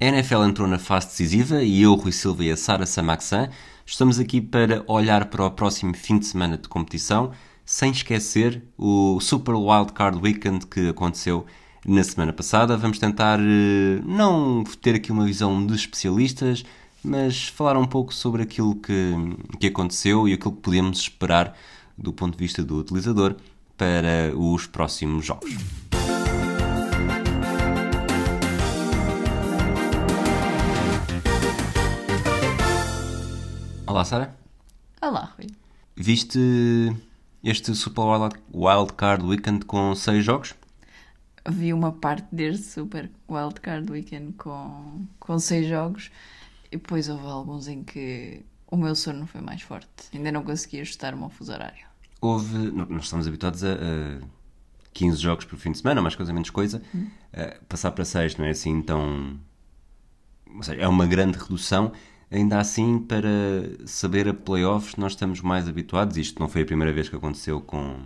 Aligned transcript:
A 0.00 0.04
NFL 0.04 0.44
entrou 0.44 0.68
na 0.68 0.78
fase 0.78 1.08
decisiva 1.08 1.60
e 1.60 1.82
eu, 1.82 1.92
Rui 1.94 2.12
Silva 2.12 2.44
e 2.44 2.52
a 2.52 2.56
Sara 2.56 2.86
Samaxan 2.86 3.48
estamos 3.84 4.20
aqui 4.20 4.40
para 4.40 4.84
olhar 4.86 5.24
para 5.24 5.44
o 5.44 5.50
próximo 5.50 5.92
fim 5.92 6.20
de 6.20 6.26
semana 6.26 6.56
de 6.56 6.68
competição, 6.68 7.32
sem 7.64 7.90
esquecer 7.90 8.62
o 8.78 9.18
Super 9.18 9.56
Wild 9.56 9.92
Card 9.92 10.16
Weekend 10.22 10.68
que 10.68 10.90
aconteceu 10.90 11.44
na 11.84 12.04
semana 12.04 12.32
passada. 12.32 12.76
Vamos 12.76 13.00
tentar 13.00 13.40
eh, 13.40 14.00
não 14.04 14.62
ter 14.80 14.94
aqui 14.94 15.10
uma 15.10 15.24
visão 15.24 15.66
de 15.66 15.74
especialistas, 15.74 16.64
mas 17.02 17.48
falar 17.48 17.76
um 17.76 17.84
pouco 17.84 18.14
sobre 18.14 18.44
aquilo 18.44 18.76
que, 18.76 19.14
que 19.58 19.66
aconteceu 19.66 20.28
e 20.28 20.34
aquilo 20.34 20.52
que 20.52 20.62
podemos 20.62 21.00
esperar 21.00 21.56
do 21.96 22.12
ponto 22.12 22.38
de 22.38 22.44
vista 22.44 22.62
do 22.62 22.78
utilizador 22.78 23.34
para 23.76 24.32
os 24.36 24.64
próximos 24.64 25.26
jogos. 25.26 25.87
Olá, 33.88 34.04
Sara. 34.04 34.36
Olá, 35.00 35.32
Rui. 35.34 35.46
Viste 35.96 36.38
este 37.42 37.74
Super 37.74 38.04
Wild 38.52 38.92
Card 38.92 39.24
Weekend 39.24 39.64
com 39.64 39.94
seis 39.94 40.22
jogos? 40.22 40.54
Vi 41.48 41.72
uma 41.72 41.90
parte 41.90 42.28
deste 42.30 42.66
Super 42.66 43.10
Wild 43.26 43.58
Card 43.62 43.90
Weekend 43.90 44.34
com, 44.34 45.06
com 45.18 45.38
seis 45.38 45.66
jogos 45.66 46.10
e 46.70 46.76
depois 46.76 47.08
houve 47.08 47.24
alguns 47.28 47.66
em 47.66 47.82
que 47.82 48.44
o 48.70 48.76
meu 48.76 48.94
sono 48.94 49.26
foi 49.26 49.40
mais 49.40 49.62
forte. 49.62 49.88
Ainda 50.12 50.32
não 50.32 50.42
consegui 50.42 50.82
ajustar-me 50.82 51.22
ao 51.22 51.30
fuso 51.30 51.50
horário. 51.50 51.86
Houve. 52.20 52.70
Nós 52.70 53.04
estamos 53.04 53.26
habituados 53.26 53.64
a, 53.64 53.72
a 53.72 54.20
15 54.92 55.16
jogos 55.16 55.44
por 55.46 55.58
fim 55.58 55.72
de 55.72 55.78
semana, 55.78 56.02
mais 56.02 56.14
coisa 56.14 56.30
menos 56.30 56.50
coisa. 56.50 56.82
Hum. 56.94 57.06
Uh, 57.32 57.64
passar 57.64 57.92
para 57.92 58.04
6 58.04 58.36
não 58.36 58.44
é 58.44 58.50
assim 58.50 58.82
tão. 58.82 59.40
Ou 60.54 60.62
seja, 60.62 60.78
é 60.78 60.86
uma 60.86 61.06
grande 61.06 61.38
redução 61.38 61.90
Ainda 62.30 62.58
assim, 62.58 62.98
para 62.98 63.28
saber 63.86 64.28
a 64.28 64.34
playoffs, 64.34 64.96
nós 64.96 65.12
estamos 65.12 65.40
mais 65.40 65.66
habituados. 65.68 66.16
Isto 66.16 66.40
não 66.40 66.48
foi 66.48 66.62
a 66.62 66.66
primeira 66.66 66.92
vez 66.92 67.08
que 67.08 67.16
aconteceu 67.16 67.60
com, 67.60 67.96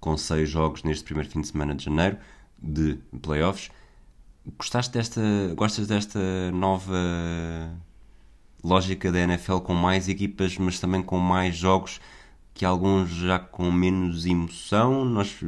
com 0.00 0.16
seis 0.16 0.48
jogos 0.48 0.82
neste 0.82 1.04
primeiro 1.04 1.28
fim 1.30 1.42
de 1.42 1.48
semana 1.48 1.74
de 1.74 1.84
janeiro 1.84 2.16
de 2.58 2.98
playoffs. 3.20 3.70
Gostaste 4.58 4.92
desta, 4.92 5.20
gostas 5.54 5.86
desta 5.86 6.50
nova 6.52 6.96
lógica 8.64 9.12
da 9.12 9.20
NFL 9.20 9.58
com 9.58 9.74
mais 9.74 10.08
equipas, 10.08 10.56
mas 10.56 10.80
também 10.80 11.02
com 11.02 11.18
mais 11.18 11.56
jogos 11.56 12.00
que 12.54 12.64
alguns 12.64 13.10
já 13.10 13.38
com 13.38 13.70
menos 13.70 14.26
emoção? 14.26 15.04
Nós 15.04 15.38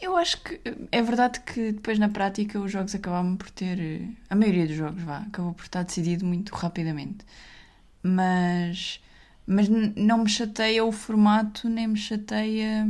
eu 0.00 0.16
acho 0.16 0.42
que 0.42 0.60
é 0.90 1.02
verdade 1.02 1.40
que 1.40 1.72
depois 1.72 1.98
na 1.98 2.08
prática 2.08 2.58
os 2.58 2.72
jogos 2.72 2.94
acabavam 2.94 3.36
por 3.36 3.50
ter. 3.50 4.08
A 4.28 4.34
maioria 4.34 4.66
dos 4.66 4.76
jogos, 4.76 5.02
vá, 5.02 5.18
acabou 5.18 5.54
por 5.54 5.64
estar 5.64 5.82
decidido 5.82 6.24
muito 6.24 6.54
rapidamente. 6.54 7.24
Mas. 8.02 9.00
Mas 9.46 9.68
não 9.68 10.18
me 10.18 10.30
chateia 10.30 10.84
o 10.84 10.92
formato, 10.92 11.68
nem 11.68 11.88
me 11.88 11.96
chateia. 11.96 12.88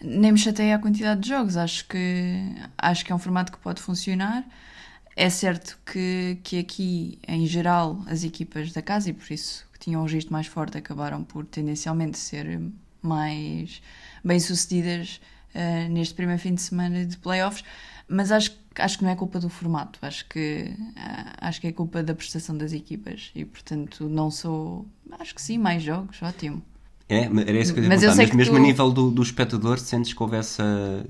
Nem 0.00 0.32
me 0.32 0.38
chateia 0.38 0.76
a 0.76 0.78
quantidade 0.78 1.20
de 1.20 1.28
jogos. 1.28 1.56
Acho 1.56 1.86
que, 1.88 2.54
acho 2.78 3.04
que 3.04 3.12
é 3.12 3.14
um 3.14 3.18
formato 3.18 3.52
que 3.52 3.58
pode 3.58 3.82
funcionar. 3.82 4.44
É 5.14 5.28
certo 5.28 5.78
que, 5.84 6.38
que 6.42 6.58
aqui, 6.58 7.18
em 7.28 7.46
geral, 7.46 8.02
as 8.06 8.24
equipas 8.24 8.72
da 8.72 8.80
casa, 8.80 9.10
e 9.10 9.12
por 9.12 9.30
isso 9.30 9.66
que 9.72 9.78
tinham 9.78 10.00
um 10.00 10.04
registro 10.04 10.32
mais 10.32 10.46
forte, 10.46 10.78
acabaram 10.78 11.22
por 11.22 11.44
tendencialmente 11.44 12.18
ser 12.18 12.60
mais 13.02 13.82
bem-sucedidas 14.24 15.20
uh, 15.54 15.88
neste 15.90 16.14
primeiro 16.14 16.40
fim 16.40 16.54
de 16.54 16.62
semana 16.62 17.04
de 17.04 17.16
playoffs, 17.18 17.64
mas 18.08 18.30
acho, 18.30 18.52
acho 18.76 18.98
que 18.98 19.04
não 19.04 19.10
é 19.10 19.16
culpa 19.16 19.38
do 19.38 19.48
formato, 19.48 19.98
acho 20.02 20.26
que, 20.28 20.74
uh, 20.78 21.32
acho 21.38 21.60
que 21.60 21.66
é 21.66 21.72
culpa 21.72 22.02
da 22.02 22.14
prestação 22.14 22.56
das 22.56 22.72
equipas 22.72 23.30
e, 23.34 23.44
portanto, 23.44 24.08
não 24.08 24.30
sou. 24.30 24.86
Acho 25.18 25.34
que 25.34 25.42
sim, 25.42 25.58
mais 25.58 25.82
jogos, 25.82 26.22
ótimo. 26.22 26.62
É, 27.08 27.24
era 27.24 27.58
isso 27.58 27.74
que 27.74 27.80
eu 27.80 27.84
ia 27.84 27.88
mas, 27.90 28.02
eu 28.02 28.12
sei 28.12 28.26
mas 28.26 28.34
mesmo 28.34 28.54
tu... 28.54 28.56
a 28.56 28.60
nível 28.60 28.90
do, 28.90 29.10
do 29.10 29.22
espectador, 29.22 29.78
sentes 29.78 30.14
que 30.14 30.22
houve 30.22 30.36
essa. 30.36 30.64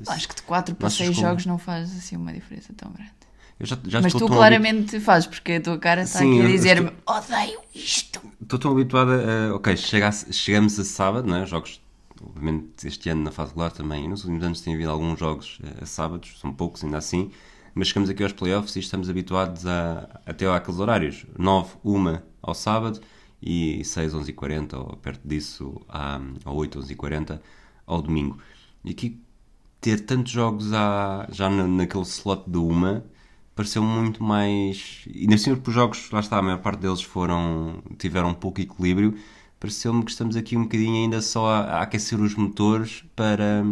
Acho 0.08 0.28
que 0.28 0.34
de 0.34 0.42
4 0.42 0.74
para 0.74 0.90
6 0.90 1.16
jogos 1.16 1.46
não 1.46 1.58
faz 1.58 1.96
assim 1.96 2.16
uma 2.16 2.32
diferença 2.32 2.72
tão 2.76 2.90
grande. 2.90 3.12
Já, 3.60 3.78
já 3.86 4.00
mas 4.00 4.12
tu 4.12 4.26
claramente 4.26 4.96
habit... 4.96 5.00
fazes, 5.00 5.28
porque 5.28 5.52
a 5.52 5.60
tua 5.60 5.78
cara 5.78 6.02
está 6.02 6.18
Sim, 6.18 6.40
aqui 6.40 6.46
a 6.46 6.50
dizer-me 6.50 6.88
estou... 6.88 7.16
odeio 7.16 7.60
isto. 7.72 8.20
Estou 8.40 8.58
tão 8.58 8.72
habituada 8.72 9.50
a. 9.50 9.54
Ok, 9.54 9.76
chega 9.76 10.08
a... 10.08 10.12
chegamos 10.12 10.78
a 10.80 10.84
sábado, 10.84 11.28
não 11.28 11.36
é? 11.36 11.46
Jogos 11.46 11.80
obviamente 12.24 12.86
este 12.86 13.08
ano 13.10 13.22
na 13.22 13.30
fase 13.30 13.50
regular 13.50 13.72
também, 13.72 14.04
e 14.04 14.08
nos 14.08 14.24
últimos 14.24 14.44
anos 14.44 14.60
tem 14.60 14.74
havido 14.74 14.90
alguns 14.90 15.18
jogos 15.18 15.60
a, 15.80 15.86
sábados, 15.86 16.38
são 16.40 16.52
poucos 16.52 16.84
ainda 16.84 16.98
assim, 16.98 17.30
mas 17.74 17.88
chegamos 17.88 18.10
aqui 18.10 18.22
aos 18.22 18.32
playoffs 18.32 18.76
e 18.76 18.80
estamos 18.80 19.08
habituados 19.08 19.66
a, 19.66 20.20
até 20.26 20.46
àqueles 20.46 20.80
horários, 20.80 21.26
9, 21.38 21.76
1 21.84 22.18
ao 22.42 22.54
sábado 22.54 23.00
e 23.40 23.84
6, 23.84 24.14
11 24.14 24.30
e 24.30 24.34
40, 24.34 24.78
ou 24.78 24.96
perto 24.96 25.26
disso, 25.26 25.80
à, 25.88 26.20
ou 26.44 26.56
8, 26.56 26.78
11 26.78 26.92
e 26.92 26.96
40 26.96 27.42
ao 27.86 28.02
domingo. 28.02 28.38
E 28.84 28.90
aqui 28.90 29.20
ter 29.80 30.00
tantos 30.00 30.32
jogos 30.32 30.72
à, 30.72 31.26
já 31.30 31.50
na, 31.50 31.66
naquele 31.66 32.04
slot 32.04 32.48
de 32.48 32.58
uma 32.58 33.04
pareceu 33.54 33.82
muito 33.82 34.22
mais. 34.22 35.04
E 35.06 35.26
na 35.26 35.36
cima, 35.38 35.60
os 35.64 35.74
jogos, 35.74 36.10
lá 36.10 36.20
está, 36.20 36.38
a 36.38 36.42
maior 36.42 36.58
parte 36.58 36.80
deles 36.80 37.02
foram 37.02 37.82
tiveram 37.98 38.34
pouco 38.34 38.60
equilíbrio 38.60 39.16
pareceu-me 39.62 40.04
que 40.04 40.10
estamos 40.10 40.34
aqui 40.34 40.56
um 40.56 40.64
bocadinho 40.64 41.04
ainda 41.04 41.22
só 41.22 41.46
a, 41.46 41.60
a, 41.60 41.82
aquecer 41.82 42.20
os 42.20 42.34
motores 42.34 43.04
para, 43.14 43.62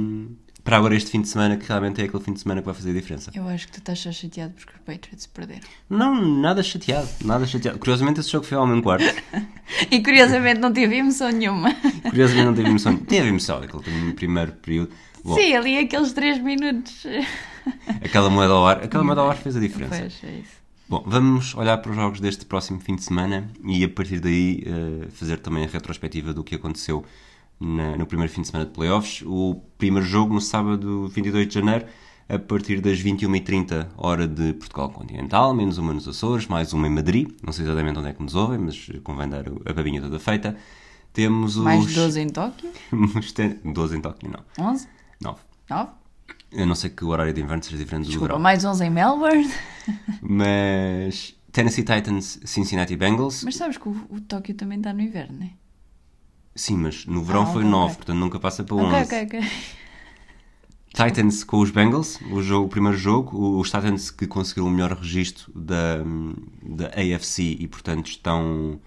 para 0.62 0.76
agora 0.76 0.94
este 0.94 1.10
fim 1.10 1.20
de 1.20 1.28
semana, 1.28 1.56
que 1.56 1.66
realmente 1.66 2.00
é 2.00 2.04
aquele 2.04 2.22
fim 2.22 2.32
de 2.32 2.38
semana 2.38 2.60
que 2.60 2.66
vai 2.66 2.74
fazer 2.74 2.90
a 2.90 2.92
diferença. 2.92 3.32
Eu 3.34 3.48
acho 3.48 3.66
que 3.66 3.72
tu 3.72 3.78
estás 3.80 3.98
só 3.98 4.12
chateado 4.12 4.54
porque 4.54 4.72
os 4.72 4.80
Patriots 4.82 5.26
perderam. 5.26 5.62
Não, 5.88 6.14
nada 6.40 6.62
chateado, 6.62 7.08
nada 7.24 7.44
chateado. 7.44 7.80
Curiosamente 7.80 8.20
esse 8.20 8.30
jogo 8.30 8.46
foi 8.46 8.56
ao 8.56 8.68
mesmo 8.68 8.84
quarto. 8.84 9.04
e 9.90 10.00
curiosamente 10.00 10.60
não 10.60 10.72
tive 10.72 10.94
emoção 10.94 11.28
nenhuma. 11.28 11.74
curiosamente 12.08 12.46
não 12.46 12.54
tive 12.54 12.68
emoção 12.68 12.92
nenhuma. 12.92 13.08
Teve 13.08 13.28
emoção, 13.28 13.56
aquele 13.58 14.12
primeiro 14.12 14.52
período. 14.52 14.92
Bom, 15.24 15.34
Sim, 15.34 15.54
ali 15.54 15.76
aqueles 15.76 16.12
3 16.12 16.40
minutos. 16.40 17.04
aquela 18.00 18.30
moeda 18.30 18.52
ao 18.52 18.64
ar, 18.64 18.84
aquela 18.84 19.02
moeda 19.02 19.22
ao 19.22 19.28
ar 19.28 19.36
fez 19.36 19.56
a 19.56 19.60
diferença. 19.60 19.98
Pois, 19.98 20.22
é 20.22 20.38
isso. 20.38 20.59
Bom, 20.90 21.04
vamos 21.06 21.54
olhar 21.54 21.78
para 21.78 21.92
os 21.92 21.96
jogos 21.96 22.18
deste 22.18 22.44
próximo 22.44 22.80
fim 22.80 22.96
de 22.96 23.04
semana 23.04 23.48
e 23.64 23.84
a 23.84 23.88
partir 23.88 24.18
daí 24.18 24.64
uh, 24.66 25.08
fazer 25.12 25.38
também 25.38 25.64
a 25.64 25.68
retrospectiva 25.68 26.34
do 26.34 26.42
que 26.42 26.56
aconteceu 26.56 27.04
na, 27.60 27.96
no 27.96 28.04
primeiro 28.04 28.32
fim 28.32 28.40
de 28.40 28.48
semana 28.48 28.66
de 28.66 28.72
playoffs. 28.72 29.22
O 29.24 29.62
primeiro 29.78 30.04
jogo 30.04 30.34
no 30.34 30.40
sábado 30.40 31.06
22 31.06 31.46
de 31.46 31.54
janeiro, 31.54 31.86
a 32.28 32.40
partir 32.40 32.80
das 32.80 33.00
21h30, 33.00 33.86
hora 33.96 34.26
de 34.26 34.52
Portugal 34.54 34.90
Continental, 34.90 35.54
menos 35.54 35.78
uma 35.78 35.94
nos 35.94 36.08
Açores, 36.08 36.48
mais 36.48 36.72
uma 36.72 36.88
em 36.88 36.90
Madrid. 36.90 37.30
Não 37.40 37.52
sei 37.52 37.66
exatamente 37.66 37.96
onde 37.96 38.08
é 38.08 38.12
que 38.12 38.20
nos 38.24 38.34
ouvem, 38.34 38.58
mas 38.58 38.90
convém 39.04 39.28
dar 39.28 39.44
a 39.46 39.72
babinha 39.72 40.02
toda 40.02 40.18
feita. 40.18 40.56
Temos 41.12 41.56
os... 41.56 41.62
Mais 41.62 41.94
12 41.94 42.20
em 42.20 42.28
Tóquio? 42.30 42.68
12 43.64 43.96
em 43.96 44.00
Tóquio, 44.00 44.28
não. 44.28 44.70
11? 44.72 44.88
9. 45.20 45.38
9? 45.70 45.99
Eu 46.52 46.66
não 46.66 46.74
sei 46.74 46.90
que 46.90 47.04
o 47.04 47.08
horário 47.08 47.32
de 47.32 47.40
inverno 47.40 47.62
seja 47.62 47.76
diferente 47.76 48.04
do 48.04 48.08
Desculpa, 48.08 48.28
verão. 48.28 48.40
mais 48.40 48.64
11 48.64 48.84
em 48.84 48.90
Melbourne. 48.90 49.50
Mas 50.20 51.34
Tennessee 51.52 51.84
Titans, 51.84 52.40
Cincinnati 52.44 52.96
Bengals. 52.96 53.44
Mas 53.44 53.56
sabes 53.56 53.76
que 53.76 53.88
o, 53.88 53.92
o 54.10 54.20
Tóquio 54.20 54.54
também 54.54 54.78
está 54.78 54.92
no 54.92 55.00
inverno, 55.00 55.38
não 55.38 55.46
é? 55.46 55.50
Sim, 56.54 56.78
mas 56.78 57.06
no 57.06 57.22
verão 57.22 57.42
ah, 57.42 57.46
foi 57.46 57.62
okay, 57.62 57.70
9, 57.70 57.84
okay. 57.84 57.96
portanto 57.96 58.18
nunca 58.18 58.40
passa 58.40 58.64
para 58.64 58.74
11. 58.76 58.86
Ok, 58.86 59.22
ok, 59.22 59.38
ok. 59.40 59.50
Titans 60.92 61.44
com 61.44 61.60
os 61.60 61.70
Bengals, 61.70 62.18
o, 62.32 62.42
jogo, 62.42 62.66
o 62.66 62.68
primeiro 62.68 62.96
jogo, 62.96 63.58
os 63.58 63.70
Titans 63.70 64.10
que 64.10 64.26
conseguiram 64.26 64.66
o 64.66 64.70
melhor 64.70 64.92
registro 64.92 65.50
da, 65.54 65.98
da 66.62 66.86
AFC 66.88 67.56
e 67.60 67.68
portanto 67.68 68.08
estão 68.08 68.80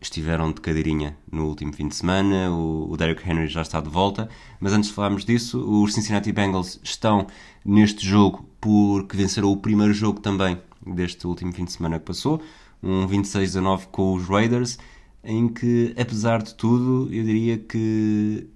estiveram 0.00 0.52
de 0.52 0.60
cadeirinha 0.60 1.16
no 1.30 1.46
último 1.46 1.72
fim 1.72 1.88
de 1.88 1.94
semana, 1.94 2.50
o, 2.50 2.90
o 2.90 2.96
Derrick 2.96 3.28
Henry 3.28 3.48
já 3.48 3.62
está 3.62 3.80
de 3.80 3.88
volta, 3.88 4.28
mas 4.60 4.72
antes 4.72 4.88
de 4.88 4.94
falarmos 4.94 5.24
disso, 5.24 5.58
os 5.60 5.94
Cincinnati 5.94 6.32
Bengals 6.32 6.80
estão 6.82 7.26
neste 7.64 8.06
jogo 8.06 8.48
porque 8.60 9.16
venceram 9.16 9.50
o 9.50 9.56
primeiro 9.56 9.92
jogo 9.92 10.20
também 10.20 10.58
deste 10.86 11.26
último 11.26 11.52
fim 11.52 11.64
de 11.64 11.72
semana 11.72 11.98
que 11.98 12.04
passou, 12.04 12.40
um 12.82 13.06
26 13.06 13.56
a 13.56 13.60
9 13.60 13.86
com 13.88 14.14
os 14.14 14.24
Raiders, 14.28 14.78
em 15.22 15.48
que, 15.48 15.94
apesar 15.98 16.42
de 16.42 16.54
tudo, 16.54 17.12
eu 17.12 17.24
diria 17.24 17.58
que 17.58 18.48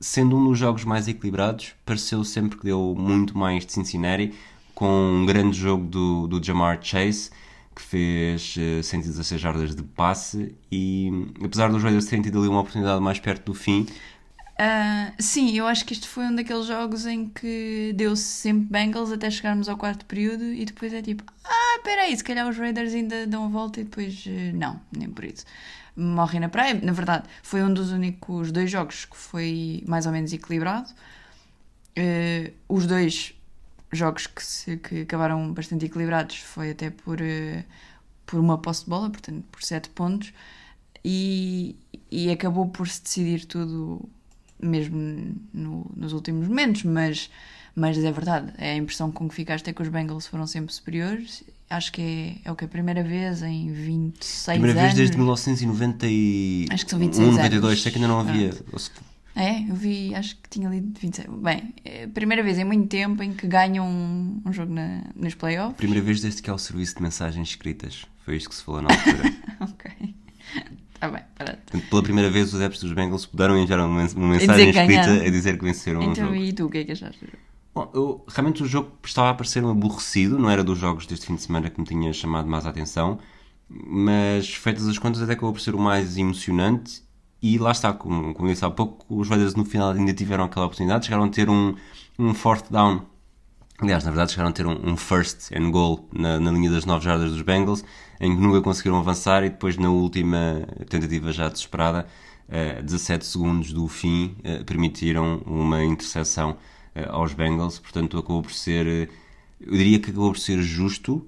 sendo 0.00 0.36
um 0.36 0.44
dos 0.44 0.58
jogos 0.58 0.84
mais 0.84 1.08
equilibrados, 1.08 1.74
pareceu 1.84 2.22
sempre 2.22 2.58
que 2.58 2.64
deu 2.64 2.94
muito 2.96 3.36
mais 3.36 3.64
de 3.66 3.72
Cincinnati, 3.72 4.32
com 4.74 4.86
um 4.86 5.26
grande 5.26 5.58
jogo 5.58 5.86
do, 5.86 6.26
do 6.26 6.42
Jamar 6.42 6.78
Chase, 6.82 7.30
que 7.76 7.82
fez 7.82 8.54
116 8.82 9.32
eh, 9.32 9.38
jardas 9.38 9.76
de 9.76 9.82
passe 9.82 10.54
e 10.72 11.10
apesar 11.44 11.70
dos 11.70 11.82
Raiders 11.82 12.06
terem 12.06 12.22
tido 12.22 12.38
ali 12.38 12.48
uma 12.48 12.60
oportunidade 12.60 13.00
mais 13.02 13.20
perto 13.20 13.44
do 13.44 13.54
fim 13.54 13.86
Uh, 14.58 15.12
sim, 15.18 15.54
eu 15.54 15.66
acho 15.66 15.84
que 15.84 15.92
este 15.92 16.08
foi 16.08 16.24
um 16.24 16.34
daqueles 16.34 16.64
jogos 16.64 17.04
em 17.04 17.28
que 17.28 17.92
deu-se 17.94 18.22
sempre 18.22 18.66
Bengals 18.70 19.12
até 19.12 19.30
chegarmos 19.30 19.68
ao 19.68 19.76
quarto 19.76 20.06
período 20.06 20.44
e 20.44 20.64
depois 20.64 20.94
é 20.94 21.02
tipo, 21.02 21.22
ah, 21.44 21.80
peraí, 21.84 22.16
se 22.16 22.24
calhar 22.24 22.48
os 22.48 22.56
Raiders 22.56 22.94
ainda 22.94 23.26
dão 23.26 23.44
a 23.44 23.48
volta 23.48 23.82
e 23.82 23.84
depois 23.84 24.24
eh, 24.26 24.52
não, 24.52 24.80
nem 24.96 25.10
por 25.10 25.26
isso. 25.26 25.44
Morrem 25.94 26.40
na 26.40 26.48
praia. 26.48 26.72
Na 26.82 26.92
verdade, 26.92 27.28
foi 27.42 27.62
um 27.62 27.72
dos 27.72 27.92
únicos 27.92 28.50
dois 28.50 28.70
jogos 28.70 29.04
que 29.04 29.16
foi 29.16 29.84
mais 29.86 30.06
ou 30.06 30.12
menos 30.12 30.32
equilibrado. 30.32 30.88
Uh, 31.98 32.50
os 32.68 32.86
dois 32.86 33.35
jogos 33.98 34.26
que, 34.26 34.44
se, 34.44 34.76
que 34.76 35.02
acabaram 35.02 35.52
bastante 35.52 35.86
equilibrados 35.86 36.36
foi 36.38 36.70
até 36.70 36.90
por, 36.90 37.20
uh, 37.20 37.64
por 38.24 38.40
uma 38.40 38.58
posse 38.58 38.84
de 38.84 38.90
bola, 38.90 39.10
portanto 39.10 39.44
por 39.50 39.62
7 39.62 39.90
pontos, 39.90 40.32
e, 41.04 41.76
e 42.10 42.30
acabou 42.30 42.68
por 42.68 42.88
se 42.88 43.02
decidir 43.02 43.44
tudo 43.44 44.08
mesmo 44.60 45.34
no, 45.52 45.90
nos 45.94 46.12
últimos 46.12 46.48
momentos, 46.48 46.82
mas, 46.84 47.30
mas 47.74 47.98
é 47.98 48.10
verdade, 48.10 48.52
é 48.58 48.72
a 48.72 48.76
impressão 48.76 49.12
com 49.12 49.28
que 49.28 49.34
ficaste 49.34 49.68
é 49.68 49.72
que 49.72 49.82
os 49.82 49.88
Bengals 49.88 50.26
foram 50.26 50.46
sempre 50.46 50.72
superiores. 50.72 51.44
Acho 51.68 51.92
que 51.92 52.00
é, 52.44 52.48
é 52.48 52.52
o 52.52 52.56
que? 52.56 52.64
A 52.64 52.68
primeira 52.68 53.02
vez 53.02 53.42
em 53.42 53.72
26 53.72 54.58
Primeira 54.58 54.80
anos. 54.80 54.82
vez 54.82 54.94
desde 54.94 55.16
1990 55.16 56.06
e... 56.06 56.66
Acho 56.70 56.84
que 56.84 56.90
são 56.90 56.98
26 56.98 57.28
1, 57.28 57.32
92, 57.32 57.64
anos. 57.64 57.82
sei 57.82 57.92
que 57.92 57.98
ainda 57.98 58.08
não 58.08 58.20
havia. 58.20 58.54
É, 59.36 59.70
eu 59.70 59.74
vi, 59.74 60.14
acho 60.14 60.34
que 60.36 60.48
tinha 60.48 60.66
lido 60.66 60.98
26. 60.98 61.28
Bem, 61.42 61.74
é 61.84 62.06
primeira 62.06 62.42
vez 62.42 62.58
em 62.58 62.64
muito 62.64 62.88
tempo 62.88 63.22
em 63.22 63.34
que 63.34 63.46
ganham 63.46 63.86
um, 63.86 64.40
um 64.46 64.50
jogo 64.50 64.72
na, 64.72 65.02
nos 65.14 65.34
playoffs. 65.34 65.76
Primeira 65.76 66.02
vez 66.02 66.22
desde 66.22 66.40
que 66.40 66.48
há 66.48 66.54
o 66.54 66.58
serviço 66.58 66.96
de 66.96 67.02
mensagens 67.02 67.50
escritas. 67.50 68.06
Foi 68.24 68.36
isto 68.36 68.48
que 68.48 68.54
se 68.54 68.62
falou 68.64 68.80
na 68.80 68.88
altura. 68.88 69.34
ok. 69.60 70.14
Está 70.94 71.10
bem, 71.10 71.22
parado. 71.36 71.58
Portanto, 71.58 71.90
pela 71.90 72.02
primeira 72.02 72.30
vez, 72.30 72.48
os 72.48 72.54
adeptos 72.54 72.80
dos 72.80 72.92
Bengals 72.94 73.26
puderam 73.26 73.58
enviar 73.58 73.78
uma, 73.80 74.04
mensagem 74.04 74.70
escrita 74.70 75.12
a 75.12 75.30
dizer 75.30 75.58
que 75.58 75.64
venceram 75.64 76.00
um 76.00 76.12
Então, 76.12 76.28
jogo. 76.28 76.36
e 76.36 76.52
tu, 76.54 76.64
o 76.64 76.70
que 76.70 76.78
é 76.78 76.84
que 76.84 76.92
achaste 76.92 77.22
do 77.22 77.26
jogo? 77.26 77.38
Bom, 77.74 77.90
eu, 77.92 78.24
realmente 78.26 78.62
o 78.62 78.66
jogo 78.66 78.90
estava 79.04 79.28
a 79.28 79.34
parecer 79.34 79.62
um 79.62 79.68
aborrecido, 79.68 80.38
não 80.38 80.48
era 80.48 80.64
dos 80.64 80.78
jogos 80.78 81.06
deste 81.06 81.26
fim 81.26 81.34
de 81.34 81.42
semana 81.42 81.68
que 81.68 81.78
me 81.78 81.86
tinha 81.86 82.10
chamado 82.10 82.48
mais 82.48 82.64
a 82.64 82.70
atenção, 82.70 83.18
mas 83.68 84.48
feitas 84.48 84.88
as 84.88 84.98
contas 84.98 85.20
até 85.20 85.34
acabou 85.34 85.52
por 85.52 85.60
ser 85.60 85.74
o 85.74 85.78
mais 85.78 86.16
emocionante 86.16 87.04
e 87.42 87.58
lá 87.58 87.70
está, 87.70 87.92
como, 87.92 88.34
como 88.34 88.48
disse 88.48 88.64
há 88.64 88.70
pouco, 88.70 89.04
os 89.08 89.28
Raiders 89.28 89.54
no 89.54 89.64
final 89.64 89.90
ainda 89.90 90.12
tiveram 90.12 90.44
aquela 90.44 90.66
oportunidade, 90.66 91.06
chegaram 91.06 91.24
a 91.24 91.28
ter 91.28 91.48
um, 91.50 91.74
um 92.18 92.34
fourth 92.34 92.70
down, 92.70 93.02
aliás, 93.78 94.04
na 94.04 94.10
verdade 94.10 94.32
chegaram 94.32 94.50
a 94.50 94.52
ter 94.52 94.66
um, 94.66 94.92
um 94.92 94.96
first 94.96 95.52
and 95.52 95.70
goal 95.70 96.08
na, 96.12 96.40
na 96.40 96.50
linha 96.50 96.70
das 96.70 96.84
9 96.84 97.04
jardas 97.04 97.30
dos 97.32 97.42
Bengals, 97.42 97.84
em 98.20 98.34
que 98.34 98.40
nunca 98.40 98.60
conseguiram 98.62 98.98
avançar 98.98 99.44
e 99.44 99.50
depois 99.50 99.76
na 99.76 99.90
última 99.90 100.66
tentativa 100.88 101.30
já 101.32 101.48
desesperada, 101.48 102.06
eh, 102.48 102.80
17 102.82 103.26
segundos 103.26 103.72
do 103.72 103.86
fim, 103.88 104.36
eh, 104.44 104.62
permitiram 104.64 105.42
uma 105.46 105.84
interseção 105.84 106.56
eh, 106.94 107.06
aos 107.10 107.34
Bengals, 107.34 107.78
portanto 107.78 108.18
acabou 108.18 108.42
por 108.42 108.52
ser, 108.52 109.10
eu 109.60 109.72
diria 109.72 109.98
que 109.98 110.10
acabou 110.10 110.32
por 110.32 110.38
ser 110.38 110.62
justo, 110.62 111.26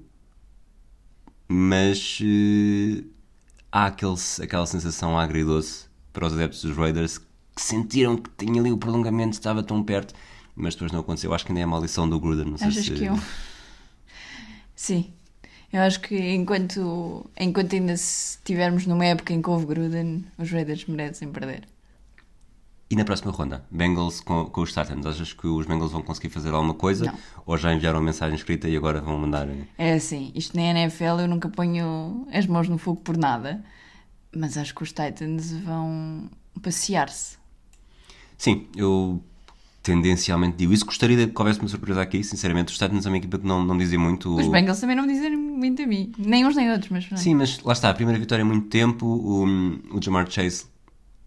mas 1.49 2.20
há 3.72 3.87
aquele, 3.87 4.14
aquela 4.43 4.66
sensação 4.66 5.19
agridoce 5.19 5.88
para 6.12 6.26
os 6.26 6.32
adeptos 6.32 6.62
dos 6.62 6.76
Raiders 6.76 7.19
que 7.19 7.62
sentiram 7.62 8.16
que 8.16 8.31
tinha 8.37 8.60
ali 8.60 8.70
o 8.72 8.78
prolongamento, 8.78 9.32
estava 9.32 9.62
tão 9.62 9.82
perto, 9.82 10.14
mas 10.55 10.75
depois 10.75 10.93
não 10.93 11.00
aconteceu. 11.00 11.32
Acho 11.34 11.44
que 11.44 11.52
ainda 11.52 11.60
é 11.60 11.64
a 11.64 11.66
maldição 11.66 12.08
do 12.08 12.19
Gruden, 12.20 12.46
não 12.46 12.58
sei 12.58 12.69
Achas 12.69 12.84
se... 12.84 12.93
que 12.94 13.05
eu. 13.05 13.19
Sim. 14.75 15.12
Eu 15.72 15.82
acho 15.82 16.00
que 16.00 16.16
enquanto, 16.34 17.28
enquanto 17.38 17.75
ainda 17.75 17.93
estivermos 17.93 18.87
numa 18.87 19.05
época 19.05 19.32
em 19.34 19.43
que 19.43 19.50
houve 19.50 19.66
Gruden, 19.66 20.25
os 20.38 20.50
Raiders 20.50 20.87
merecem 20.87 21.31
perder. 21.31 21.69
E 22.90 22.96
na 22.96 23.04
próxima 23.04 23.31
ronda, 23.32 23.62
Bengals 23.70 24.20
com, 24.22 24.46
com 24.46 24.62
os 24.62 24.70
Titans, 24.72 25.04
achas 25.04 25.34
que 25.34 25.46
os 25.46 25.66
Bengals 25.66 25.93
vão 25.93 26.00
conseguir 26.00 26.31
fazer 26.31 26.54
alguma 26.54 26.72
coisa? 26.72 27.04
Não. 27.06 27.19
Ou 27.44 27.58
já 27.58 27.75
enviaram 27.75 28.00
mensagem 28.00 28.34
escrita 28.34 28.66
e 28.66 28.75
agora 28.78 29.02
vão 29.02 29.19
mandar... 29.19 29.46
eh, 29.46 29.66
É 29.76 29.93
assim, 29.93 30.32
isto 30.34 30.56
na 30.56 30.62
NFL 30.62 31.20
eu 31.20 31.28
nunca 31.28 31.50
ponho 31.50 32.26
as 32.32 32.46
mãos 32.46 32.66
no 32.66 32.78
fogo 32.78 33.02
por 33.02 33.19
nada, 33.19 33.62
mas 34.34 34.56
acho 34.56 34.75
que 34.75 34.82
os 34.82 34.90
Titans 34.90 35.52
vão 35.52 36.28
passear-se. 36.62 37.38
Sim, 38.36 38.66
eu 38.76 39.22
tendencialmente 39.82 40.56
digo 40.56 40.72
isso. 40.72 40.84
Gostaria 40.84 41.16
de 41.16 41.32
que 41.32 41.38
houvesse 41.40 41.58
uma 41.60 41.69
surpresa 41.69 42.02
aqui, 42.02 42.22
sinceramente. 42.22 42.72
Os 42.72 42.78
Titans 42.78 43.06
é 43.06 43.08
uma 43.08 43.16
equipa 43.16 43.38
que 43.38 43.46
não, 43.46 43.64
não 43.64 43.76
dizem 43.76 43.98
muito... 43.98 44.34
Os 44.36 44.48
Bengals 44.48 44.80
também 44.80 44.94
não 44.94 45.06
dizem 45.06 45.36
muito 45.36 45.82
a 45.82 45.86
mim, 45.86 46.12
nem 46.19 46.46
uns 46.46 46.54
nem 46.54 46.70
outros, 46.70 46.90
mas 46.90 47.06
pronto. 47.06 47.20
Sim, 47.20 47.34
mas 47.34 47.58
lá 47.60 47.72
está, 47.72 47.90
a 47.90 47.94
primeira 47.94 48.19
vitória 48.19 48.42
em 48.42 48.46
muito 48.46 48.69
tempo, 48.69 49.06
o, 49.06 49.44
o 49.96 50.02
Jamar 50.02 50.30
Chase 50.30 50.66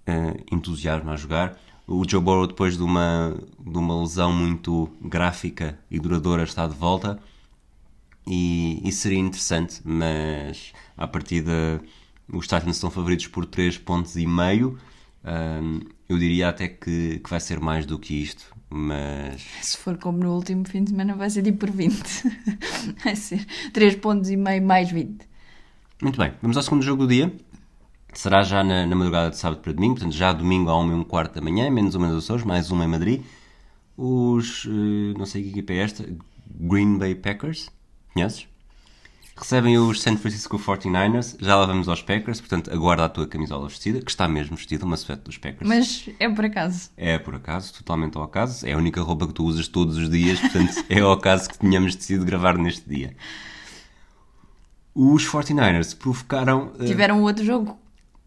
eh, 0.05 0.43
entusiasma 0.51 1.13
a 1.13 1.15
jogar, 1.15 1.59
o 1.87 2.07
Joe 2.07 2.21
Burrow 2.21 2.47
depois 2.47 2.77
de 2.77 2.83
uma, 2.83 3.35
de 3.59 3.77
uma 3.77 3.99
lesão 4.01 4.31
muito 4.31 4.89
gráfica 5.01 5.77
e 5.89 5.99
duradoura 5.99 6.43
está 6.43 6.65
de 6.67 6.75
volta 6.75 7.19
e 8.25 8.81
isso 8.87 9.01
seria 9.01 9.19
interessante, 9.19 9.81
mas 9.83 10.73
à 10.95 11.07
partida 11.07 11.81
os 12.33 12.47
Titans 12.47 12.77
são 12.77 12.89
favoritos 12.89 13.27
por 13.27 13.45
3 13.45 13.77
pontos 13.77 14.15
e 14.15 14.25
meio, 14.25 14.77
Ahm, 15.23 15.81
eu 16.09 16.17
diria 16.17 16.49
até 16.49 16.67
que, 16.67 17.19
que 17.19 17.29
vai 17.29 17.39
ser 17.39 17.59
mais 17.59 17.85
do 17.85 17.99
que 17.99 18.21
isto, 18.21 18.43
mas 18.69 19.41
Se 19.61 19.77
for 19.77 19.97
como 19.97 20.17
no 20.17 20.33
último 20.33 20.67
fim 20.67 20.83
de 20.83 20.91
semana, 20.91 21.15
vai 21.15 21.29
ser 21.29 21.43
tipo 21.43 21.59
por 21.59 21.71
20. 21.71 22.01
vai 23.03 23.15
ser 23.15 23.45
3 23.71 23.95
pontos 23.97 24.29
e 24.29 24.37
meio 24.37 24.63
mais 24.63 24.91
20. 24.91 25.27
Muito 26.01 26.17
bem, 26.17 26.33
vamos 26.41 26.57
ao 26.57 26.63
segundo 26.63 26.81
jogo 26.81 27.03
do 27.03 27.07
dia. 27.07 27.31
Será 28.13 28.43
já 28.43 28.63
na, 28.63 28.85
na 28.85 28.95
madrugada 28.95 29.29
de 29.29 29.37
sábado 29.37 29.61
para 29.61 29.71
domingo, 29.71 29.95
portanto, 29.95 30.13
já 30.13 30.33
domingo 30.33 30.69
a 30.69 30.77
1 30.79 30.91
e 30.91 30.93
um 30.95 31.03
quarto 31.03 31.35
da 31.35 31.41
manhã, 31.41 31.69
menos 31.69 31.95
uma 31.95 32.07
nos 32.07 32.23
Açores, 32.23 32.43
mais 32.43 32.71
uma 32.71 32.83
em 32.83 32.87
Madrid. 32.87 33.23
Os, 33.95 34.65
eh, 34.65 35.17
não 35.17 35.25
sei 35.25 35.43
que 35.43 35.49
equipa 35.49 35.73
é 35.73 35.77
esta, 35.77 36.05
Green 36.49 36.97
Bay 36.97 37.15
Packers, 37.15 37.69
conheces? 38.13 38.47
Recebem 39.41 39.75
os 39.79 39.99
San 40.01 40.17
Francisco 40.17 40.59
49ers, 40.59 41.35
já 41.39 41.55
lá 41.55 41.65
vamos 41.65 41.87
aos 41.89 42.01
Packers, 42.03 42.39
portanto, 42.39 42.71
aguarda 42.71 43.05
a 43.05 43.09
tua 43.09 43.25
camisola 43.25 43.67
vestida, 43.67 43.99
que 43.99 44.11
está 44.11 44.27
mesmo 44.27 44.55
vestida, 44.55 44.85
uma 44.85 44.95
suéte 44.95 45.23
dos 45.23 45.37
Packers. 45.39 45.67
Mas 45.67 46.07
é 46.19 46.29
por 46.29 46.45
acaso. 46.45 46.91
É 46.95 47.17
por 47.17 47.33
acaso, 47.33 47.73
totalmente 47.73 48.15
ao 48.17 48.23
acaso. 48.23 48.67
É 48.67 48.73
a 48.73 48.77
única 48.77 49.01
roupa 49.01 49.25
que 49.25 49.33
tu 49.33 49.43
usas 49.43 49.67
todos 49.67 49.97
os 49.97 50.09
dias, 50.11 50.39
portanto 50.39 50.73
é 50.87 50.99
ao 50.99 51.11
acaso 51.13 51.49
que 51.49 51.57
tínhamos 51.57 51.95
decidido 51.95 52.23
gravar 52.23 52.55
neste 52.55 52.87
dia. 52.87 53.15
Os 54.93 55.25
49ers 55.25 55.97
provocaram. 55.97 56.71
eh, 56.79 56.85
Tiveram 56.85 57.21
outro 57.23 57.43
jogo 57.43 57.79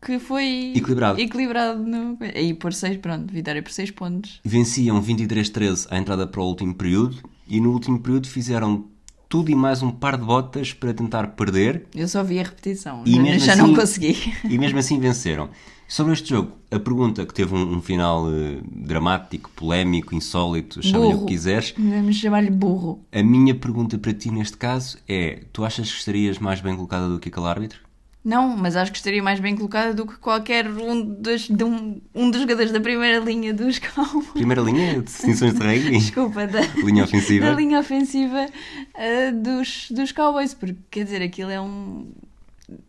que 0.04 0.18
foi 0.18 0.72
Equilibrado. 0.74 1.20
equilibrado 1.20 1.82
no... 1.82 2.18
Aí 2.34 2.52
por 2.54 2.72
6, 2.74 2.96
pronto, 2.98 3.32
vitória 3.32 3.62
por 3.62 3.70
6 3.70 3.92
pontos. 3.92 4.40
venciam 4.44 5.00
23-13 5.02 5.86
à 5.90 5.96
entrada 5.96 6.26
para 6.26 6.40
o 6.40 6.44
último 6.46 6.74
período 6.74 7.16
e 7.46 7.60
no 7.60 7.70
último 7.72 8.00
período 8.00 8.26
fizeram 8.26 8.86
tudo 9.34 9.50
e 9.50 9.54
mais 9.56 9.82
um 9.82 9.90
par 9.90 10.16
de 10.16 10.22
botas 10.24 10.72
para 10.72 10.94
tentar 10.94 11.26
perder 11.34 11.86
Eu 11.92 12.06
só 12.06 12.22
vi 12.22 12.38
a 12.38 12.44
repetição, 12.44 13.02
E 13.04 13.16
já, 13.16 13.20
mesmo 13.22 13.40
já 13.40 13.52
assim- 13.54 13.62
não 13.62 13.74
consegui. 13.74 14.16
e 14.48 14.56
mesmo 14.56 14.78
assim 14.78 15.00
venceram. 15.00 15.50
Sobre 15.88 16.12
este 16.12 16.30
jogo, 16.30 16.52
a 16.70 16.78
pergunta 16.78 17.26
que 17.26 17.34
teve 17.34 17.52
um, 17.52 17.74
um 17.74 17.82
final 17.82 18.26
eh, 18.32 18.58
dramático, 18.64 19.50
polémico, 19.56 20.14
insólito, 20.14 20.80
chama-lhe 20.80 21.14
o 21.14 21.18
que 21.22 21.26
quiseres, 21.34 21.74
Vamos 21.76 22.14
chamar-lhe 22.14 22.50
burro. 22.50 23.04
A 23.12 23.22
minha 23.24 23.56
pergunta 23.56 23.98
para 23.98 24.14
ti 24.14 24.30
neste 24.30 24.56
caso 24.56 24.98
é: 25.08 25.40
tu 25.52 25.64
achas 25.64 25.90
que 25.90 25.98
estarias 25.98 26.38
mais 26.38 26.60
bem 26.60 26.76
colocada 26.76 27.08
do 27.08 27.18
que 27.18 27.28
aquele 27.28 27.46
árbitro? 27.46 27.80
Não, 28.24 28.56
mas 28.56 28.74
acho 28.74 28.90
que 28.90 28.96
estaria 28.96 29.22
mais 29.22 29.38
bem 29.38 29.54
colocada 29.54 29.92
do 29.92 30.06
que 30.06 30.16
qualquer 30.16 30.66
um 30.66 31.04
dos, 31.04 31.50
um, 31.50 32.00
um 32.14 32.30
dos 32.30 32.40
jogadores 32.40 32.72
da 32.72 32.80
primeira 32.80 33.22
linha 33.22 33.52
dos 33.52 33.78
Cowboys. 33.78 34.30
Primeira 34.32 34.62
linha 34.62 34.94
de 34.94 35.02
distinções 35.02 35.52
de 35.52 35.60
rugby, 35.60 35.98
Desculpa, 35.98 36.46
da, 36.46 36.62
linha 36.82 37.04
ofensiva. 37.04 37.44
da 37.46 37.52
linha 37.52 37.78
ofensiva 37.78 38.46
ah, 38.94 39.30
dos, 39.30 39.88
dos 39.90 40.10
Cowboys, 40.10 40.54
porque 40.54 40.78
quer 40.90 41.04
dizer, 41.04 41.20
aquilo 41.20 41.50
é 41.50 41.60
um. 41.60 42.06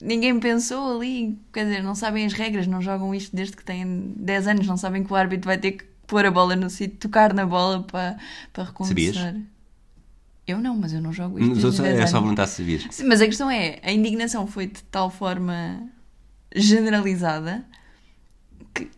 Ninguém 0.01 0.39
pensou 0.39 0.95
ali, 0.95 1.37
quer 1.51 1.65
dizer, 1.65 1.83
não 1.83 1.95
sabem 1.95 2.25
as 2.25 2.31
regras, 2.31 2.65
não 2.65 2.81
jogam 2.81 3.13
isto 3.13 3.35
desde 3.35 3.57
que 3.57 3.63
têm 3.63 4.13
10 4.15 4.47
anos, 4.47 4.67
não 4.67 4.77
sabem 4.77 5.03
que 5.03 5.11
o 5.11 5.15
árbitro 5.17 5.47
vai 5.47 5.57
ter 5.57 5.73
que 5.73 5.83
pôr 6.07 6.25
a 6.25 6.31
bola 6.31 6.55
no 6.55 6.69
sítio, 6.69 6.97
tocar 6.97 7.33
na 7.33 7.45
bola 7.45 7.83
para, 7.83 8.15
para 8.53 8.63
recomeçar. 8.63 9.35
Eu 10.47 10.59
não, 10.59 10.75
mas 10.77 10.93
eu 10.93 11.01
não 11.01 11.11
jogo 11.11 11.39
isto. 11.39 11.49
Mas 11.55 11.63
eu- 11.63 11.83
10 11.83 11.99
É 11.99 12.07
só 12.07 12.19
perguntar 12.19 12.45
se 12.47 12.57
sabias. 12.57 12.85
Sim, 12.91 13.05
mas 13.05 13.21
a 13.21 13.25
questão 13.25 13.49
é, 13.49 13.79
a 13.81 13.91
indignação 13.91 14.45
foi 14.45 14.67
de 14.67 14.83
tal 14.83 15.09
forma 15.09 15.81
generalizada 16.55 17.65
que 18.73 18.89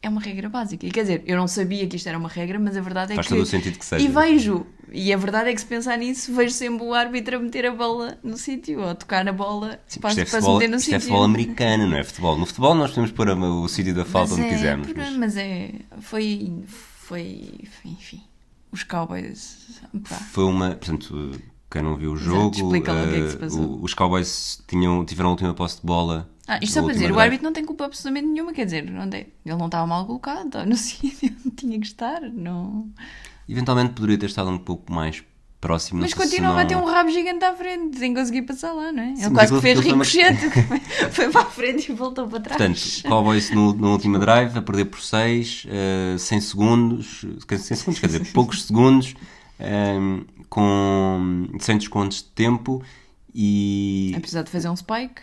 é 0.00 0.08
uma 0.08 0.20
regra 0.20 0.48
básica. 0.48 0.86
E 0.86 0.90
quer 0.90 1.02
dizer, 1.02 1.22
eu 1.26 1.36
não 1.36 1.48
sabia 1.48 1.86
que 1.86 1.96
isto 1.96 2.08
era 2.08 2.16
uma 2.16 2.28
regra, 2.28 2.58
mas 2.58 2.76
a 2.76 2.80
verdade 2.80 3.12
é 3.12 3.16
Faz 3.16 3.26
que. 3.26 3.34
todo 3.34 3.42
o 3.42 3.46
sentido 3.46 3.78
que 3.78 3.84
seja. 3.84 4.04
E 4.04 4.08
vejo, 4.08 4.64
e 4.92 5.12
a 5.12 5.16
verdade 5.16 5.50
é 5.50 5.54
que 5.54 5.60
se 5.60 5.66
pensar 5.66 5.96
nisso, 5.98 6.32
vejo 6.32 6.54
sempre 6.54 6.86
o 6.86 6.94
árbitro 6.94 7.36
a 7.36 7.40
meter 7.40 7.66
a 7.66 7.72
bola 7.74 8.16
no 8.22 8.36
sítio, 8.36 8.78
ou 8.80 8.90
a 8.90 8.94
tocar 8.94 9.24
na 9.24 9.32
bola 9.32 9.80
Sim, 9.88 9.98
para, 10.00 10.12
é 10.12 10.14
para 10.14 10.24
se 10.26 10.30
futebol, 10.30 10.54
meter 10.58 10.68
no 10.70 10.76
isto 10.76 10.84
sítio. 10.84 10.96
é 10.96 11.00
futebol 11.00 11.24
americano, 11.24 11.86
não 11.88 11.96
é 11.96 12.04
futebol. 12.04 12.38
No 12.38 12.46
futebol 12.46 12.74
nós 12.76 12.90
podemos 12.90 13.10
pôr 13.10 13.28
o 13.30 13.68
sítio 13.68 13.94
da 13.94 14.04
falta 14.04 14.30
Mas 14.30 14.38
onde 14.38 14.48
é, 14.48 14.50
quisermos. 14.54 14.88
Mas 14.94 15.16
Mas 15.16 15.36
é. 15.36 15.72
Foi. 16.00 16.52
Foi. 16.66 17.50
Enfim. 17.84 18.22
Os 18.70 18.82
Cowboys. 18.82 19.80
pá. 20.08 20.16
foi 20.16 20.44
uma. 20.44 20.70
Portanto, 20.70 21.32
quem 21.70 21.82
não 21.82 21.96
viu 21.96 22.12
o 22.12 22.16
jogo. 22.16 22.56
explica 22.56 22.92
lá 22.92 23.04
o 23.04 23.08
que 23.08 23.14
é 23.14 23.20
que 23.20 23.30
se 23.30 23.36
eh, 23.36 23.38
passou. 23.40 23.82
os 23.82 23.94
Cowboys 23.94 24.62
tinham, 24.66 25.04
tiveram 25.04 25.30
a 25.30 25.32
última 25.32 25.54
posse 25.54 25.80
de 25.80 25.86
bola. 25.86 26.28
Ah, 26.46 26.58
isto 26.62 26.72
só 26.74 26.82
para 26.82 26.94
dizer, 26.94 27.12
o 27.12 27.20
árbitro 27.20 27.44
não 27.44 27.52
tem 27.52 27.62
culpa 27.62 27.84
absolutamente 27.84 28.26
nenhuma, 28.26 28.54
quer 28.54 28.64
dizer, 28.64 28.90
onde 28.90 29.16
é? 29.18 29.26
ele 29.44 29.56
não 29.56 29.66
estava 29.66 29.86
mal 29.86 30.06
colocado, 30.06 30.64
no 30.64 30.76
sítio 30.76 31.30
onde 31.44 31.54
tinha 31.54 31.78
que 31.78 31.86
estar, 31.86 32.22
não... 32.22 32.90
Eventualmente 33.46 33.92
poderia 33.92 34.16
ter 34.16 34.26
estado 34.26 34.48
um 34.48 34.58
pouco 34.58 34.90
mais 34.90 35.22
próximo. 35.60 36.00
Mas 36.00 36.14
continuava 36.14 36.62
a 36.62 36.64
ter 36.64 36.76
um 36.76 36.84
rabo 36.84 37.10
gigante 37.10 37.44
à 37.44 37.54
frente, 37.54 37.98
sem 37.98 38.14
conseguir 38.14 38.42
passar 38.42 38.72
lá, 38.72 38.92
não 38.92 39.02
é? 39.02 39.16
Sim, 39.16 39.24
ele 39.24 39.34
quase 39.34 39.54
que 39.54 39.60
fez 39.60 39.80
ricochete, 39.80 40.50
foi 41.10 41.30
para 41.30 41.42
a 41.42 41.46
frente 41.46 41.90
e 41.90 41.94
voltou 41.94 42.28
para 42.28 42.40
trás. 42.40 42.58
Portanto, 42.58 43.08
Cowboys 43.08 43.50
no, 43.50 43.74
na 43.74 43.88
última 43.88 44.18
drive 44.18 44.56
a 44.56 44.62
perder 44.62 44.86
por 44.86 45.00
6, 45.00 45.66
100 46.18 46.40
segundos, 46.40 47.24
100 47.48 47.58
segundos, 47.58 48.00
quer 48.00 48.06
dizer, 48.06 48.26
poucos 48.32 48.64
segundos, 48.64 49.14
ehm, 49.58 50.20
com 50.48 51.48
sem 51.58 51.76
descontos 51.76 52.18
de 52.18 52.24
tempo 52.24 52.82
e 53.34 54.14
Apesar 54.16 54.42
de 54.42 54.50
fazer 54.50 54.68
um 54.68 54.76
spike. 54.76 55.22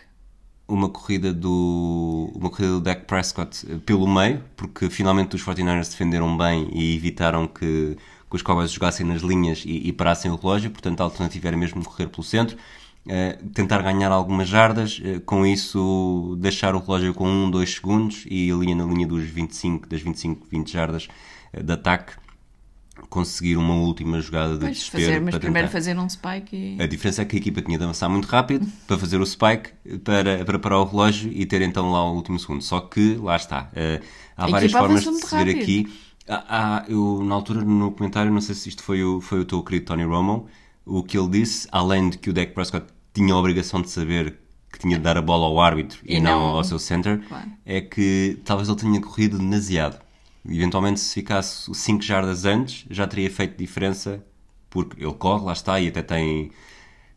uma 0.67 0.89
corrida 0.89 1.33
do 1.33 2.31
uma 2.35 2.49
corrida 2.49 2.73
do 2.73 2.81
Dak 2.81 3.05
Prescott 3.05 3.65
pelo 3.85 4.07
meio, 4.07 4.43
porque 4.55 4.89
finalmente 4.89 5.35
os 5.35 5.43
49ers 5.43 5.89
defenderam 5.89 6.37
bem 6.37 6.69
e 6.73 6.95
evitaram 6.95 7.47
que, 7.47 7.97
que 8.35 8.37
os 8.37 8.41
Cowboys 8.41 8.71
jogassem 8.71 9.05
nas 9.05 9.21
linhas 9.21 9.63
e, 9.65 9.87
e 9.87 9.93
parassem 9.93 10.29
o 10.31 10.35
relógio, 10.35 10.69
portanto 10.71 11.01
a 11.01 11.03
alternativa 11.03 11.47
era 11.47 11.57
mesmo 11.57 11.83
correr 11.83 12.07
pelo 12.07 12.23
centro. 12.23 12.57
eh, 13.07 13.37
tentar 13.53 13.81
ganhar 13.83 14.11
algumas 14.11 14.47
jardas, 14.49 14.99
eh, 15.03 15.19
com 15.25 15.45
isso 15.45 16.35
deixar 16.39 16.73
o 16.75 16.79
relógio 16.79 17.13
com 17.13 17.27
1, 17.29 17.51
2 17.51 17.75
segundos 17.75 18.25
e 18.29 18.51
a 18.51 18.55
linha 18.55 18.75
na 18.75 18.83
linha 18.85 19.07
dos 19.07 19.23
25, 19.25 19.87
das 19.87 20.01
25, 20.01 20.47
20 20.49 20.71
jardas 20.71 21.07
eh, 21.53 21.61
de 21.63 21.71
ataque, 21.73 22.13
conseguir 23.09 23.57
uma 23.57 23.75
última 23.75 24.19
jogada 24.21 24.57
de 24.57 24.59
Pois, 24.59 24.71
desespero 24.71 25.03
fazer, 25.03 25.21
mas 25.21 25.37
para 25.37 25.39
primeiro 25.39 25.67
tentar. 25.67 25.69
fazer 25.69 25.97
um 25.97 26.07
spike 26.09 26.55
e. 26.55 26.81
A 26.81 26.87
diferença 26.87 27.21
é 27.21 27.25
que 27.25 27.35
a 27.35 27.39
equipa 27.39 27.61
tinha 27.61 27.77
de 27.77 27.83
avançar 27.83 28.09
muito 28.09 28.25
rápido 28.25 28.67
para 28.87 28.97
fazer 28.97 29.19
o 29.21 29.25
spike, 29.25 29.71
para, 30.03 30.43
para 30.45 30.59
parar 30.59 30.79
o 30.79 30.85
relógio 30.85 31.31
e 31.33 31.45
ter 31.45 31.61
então 31.61 31.91
lá 31.91 32.03
o 32.09 32.15
último 32.15 32.39
segundo. 32.39 32.63
Só 32.63 32.79
que, 32.81 33.15
lá 33.15 33.35
está, 33.35 33.71
há 34.37 34.45
A 34.45 34.47
várias 34.47 34.73
formas 34.73 35.03
de 35.05 35.19
se 35.21 35.35
ver 35.35 35.49
aqui. 35.49 35.87
Há- 36.27 36.43
há- 36.79 36.85
eu, 36.87 37.23
na 37.23 37.35
altura, 37.35 37.61
no 37.61 37.91
comentário, 37.91 38.31
não 38.31 38.41
sei 38.41 38.55
se 38.55 38.69
isto 38.69 38.81
foi 38.83 39.03
o, 39.03 39.21
foi 39.21 39.39
o 39.41 39.45
teu 39.45 39.61
querido 39.63 39.85
Tony 39.85 40.03
Romo, 40.03 40.47
o 40.85 41.03
que 41.03 41.17
ele 41.17 41.29
disse, 41.29 41.67
além 41.71 42.09
de 42.09 42.17
que 42.17 42.29
o 42.29 42.33
Dak 42.33 42.53
Prescott 42.53 42.87
tinha 43.13 43.33
a 43.33 43.37
obrigação 43.37 43.81
de 43.81 43.89
saber 43.89 44.37
que 44.71 44.79
tinha 44.79 44.97
de 44.97 45.03
dar 45.03 45.17
a 45.17 45.21
bola 45.21 45.45
ao 45.45 45.59
árbitro 45.61 45.99
e, 46.05 46.15
E 46.15 46.19
não, 46.19 46.39
não- 46.39 46.55
ao 46.57 46.63
seu 46.63 46.77
center, 46.79 47.21
Claro. 47.27 47.49
é 47.65 47.79
que 47.79 48.39
talvez 48.43 48.67
ele 48.67 48.77
tenha 48.77 48.99
corrido 49.01 49.37
demasiado. 49.37 49.99
Eventualmente, 50.47 50.99
se 50.99 51.13
ficasse 51.13 51.73
5 51.73 52.01
jardas 52.03 52.45
antes, 52.45 52.85
já 52.89 53.07
teria 53.07 53.29
feito 53.31 53.57
diferença, 53.57 54.23
porque 54.69 55.03
ele 55.03 55.13
corre, 55.13 55.45
lá 55.45 55.53
está, 55.53 55.79
e 55.79 55.87
até 55.87 56.01
tem. 56.03 56.51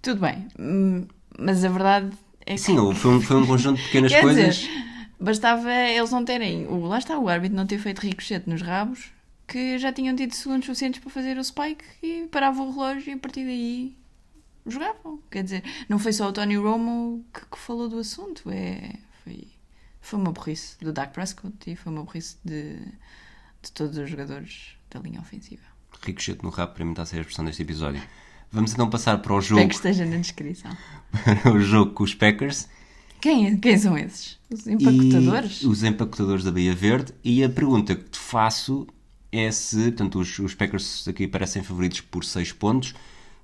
Tudo 0.00 0.20
bem. 0.20 0.46
Hum, 0.58 1.06
Mas 1.38 1.64
a 1.64 1.68
verdade 1.68 2.10
é 2.46 2.52
que. 2.54 2.58
Sim, 2.58 2.76
foi 2.94 3.10
um, 3.16 3.20
foi 3.20 3.36
um 3.36 3.44
conjunto 3.46 3.76
de 3.78 3.82
pequenas 3.84 4.14
coisas. 4.14 4.56
dizer, 4.56 4.70
bastava 5.20 5.72
eles 5.72 6.10
não 6.10 6.24
terem. 6.24 6.66
O, 6.66 6.86
lá 6.86 6.98
está, 6.98 7.18
o 7.18 7.28
árbitro 7.28 7.56
não 7.56 7.66
ter 7.66 7.78
feito 7.78 8.00
ricochete 8.00 8.48
nos 8.48 8.62
rabos, 8.62 9.12
que 9.46 9.78
já 9.78 9.92
tinham 9.92 10.14
tido 10.14 10.34
segundos 10.34 10.66
suficientes 10.66 11.00
para 11.00 11.10
fazer 11.10 11.38
o 11.38 11.44
spike 11.44 11.84
e 12.02 12.28
parava 12.30 12.62
o 12.62 12.70
relógio 12.70 13.10
e 13.10 13.14
a 13.14 13.18
partir 13.18 13.44
daí 13.44 13.96
jogavam. 14.66 15.20
Quer 15.30 15.42
dizer, 15.42 15.64
não 15.88 15.98
foi 15.98 16.12
só 16.12 16.28
o 16.28 16.32
Tony 16.32 16.56
Romo 16.56 17.24
que, 17.32 17.40
que 17.40 17.58
falou 17.58 17.88
do 17.88 17.98
assunto, 17.98 18.50
é, 18.50 18.94
foi, 19.24 19.48
foi 20.00 20.18
uma 20.18 20.32
burrice 20.32 20.76
do 20.80 20.92
Dak 20.92 21.12
Prescott 21.12 21.54
e 21.66 21.74
foi 21.74 21.92
uma 21.92 22.02
burrice 22.04 22.36
de, 22.44 22.76
de 23.62 23.72
todos 23.72 23.96
os 23.96 24.08
jogadores 24.08 24.76
da 24.90 25.00
linha 25.00 25.20
ofensiva. 25.20 25.62
Ricochete 26.02 26.44
no 26.44 26.50
rabo, 26.50 26.74
para 26.74 26.84
mim 26.84 26.92
está 26.92 27.02
a 27.02 27.06
ser 27.06 27.16
a 27.16 27.20
expressão 27.20 27.44
deste 27.44 27.62
episódio. 27.62 28.02
Vamos 28.50 28.72
então 28.72 28.88
passar 28.88 29.18
para 29.18 29.32
o 29.32 29.38
Espero 29.38 29.60
jogo, 29.60 29.68
que 29.68 29.74
esteja 29.74 30.06
na 30.06 30.16
descrição. 30.16 30.76
para 31.42 31.52
o 31.52 31.60
jogo 31.60 31.92
com 31.92 32.04
os 32.04 32.14
Packers 32.14 32.68
Quem, 33.20 33.56
quem 33.58 33.76
são 33.76 33.96
esses? 33.96 34.38
Os 34.50 34.66
empacotadores? 34.66 35.62
e 35.62 35.66
os 35.66 35.82
empacotadores 35.82 36.44
da 36.44 36.50
Baía 36.50 36.74
Verde. 36.74 37.12
E 37.22 37.42
a 37.44 37.48
pergunta 37.48 37.94
que 37.94 38.04
te 38.04 38.18
faço 38.18 38.86
é 39.30 39.50
se, 39.50 39.90
portanto, 39.90 40.18
os, 40.20 40.38
os 40.38 40.54
Packers 40.54 41.06
aqui 41.08 41.26
parecem 41.26 41.62
favoritos 41.62 42.00
por 42.00 42.24
6 42.24 42.52
pontos. 42.52 42.94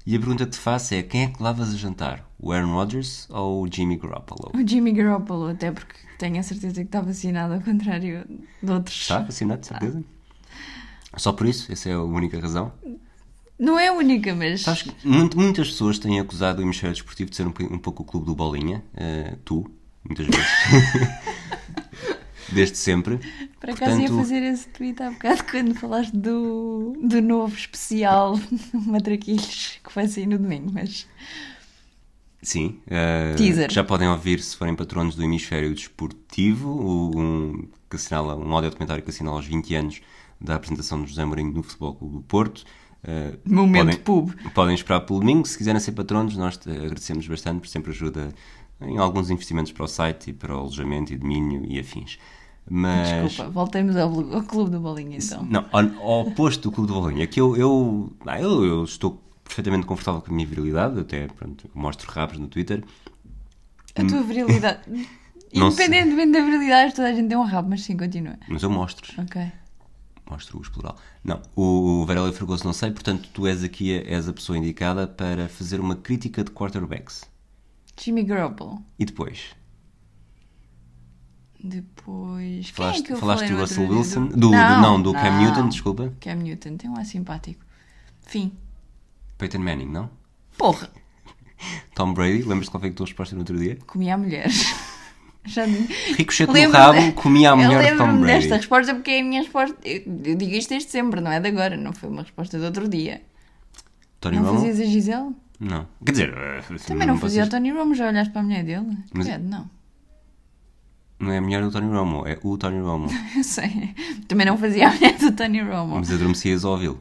E 0.07 0.15
a 0.15 0.19
pergunta 0.19 0.45
que 0.45 0.53
te 0.53 0.59
faço 0.59 0.95
é: 0.95 1.03
quem 1.03 1.25
é 1.25 1.27
que 1.29 1.43
lavas 1.43 1.73
a 1.75 1.77
jantar? 1.77 2.29
O 2.39 2.53
Aaron 2.53 2.75
Rodgers 2.75 3.27
ou 3.31 3.63
o 3.63 3.69
Jimmy 3.73 3.97
Garoppolo? 3.97 4.53
O 4.55 4.67
Jimmy 4.69 4.93
Garoppolo, 4.93 5.49
até 5.49 5.73
porque 5.73 5.95
tenho 6.19 6.39
a 6.39 6.43
certeza 6.43 6.75
que 6.75 6.81
está 6.83 7.01
vacinado, 7.01 7.55
ao 7.55 7.61
contrário 7.61 8.25
de 8.63 8.71
outros. 8.71 9.01
Está 9.01 9.21
vacinado, 9.21 9.61
de 9.61 9.67
certeza? 9.67 10.05
Só 11.17 11.33
por 11.33 11.47
isso? 11.47 11.73
Essa 11.73 11.89
é 11.91 11.93
a 11.95 12.03
única 12.03 12.39
razão? 12.39 12.73
Não 13.59 13.79
é 13.79 13.89
a 13.89 13.93
única, 13.93 14.35
mas. 14.35 14.63
Sabes 14.63 14.83
que 14.83 14.93
muitas 15.07 15.69
pessoas 15.69 15.99
têm 15.99 16.19
acusado 16.21 16.61
o 16.61 16.65
hemisfério 16.65 16.95
desportivo 16.95 17.31
de 17.31 17.37
ser 17.37 17.47
um, 17.47 17.53
um 17.71 17.79
pouco 17.79 18.03
o 18.03 18.07
clube 18.07 18.27
do 18.27 18.35
Bolinha. 18.35 18.83
Eh, 18.97 19.37
tu, 19.45 19.71
muitas 20.05 20.27
vezes. 20.27 20.49
Desde 22.53 22.77
sempre. 22.77 23.19
Por 23.59 23.71
acaso 23.71 23.93
ia 23.93 23.97
Portanto- 24.09 24.17
fazer 24.19 24.43
esse 24.43 24.69
tweet 24.69 25.03
há 25.03 25.11
bocado 25.11 25.45
quando 25.51 25.75
falaste 25.75 26.13
do, 26.13 26.97
do 27.03 27.21
novo 27.23 27.55
especial 27.57 28.39
Matraquilhos 28.73 29.81
que 29.83 29.95
vai 29.95 30.07
sair 30.07 30.27
no 30.27 30.39
domingo, 30.39 30.71
mas. 30.73 31.07
Sim. 32.43 32.79
eh, 32.89 33.35
Teaser. 33.37 33.73
já 33.73 33.83
podem 33.83 34.07
ouvir 34.09 34.41
se 34.41 34.55
forem 34.57 34.77
patronos 34.77 35.17
do 35.17 35.23
hemisfério 35.23 35.75
desportivo. 35.75 37.17
Um, 37.19 37.69
que 37.89 37.97
assinala, 37.97 38.37
um 38.37 38.53
áudio 38.53 38.71
documentário 38.71 39.03
que 39.03 39.11
assinala 39.11 39.39
os 39.39 39.47
20 39.47 39.75
anos 39.77 40.01
da 40.41 40.57
apresentação 40.57 41.03
de 41.03 41.09
José 41.09 41.25
Mourinho 41.25 41.53
no 41.53 41.63
Futebol 41.63 41.95
Clube 41.95 42.15
do 42.17 42.23
Porto. 42.23 42.65
Eh, 43.05 43.35
Momento 43.45 44.01
podem, 44.01 44.33
pub. 44.33 44.51
Podem 44.55 44.75
esperar 44.75 45.01
pelo 45.01 45.21
domingo. 45.21 45.47
Se 45.47 45.57
quiserem 45.59 45.81
ser 45.81 45.93
patronos, 45.93 46.37
nós 46.37 46.57
te 46.57 46.71
agradecemos 46.71 47.27
bastante, 47.27 47.57
porque 47.57 47.71
sempre 47.71 47.91
ajuda 47.91 48.31
em 48.81 48.99
alguns 48.99 49.31
investimentos 49.31 49.73
para 49.73 49.85
o 49.85 49.89
site 49.89 50.31
e 50.31 50.33
para 50.33 50.55
o 50.55 50.61
alojamento 50.61 51.13
e 51.13 51.17
domínio 51.17 51.65
e 51.67 51.79
afins. 51.79 52.19
Mas, 52.69 53.29
Desculpa, 53.29 53.51
voltemos 53.51 53.95
ao, 53.95 54.09
ao 54.35 54.43
Clube 54.43 54.71
do 54.71 54.81
Bolinha 54.81 55.19
então. 55.19 55.45
Não, 55.45 55.67
ao, 55.71 55.81
ao 56.03 56.21
oposto 56.29 56.63
do 56.63 56.73
Clube 56.73 56.91
do 56.93 56.99
Bolinha, 56.99 57.27
que 57.27 57.39
eu, 57.39 57.55
eu, 57.57 58.11
ah, 58.27 58.41
eu, 58.41 58.65
eu 58.65 58.85
estou 58.85 59.23
perfeitamente 59.45 59.85
confortável 59.85 60.23
com 60.23 60.31
a 60.31 60.35
minha 60.35 60.47
virilidade, 60.47 60.99
até 60.99 61.27
pronto, 61.27 61.69
mostro 61.75 62.11
rabos 62.11 62.39
no 62.39 62.49
Twitter. 62.49 62.83
A 63.95 64.05
tua 64.05 64.23
virilidade. 64.23 64.81
Não 65.55 65.71
sei. 65.71 65.87
Independentemente 65.87 66.33
da 66.33 66.45
virilidade, 66.45 66.95
toda 66.95 67.09
a 67.09 67.13
gente 67.13 67.29
tem 67.29 67.37
um 67.39 67.45
rabo, 67.45 67.69
mas 67.69 67.83
sim, 67.83 67.97
continua. 67.97 68.37
Mas 68.49 68.63
eu 68.63 68.71
mostro, 68.71 69.13
Ok. 69.23 69.41
Mostro 70.31 70.59
o 70.59 70.71
plural. 70.71 70.97
Não, 71.23 71.41
o, 71.55 72.05
Varela 72.07 72.33
Fregoso 72.33 72.65
não 72.65 72.73
sei, 72.73 72.91
portanto 72.91 73.29
tu 73.33 73.47
és 73.47 73.63
aqui 73.63 73.93
és 74.07 74.29
a 74.29 74.33
pessoa 74.33 74.57
indicada 74.59 75.07
para 75.07 75.49
fazer 75.49 75.81
uma 75.81 75.97
crítica 75.97 76.43
de 76.45 76.51
quarterbacks. 76.51 77.25
Jimmy 78.01 78.25
Garoppolo. 78.25 78.83
E 78.99 79.05
depois? 79.05 79.55
Depois. 81.63 82.69
Falaste, 82.71 82.97
Quem 82.97 83.05
é 83.05 83.07
que 83.07 83.13
eu 83.13 83.17
falaste 83.19 83.49
do 83.49 83.57
Russell 83.59 83.89
Wilson? 83.91 84.27
Do, 84.27 84.37
do- 84.37 84.51
não, 84.51 85.01
do 85.01 85.13
Cam 85.13 85.23
não. 85.31 85.41
Newton, 85.43 85.69
desculpa. 85.69 86.13
Cam 86.21 86.35
Newton, 86.37 86.77
tem 86.77 86.91
um 86.91 86.97
ar 86.97 87.07
simpático. 87.07 87.65
Fim. 88.23 88.53
Peyton 89.39 89.59
Manning, 89.61 89.87
não? 89.91 90.11
Porra, 90.59 90.91
Tom 91.95 92.13
Brady, 92.13 92.43
lembras-te 92.43 92.71
qual 92.71 92.81
foi 92.81 92.91
a 92.91 92.93
tua 92.93 93.07
resposta 93.07 93.35
no 93.35 93.41
outro 93.41 93.59
dia? 93.59 93.79
comia 93.87 94.17
mulheres. 94.19 94.75
Já 95.47 95.65
Ricochete 96.17 96.51
no 96.53 96.71
rabo, 96.71 97.13
comia 97.13 97.51
a 97.51 97.57
mulher 97.57 97.93
de 97.93 97.99
Tom 97.99 98.19
Brady. 98.19 98.41
desta 98.41 98.57
resposta 98.57 98.95
porque 98.95 99.11
é 99.11 99.21
a 99.21 99.25
minha 99.25 99.43
resposta. 99.43 99.77
Eu, 99.85 100.03
eu 100.25 100.35
digo 100.37 100.53
isto 100.55 100.71
desde 100.71 100.91
sempre, 100.91 101.21
não 101.21 101.31
é 101.31 101.39
de 101.39 101.49
agora, 101.49 101.77
não 101.77 101.93
foi 101.93 102.09
uma 102.09 102.23
resposta 102.23 102.59
de 102.59 102.65
outro 102.65 102.89
dia. 102.89 103.21
Tony 104.21 104.37
não 104.37 104.45
Romo? 104.47 104.59
fazias 104.61 104.81
a 104.81 104.85
Gisele? 104.85 105.31
Não. 105.61 105.87
Quer 106.05 106.13
dizer, 106.13 106.35
eh, 106.37 106.63
Também 106.87 107.07
não, 107.07 107.19
fazia 107.19 107.43
vocês- 107.43 107.49
o 107.49 107.51
Tony 107.51 107.71
Romo, 107.73 107.95
já 107.95 108.09
olhaste 108.09 108.33
para 108.33 108.41
a 108.41 108.45
mulher 108.45 108.65
dele? 108.65 108.97
Mas- 109.13 109.27
não. 109.43 109.69
Não 111.19 111.31
é 111.31 111.39
a 111.39 111.43
mulher 111.43 111.63
do 111.63 111.71
Tony 111.71 111.93
Romo, 111.95 112.27
é 112.27 112.39
o 112.43 112.59
Tony 112.59 112.81
Romo. 112.81 113.09
Eu 113.37 113.45
sei. 113.45 113.95
Também 114.27 114.47
não 114.47 114.57
fazia 114.59 114.89
a 114.89 114.93
mulher 114.93 115.17
do 115.19 115.33
Tony 115.33 115.61
Romo. 115.63 115.97
Mas 115.99 116.11
adormecias 116.11 116.65
a 116.65 116.71
ouvi-lo. 116.71 117.01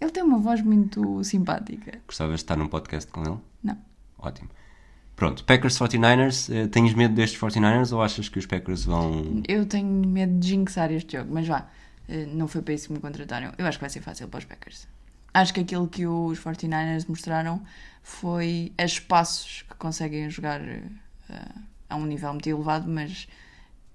Ele 0.00 0.10
tem 0.10 0.22
uma 0.22 0.38
voz 0.38 0.62
muito 0.62 1.22
simpática. 1.24 1.98
Gostavas 2.06 2.36
de 2.36 2.42
estar 2.44 2.56
num 2.56 2.68
podcast 2.68 3.10
com 3.10 3.22
ele? 3.22 3.38
Não. 3.62 3.76
Ótimo. 4.18 4.48
Pronto, 5.20 5.44
Packers 5.44 5.76
49ers, 5.78 6.48
eh, 6.50 6.66
tens 6.68 6.94
medo 6.94 7.14
destes 7.14 7.38
49ers 7.38 7.92
ou 7.92 8.00
achas 8.02 8.26
que 8.30 8.38
os 8.38 8.46
Packers 8.46 8.86
vão. 8.86 9.42
Eu 9.46 9.66
tenho 9.66 9.86
medo 9.86 10.38
de 10.38 10.48
jinxar 10.48 10.90
este 10.90 11.18
jogo, 11.18 11.30
mas 11.34 11.46
vá. 11.46 11.66
eh, 12.08 12.24
Não 12.32 12.48
foi 12.48 12.62
para 12.62 12.72
isso 12.72 12.86
que 12.86 12.94
me 12.94 13.00
contrataram. 13.00 13.52
Eu 13.58 13.66
acho 13.66 13.76
que 13.76 13.82
vai 13.82 13.90
ser 13.90 14.00
fácil 14.00 14.28
para 14.28 14.38
os 14.38 14.46
Packers. 14.46 14.88
Acho 15.34 15.52
que 15.52 15.60
aquilo 15.60 15.86
que 15.88 16.06
os 16.06 16.38
49ers 16.40 17.06
mostraram 17.06 17.60
foi 18.02 18.72
a 18.78 18.84
espaços 18.86 19.60
que 19.68 19.74
conseguem 19.76 20.30
jogar 20.30 20.58
eh, 20.62 20.80
a 21.90 21.96
um 21.96 22.06
nível 22.06 22.30
muito 22.32 22.48
elevado, 22.48 22.88
mas. 22.90 23.28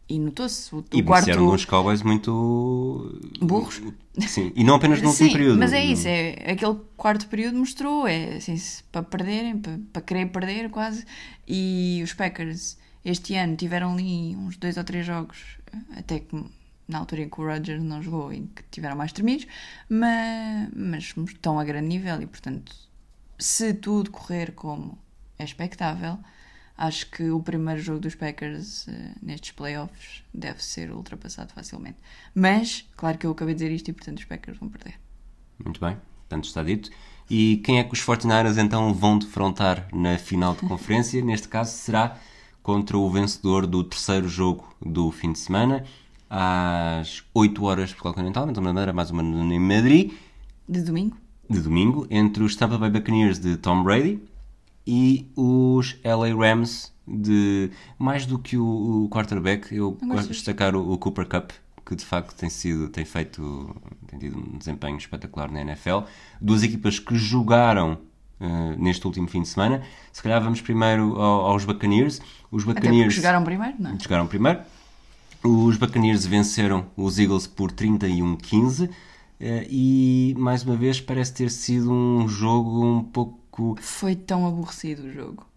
E 0.07 0.19
notou-se. 0.19 0.73
O, 0.73 0.79
o 0.79 0.85
E 0.93 1.01
quarto. 1.03 1.31
de 1.31 1.37
uns 1.39 1.65
Cowboys 1.65 2.03
muito. 2.03 3.19
Burros. 3.41 3.81
Sim, 4.19 4.51
e 4.55 4.63
não 4.63 4.75
apenas 4.75 5.01
no 5.01 5.09
último 5.09 5.31
período. 5.31 5.57
mas 5.59 5.73
é 5.73 5.83
isso, 5.83 6.07
é, 6.07 6.51
aquele 6.51 6.77
quarto 6.95 7.27
período 7.27 7.57
mostrou, 7.57 8.07
é 8.07 8.35
assim, 8.35 8.55
para 8.91 9.03
perderem, 9.03 9.57
para, 9.57 9.79
para 9.91 10.01
querer 10.01 10.25
perder 10.27 10.69
quase, 10.69 11.05
e 11.47 11.99
os 12.03 12.13
Packers 12.13 12.77
este 13.03 13.35
ano 13.35 13.55
tiveram 13.57 13.93
ali 13.93 14.35
uns 14.37 14.55
dois 14.57 14.77
ou 14.77 14.83
três 14.85 15.05
jogos, 15.05 15.37
até 15.97 16.19
que 16.19 16.45
na 16.87 16.99
altura 16.99 17.23
em 17.23 17.29
que 17.29 17.41
o 17.41 17.45
Rodgers 17.45 17.83
não 17.83 18.01
jogou, 18.01 18.31
em 18.31 18.45
que 18.47 18.63
tiveram 18.71 18.95
mais 18.95 19.11
tremidos, 19.11 19.47
mas, 19.89 20.69
mas 20.73 21.13
estão 21.27 21.59
a 21.59 21.63
grande 21.65 21.87
nível 21.87 22.21
e 22.21 22.25
portanto, 22.25 22.73
se 23.37 23.73
tudo 23.73 24.11
correr 24.11 24.53
como 24.53 24.97
é 25.37 25.43
expectável, 25.43 26.17
acho 26.77 27.09
que 27.09 27.29
o 27.29 27.41
primeiro 27.41 27.81
jogo 27.81 27.99
dos 27.99 28.15
Packers 28.15 28.87
eh, 28.87 29.13
nestes 29.21 29.51
playoffs 29.51 30.23
deve 30.33 30.63
ser 30.63 30.91
ultrapassado 30.91 31.53
facilmente. 31.53 31.97
Mas, 32.33 32.87
claro 32.95 33.17
que 33.17 33.25
eu 33.25 33.31
acabei 33.31 33.53
de 33.53 33.59
dizer 33.63 33.73
isto 33.73 33.89
e 33.89 33.93
portanto 33.93 34.19
os 34.19 34.25
Packers 34.25 34.57
vão 34.57 34.69
perder. 34.69 34.99
Muito 35.63 35.79
bem, 35.79 35.97
portanto 36.21 36.45
está 36.45 36.63
dito. 36.63 36.89
E 37.29 37.57
quem 37.57 37.79
é 37.79 37.83
que 37.83 37.93
os 37.93 38.01
49ers 38.01 38.57
então 38.57 38.93
vão 38.93 39.17
defrontar 39.17 39.87
na 39.93 40.17
final 40.17 40.53
de 40.53 40.61
conferência? 40.61 41.21
Neste 41.25 41.47
caso 41.47 41.71
será 41.75 42.17
contra 42.61 42.97
o 42.97 43.09
vencedor 43.09 43.65
do 43.65 43.83
terceiro 43.83 44.27
jogo 44.27 44.75
do 44.83 45.11
fim 45.11 45.31
de 45.31 45.39
semana, 45.39 45.83
às 46.29 47.23
8 47.33 47.63
horas 47.63 47.89
Portugal 47.91 48.13
Continental, 48.13 48.49
então 48.49 48.63
na 48.63 48.73
Madeira, 48.73 48.93
mais 48.93 49.11
uma 49.11 49.21
em 49.23 49.59
Madrid. 49.59 50.11
De 50.67 50.81
domingo? 50.81 51.17
de 51.49 51.61
domingo 51.61 52.07
entre 52.09 52.43
os 52.43 52.55
Tampa 52.55 52.77
Bay 52.77 52.89
Buccaneers 52.89 53.39
de 53.39 53.57
Tom 53.57 53.83
Brady 53.83 54.19
e 54.85 55.27
os 55.35 55.95
LA 56.03 56.35
Rams 56.35 56.93
de 57.07 57.69
mais 57.99 58.25
do 58.25 58.39
que 58.39 58.57
o, 58.57 59.03
o 59.05 59.09
quarterback, 59.09 59.73
eu 59.75 59.91
gosto 59.91 60.29
destacar 60.29 60.75
o, 60.75 60.93
o 60.93 60.97
Cooper 60.97 61.27
Cup, 61.27 61.51
que 61.85 61.95
de 61.95 62.03
facto 62.03 62.35
tem 62.35 62.49
sido, 62.49 62.89
tem 62.89 63.05
feito, 63.05 63.75
tem 64.07 64.17
tido 64.19 64.37
um 64.39 64.57
desempenho 64.57 64.97
espetacular 64.97 65.51
na 65.51 65.61
NFL. 65.61 65.99
Duas 66.41 66.63
equipas 66.63 66.97
que 66.97 67.15
jogaram 67.15 67.99
eh, 68.39 68.75
neste 68.77 69.05
último 69.05 69.27
fim 69.27 69.43
de 69.43 69.47
semana. 69.49 69.83
Se 70.11 70.21
calhar 70.23 70.41
vamos 70.43 70.61
primeiro 70.61 71.21
ao- 71.21 71.45
aos 71.51 71.63
Buccaneers. 71.63 72.19
Os 72.51 72.63
Buccaneers 72.63 73.13
jogaram 73.13 73.43
primeiro, 73.43 73.75
não 73.79 73.91
é? 73.91 73.97
jogaram 73.99 74.25
primeiro. 74.25 74.59
Os 75.43 75.77
Buccaneers 75.77 76.25
venceram 76.25 76.87
os 76.97 77.19
Eagles 77.19 77.45
por 77.45 77.71
31-15 77.71 78.89
eh, 79.39 79.67
e 79.69 80.33
mais 80.39 80.63
uma 80.63 80.75
vez 80.75 80.99
parece 80.99 81.33
ter 81.35 81.51
sido 81.51 81.91
um 81.91 82.27
jogo 82.27 82.83
um 82.83 83.03
pouco 83.03 83.37
Foi 83.81 84.15
tão 84.15 84.47
aborrecido 84.47 85.03
o 85.07 85.11
jogo. 85.11 85.47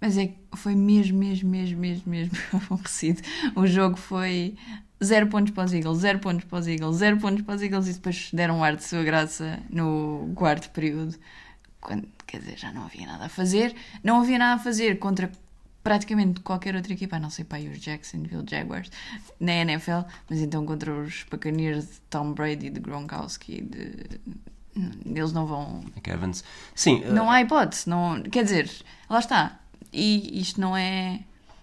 Mas 0.00 0.18
é 0.18 0.28
que 0.28 0.38
foi 0.56 0.74
mesmo, 0.74 1.18
mesmo, 1.18 1.48
mesmo, 1.48 1.78
mesmo, 1.78 2.10
mesmo 2.10 2.36
aborrecido. 2.52 3.22
O 3.54 3.66
jogo 3.66 3.96
foi 3.96 4.56
0 5.02 5.28
pontos 5.28 5.52
para 5.52 5.64
os 5.64 5.72
Eagles, 5.72 5.98
0 5.98 6.18
pontos 6.18 6.44
para 6.44 6.58
os 6.58 6.66
Eagles, 6.66 6.96
0 6.96 7.18
pontos 7.18 7.42
para 7.42 7.54
os 7.54 7.62
Eagles 7.62 7.88
e 7.88 7.92
depois 7.92 8.30
deram 8.32 8.58
um 8.58 8.64
ar 8.64 8.76
de 8.76 8.84
sua 8.84 9.02
graça 9.02 9.60
no 9.70 10.32
quarto 10.34 10.70
período. 10.70 11.16
Quando, 11.80 12.08
quer 12.26 12.40
dizer, 12.40 12.58
já 12.58 12.72
não 12.72 12.84
havia 12.84 13.06
nada 13.06 13.26
a 13.26 13.28
fazer. 13.28 13.74
Não 14.02 14.20
havia 14.20 14.38
nada 14.38 14.60
a 14.60 14.64
fazer 14.64 14.98
contra 14.98 15.30
praticamente 15.82 16.40
qualquer 16.40 16.76
outra 16.76 16.92
equipa, 16.92 17.16
a 17.16 17.20
não 17.20 17.30
ser 17.30 17.44
para 17.44 17.58
os 17.58 17.80
Jacksonville 17.80 18.44
Jaguars 18.48 18.90
na 19.40 19.52
NFL, 19.52 20.02
mas 20.30 20.40
então 20.40 20.64
contra 20.64 20.94
os 20.94 21.26
Buccaneers 21.28 21.86
de 21.86 22.00
Tom 22.02 22.32
Brady, 22.32 22.70
de 22.70 22.80
Gronkowski, 22.80 23.62
de... 23.62 24.20
eles 25.04 25.32
não 25.32 25.46
vão 25.46 25.84
Evans. 26.06 26.44
Sim, 26.74 27.02
eh, 27.04 27.10
não 27.10 27.30
há 27.30 27.40
hipótese, 27.40 27.88
não, 27.88 28.22
quer 28.22 28.44
dizer, 28.44 28.70
lá 29.08 29.18
está. 29.18 29.60
E 29.92 30.40
isto 30.40 30.60
não 30.60 30.76
é. 30.76 31.20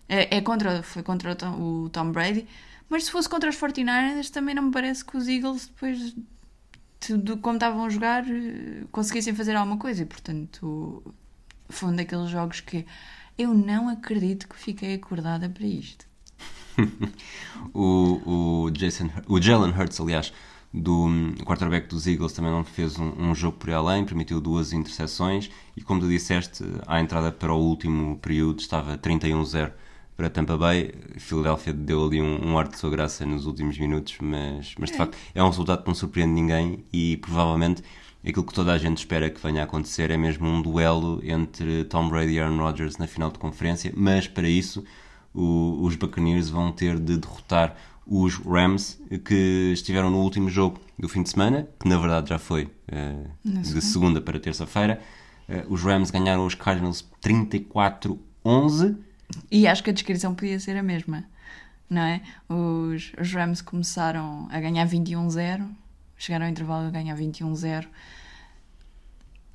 É, 0.08 0.38
é 0.38 0.42
contra, 0.42 0.82
foi 0.82 1.04
contra 1.04 1.32
o 1.32 1.36
Tom, 1.36 1.62
o 1.62 1.90
Tom 1.90 2.12
Brady, 2.12 2.48
mas 2.90 3.06
se 3.06 3.12
fosse 3.12 3.30
contra 3.30 3.50
os 3.50 3.56
49ers, 3.56 4.30
também 4.30 4.56
não 4.56 4.64
me 4.64 4.72
parece 4.72 5.06
que 5.06 5.16
os 5.16 5.28
Eagles, 5.28 5.68
depois 5.68 6.16
de, 7.00 7.18
de 7.18 7.38
como 7.38 7.56
estavam 7.56 7.86
a 7.86 7.90
jogar, 7.90 8.24
eh, 8.28 8.84
conseguissem 8.92 9.36
fazer 9.36 9.56
alguma 9.56 9.78
coisa. 9.78 10.02
E 10.02 10.06
portanto, 10.06 11.04
foi 11.70 11.90
um 11.90 11.96
daqueles 11.96 12.30
jogos 12.30 12.62
que 12.62 12.86
eu 13.38 13.54
não 13.54 13.88
acredito 13.88 14.48
que 14.48 14.56
fiquei 14.56 14.96
acordada 14.96 15.48
para 15.48 15.66
isto. 15.66 16.06
o, 17.74 18.66
o, 18.66 18.72
Jason, 18.72 19.10
o 19.28 19.42
Jalen 19.42 19.72
Hurts, 19.72 20.00
aliás, 20.00 20.34
do 20.74 21.10
quarterback 21.46 21.88
dos 21.88 22.06
Eagles, 22.06 22.34
também 22.34 22.52
não 22.52 22.64
fez 22.64 22.98
um, 23.00 23.12
um 23.18 23.34
jogo 23.36 23.58
por 23.58 23.72
além, 23.72 24.06
permitiu 24.06 24.40
duas 24.40 24.72
interseções 24.72 25.50
e, 25.76 25.82
como 25.82 26.00
tu 26.00 26.08
disseste, 26.08 26.64
à 26.86 27.00
entrada 27.02 27.32
para 27.32 27.54
o 27.54 27.58
último 27.60 28.18
período 28.20 28.60
estava 28.60 28.98
31-0 28.98 29.72
para 30.16 30.30
Tampa 30.30 30.58
Bay. 30.58 30.92
Philadelphia 31.18 31.74
deu 31.74 32.06
ali 32.06 32.22
um, 32.22 32.50
um 32.52 32.58
ar 32.60 32.68
de 32.68 32.78
sua 32.78 32.90
graça 32.90 33.26
nos 33.26 33.46
últimos 33.46 33.78
minutos, 33.80 34.16
mas, 34.22 34.76
mas 34.78 34.92
de 34.92 34.98
facto 34.98 35.18
é 35.34 35.42
um 35.44 35.50
resultado 35.50 35.82
que 35.82 35.88
não 35.88 35.96
surpreende 35.96 36.34
ninguém 36.34 36.84
e 36.94 37.18
provavelmente 37.18 37.82
aquilo 38.24 38.46
que 38.46 38.54
toda 38.54 38.74
a 38.74 38.78
gente 38.78 38.98
espera 38.98 39.30
que 39.30 39.42
venha 39.42 39.62
a 39.62 39.64
acontecer 39.64 40.12
é 40.12 40.18
mesmo 40.18 40.48
um 40.48 40.62
duelo 40.62 41.20
entre 41.24 41.86
Tom 41.86 42.10
Brady 42.10 42.34
e 42.34 42.40
Aaron 42.40 42.58
Rodgers 42.58 42.98
na 42.98 43.08
final 43.08 43.32
de 43.32 43.40
conferência, 43.40 43.92
mas 43.96 44.28
para 44.28 44.48
isso 44.48 44.84
o- 45.34 45.80
os 45.84 45.96
Buccaneers 45.96 46.50
vão 46.50 46.72
ter 46.72 47.00
de 47.00 47.18
derrotar 47.18 47.76
os 48.06 48.36
Rams 48.38 49.00
que 49.26 49.72
estiveram 49.74 50.10
no 50.10 50.20
último 50.20 50.50
jogo 50.50 50.80
do 50.98 51.08
fim 51.08 51.24
de 51.24 51.30
semana, 51.30 51.68
que 51.80 51.88
na 51.88 51.98
verdade 51.98 52.30
já 52.30 52.40
foi 52.40 52.70
Na 53.44 53.62
de 53.62 53.82
segunda. 53.82 54.20
para 54.22 54.40
terça-feira. 54.40 55.02
Eh, 55.48 55.66
os 55.70 55.82
Rams 55.84 56.12
ganharam 56.12 56.46
os 56.46 56.54
Cardinals 56.56 57.06
34-11. 57.24 58.98
E 59.52 59.68
acho 59.68 59.84
que 59.84 59.90
a 59.90 59.94
descrição 59.94 60.34
podia 60.34 60.60
ser 60.60 60.76
a 60.78 60.84
mesma, 60.84 61.24
não 61.90 62.02
é? 62.02 62.22
Os, 62.48 63.12
os 63.20 63.32
Rams 63.34 63.62
começaram 63.62 64.48
a 64.52 64.60
ganhar 64.60 64.88
21-0, 64.88 65.68
chegaram 66.18 66.46
ao 66.46 66.52
intervalo 66.52 66.88
a 66.88 66.92
ganhar 66.92 67.16
21-0. 67.16 67.88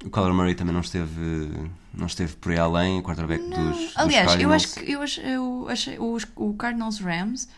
O 0.05 0.11
Kyler 0.11 0.35
Murray 0.35 0.55
também 0.55 0.73
não 0.75 0.81
esteve, 0.83 1.51
não 1.93 2.07
esteve 2.07 2.35
por 2.37 2.53
aí 2.53 2.59
além, 2.59 2.99
o 2.99 3.03
quarterback 3.03 3.43
dos, 3.43 3.77
dos 3.79 3.97
Aliás, 3.97 4.25
eu 4.25 4.49
Cardinals. 4.51 4.65
acho 4.65 4.75
que 4.75 4.93
eu 4.93 5.31
eu 5.31 5.69
achei 5.69 5.99
os, 5.99 6.27
o 6.37 6.55
Cardinals 6.55 6.99
Rams 7.01 7.49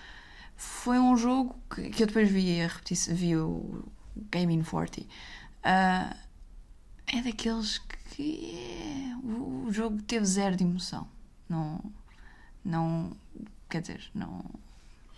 foi 0.57 0.99
um 0.99 1.17
jogo 1.17 1.55
que, 1.75 1.91
que 1.91 2.03
eu 2.03 2.07
depois 2.07 2.31
vi 2.31 2.61
a 2.61 2.71
vi 3.13 3.37
o 3.37 3.85
Game 4.31 4.55
in 4.55 4.63
40. 4.63 5.03
Ah, 5.63 6.17
é 7.07 7.23
daqueles 7.23 7.79
que 8.11 8.53
é, 8.55 9.17
o, 9.27 9.71
jogo 9.71 10.01
teve 10.03 10.25
zero 10.25 10.57
de 10.57 10.65
emoção. 10.65 11.07
Não, 11.49 11.81
não, 12.65 13.13
quer 13.69 13.81
dizer, 13.83 14.01
não 14.15 14.45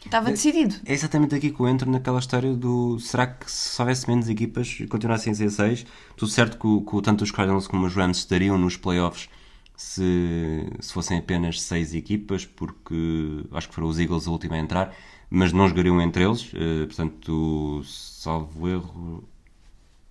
estava 0.04 0.30
decidido. 0.30 0.74
É 0.84 0.92
exatamente 0.92 1.34
aqui 1.34 1.50
que 1.50 1.60
eu 1.60 1.68
entro 1.68 1.90
naquela 1.90 2.18
história 2.18 2.54
do 2.54 2.98
será 2.98 3.26
que 3.26 3.50
se 3.50 3.80
houvesse 3.80 4.08
menos 4.08 4.28
equipas 4.28 4.76
e 4.80 4.86
continuassem 4.86 5.32
a 5.32 5.36
ser 5.36 5.50
seis, 5.50 5.86
tudo 6.16 6.30
certo 6.30 6.58
que, 6.58 6.90
que 6.90 7.02
tanto 7.02 7.24
os 7.24 7.30
Cardinals 7.30 7.66
como 7.66 7.86
os 7.86 7.94
Rams 7.94 8.18
estariam 8.18 8.58
nos 8.58 8.76
playoffs 8.76 9.28
se, 9.76 10.66
se 10.80 10.92
fossem 10.92 11.18
apenas 11.18 11.62
seis 11.62 11.94
equipas, 11.94 12.44
porque 12.44 13.44
acho 13.52 13.68
que 13.68 13.74
foram 13.74 13.88
os 13.88 13.98
Eagles 13.98 14.26
a 14.26 14.30
última 14.30 14.56
a 14.56 14.58
entrar, 14.58 14.94
mas 15.30 15.52
não 15.52 15.68
jogariam 15.68 16.00
entre 16.00 16.24
eles, 16.24 16.50
eh, 16.54 16.86
portanto, 16.86 17.82
salvo 17.84 18.68
erro. 18.68 19.28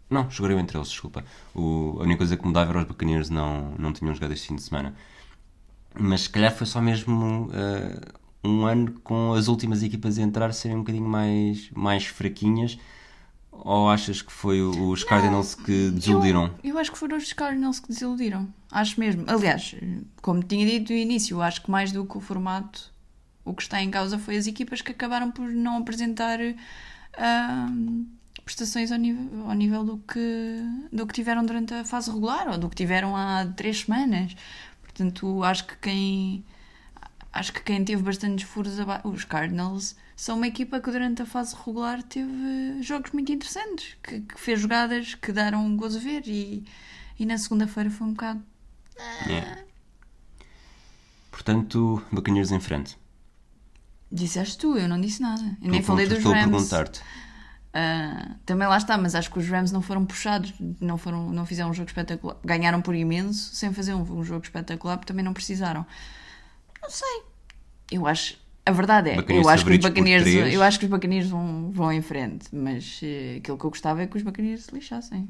Não, 0.10 0.30
jogariam 0.30 0.60
entre 0.60 0.77
eles, 0.77 0.89
desculpa. 0.89 1.25
O, 1.53 1.97
a 1.99 2.03
única 2.03 2.19
coisa 2.19 2.38
que 2.38 2.45
mudava 2.45 2.71
era 2.71 2.80
os 2.80 2.86
Buccaneers 2.86 3.30
não, 3.30 3.73
não 3.77 3.91
tinham 3.91 4.13
jogado 4.13 4.32
este 4.34 4.47
fim 4.47 4.56
de 4.56 4.62
semana. 4.62 4.95
Mas 5.99 6.21
se 6.21 6.30
calhar 6.30 6.56
foi 6.56 6.67
só 6.67 6.80
mesmo 6.80 7.49
eh, 7.53 7.99
um 8.43 8.65
ano 8.65 8.93
com 9.03 9.34
as 9.34 9.47
últimas 9.47 9.84
equipas 9.84 10.17
a 10.17 10.21
entrar 10.21 10.53
serem 10.53 10.77
um 10.77 10.82
bocadinho 10.82 11.08
mais, 11.08 11.69
mais 11.71 12.06
fraquinhas. 12.06 12.77
Ou 13.51 13.89
achas 13.89 14.21
que 14.21 14.32
foi 14.32 14.62
os 14.62 15.03
Cardinals 15.03 15.56
que 15.56 15.89
desiludiram? 15.89 16.51
Eu, 16.63 16.75
eu 16.75 16.77
acho 16.77 16.91
que 16.91 16.97
foram 16.97 17.17
os 17.17 17.34
Cardinals 17.34 17.80
que 17.80 17.88
desiludiram. 17.88 18.47
Acho 18.71 18.99
mesmo. 18.99 19.23
Aliás, 19.25 19.75
como 20.21 20.43
tinha 20.43 20.63
dito 20.63 20.93
no 20.93 20.97
início, 20.99 21.41
acho 21.41 21.63
que 21.63 21.71
mais 21.71 21.91
do 21.91 22.06
que 22.06 22.17
o 22.17 22.21
formato, 22.21 22.91
o 23.47 23.53
que 23.53 23.62
está 23.62 23.81
em 23.81 23.89
causa 23.89 24.19
foi 24.19 24.38
as 24.38 24.45
equipas 24.45 24.81
que 24.81 24.91
acabaram 24.91 25.31
por 25.31 25.47
não 25.49 25.77
apresentar 25.77 26.39
ahm, 27.17 28.05
prestações 28.43 28.91
ao 28.91 28.97
nível, 28.97 29.49
ao 29.49 29.53
nível 29.53 29.83
do, 29.83 29.97
que, 29.99 30.62
do 30.91 31.07
que 31.07 31.13
tiveram 31.13 31.45
durante 31.45 31.73
a 31.73 31.83
fase 31.86 32.12
regular 32.12 32.49
ou 32.49 32.57
do 32.57 32.69
que 32.69 32.75
tiveram 32.75 33.15
há 33.15 33.45
três 33.55 33.81
semanas. 33.81 34.36
Portanto, 34.81 35.43
acho 35.43 35.65
que 35.65 35.77
quem. 35.77 36.45
Acho 37.31 37.53
que 37.53 37.62
quem 37.62 37.86
teve 37.86 38.01
bastantes 38.01 38.47
furos 38.47 38.79
abaixo. 38.79 39.07
Os 39.07 39.23
Cardinals 39.23 39.95
são 40.15 40.38
uma 40.38 40.47
equipa 40.47 40.79
que 40.79 40.89
durante 40.89 41.21
a 41.21 41.25
fase 41.25 41.55
regular 41.55 42.01
teve 42.01 42.81
jogos 42.81 43.12
muito 43.12 43.31
interessantes, 43.31 43.95
que, 44.01 44.21
que 44.21 44.39
fez 44.39 44.60
jogadas 44.60 45.13
que 45.13 45.31
deram 45.31 45.63
um 45.63 45.77
gozo 45.77 45.99
ver 45.99 46.23
e, 46.25 46.65
e 47.19 47.25
na 47.25 47.38
segunda-feira 47.38 47.91
foi 47.91 48.07
um 48.07 48.12
bocado. 48.12 48.43
Yeah. 49.27 49.62
Portanto, 51.29 52.03
Buccaneers 52.12 52.51
em 52.51 52.60
frente. 52.60 52.97
Disseste 54.11 54.57
tu, 54.57 54.77
eu 54.77 54.87
não 54.87 54.99
disse 55.01 55.21
nada. 55.21 55.57
Eu 55.61 55.69
nem 55.71 55.81
falei 55.83 56.07
dos 56.07 56.17
Estou 56.17 56.31
a 56.33 56.35
Rams. 56.35 56.49
perguntar-te. 56.69 57.01
Ah, 57.73 58.35
também 58.45 58.67
lá 58.67 58.77
está, 58.77 58.97
mas 58.97 59.13
acho 59.13 59.29
que 59.29 59.37
os 59.37 59.47
Rams 59.47 59.71
não 59.71 59.81
foram 59.81 60.05
puxados, 60.05 60.53
não, 60.79 60.97
foram, 60.97 61.29
não 61.31 61.45
fizeram 61.45 61.69
um 61.69 61.73
jogo 61.73 61.89
espetacular. 61.89 62.37
Ganharam 62.43 62.81
por 62.81 62.95
imenso 62.95 63.53
sem 63.53 63.71
fazer 63.73 63.93
um, 63.93 64.01
um 64.01 64.23
jogo 64.23 64.43
espetacular, 64.43 64.97
porque 64.97 65.07
também 65.11 65.23
não 65.25 65.33
precisaram. 65.33 65.85
Não 66.81 66.89
sei. 66.89 67.21
Eu 67.91 68.07
acho. 68.07 68.37
A 68.65 68.71
verdade 68.71 69.09
é, 69.11 69.15
eu 69.29 69.47
acho, 69.47 69.63
que 69.63 69.71
os 69.71 69.77
Buccaneers, 69.77 70.27
eu 70.27 70.61
acho 70.61 70.77
que 70.79 70.85
os 70.85 70.91
Buccaneers 70.91 71.29
vão, 71.29 71.71
vão 71.71 71.89
em 71.91 72.01
frente, 72.01 72.47
mas 72.53 72.99
eh, 73.01 73.37
aquilo 73.37 73.57
que 73.57 73.63
eu 73.65 73.69
gostava 73.69 74.01
é 74.01 74.07
que 74.07 74.17
os 74.17 74.23
Buccaneers 74.23 74.63
se 74.65 74.75
lixassem. 74.75 75.29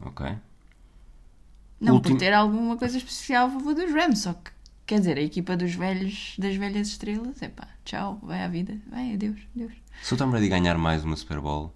Ok. 0.00 0.34
Não 1.80 1.94
Último- 1.96 2.14
por 2.14 2.18
ter 2.20 2.32
alguma 2.32 2.76
coisa 2.78 2.96
especial 2.96 3.48
a 3.48 3.50
favor 3.50 3.74
dos 3.74 3.92
Rams, 3.92 4.20
só 4.20 4.32
que, 4.32 4.50
quer 4.86 4.98
dizer, 4.98 5.16
a 5.18 5.22
equipa 5.22 5.56
dos 5.56 5.74
velhos, 5.74 6.34
das 6.38 6.56
velhas 6.56 6.88
estrelas, 6.88 7.40
é 7.42 7.48
pá, 7.48 7.68
tchau, 7.84 8.18
vai 8.22 8.42
à 8.42 8.48
vida, 8.48 8.76
vai, 8.90 9.14
adeus, 9.14 9.38
adeus. 9.54 9.72
Se 10.02 10.14
o 10.14 10.16
Tom 10.16 10.30
Brady 10.30 10.48
ganhar 10.48 10.76
mais 10.76 11.04
uma 11.04 11.16
Super 11.16 11.40
Bowl, 11.40 11.72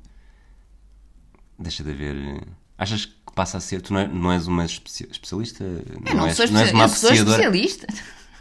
deixa 1.58 1.82
de 1.82 1.90
haver. 1.90 2.42
Achas 2.76 3.06
que 3.06 3.14
passa 3.34 3.58
a 3.58 3.60
ser. 3.60 3.80
Tu 3.82 3.92
não, 3.92 4.00
é- 4.00 4.08
não 4.08 4.32
és 4.32 4.46
uma 4.46 4.64
especia- 4.64 5.08
especialista? 5.10 5.64
Eu 5.64 6.14
não, 6.14 6.26
és, 6.26 6.36
sou, 6.36 6.46
não 6.48 6.60
és 6.60 6.72
uma 6.72 6.84
eu 6.84 6.88
sou 6.88 7.08
apreciadora 7.08 7.42
especialista. 7.42 7.86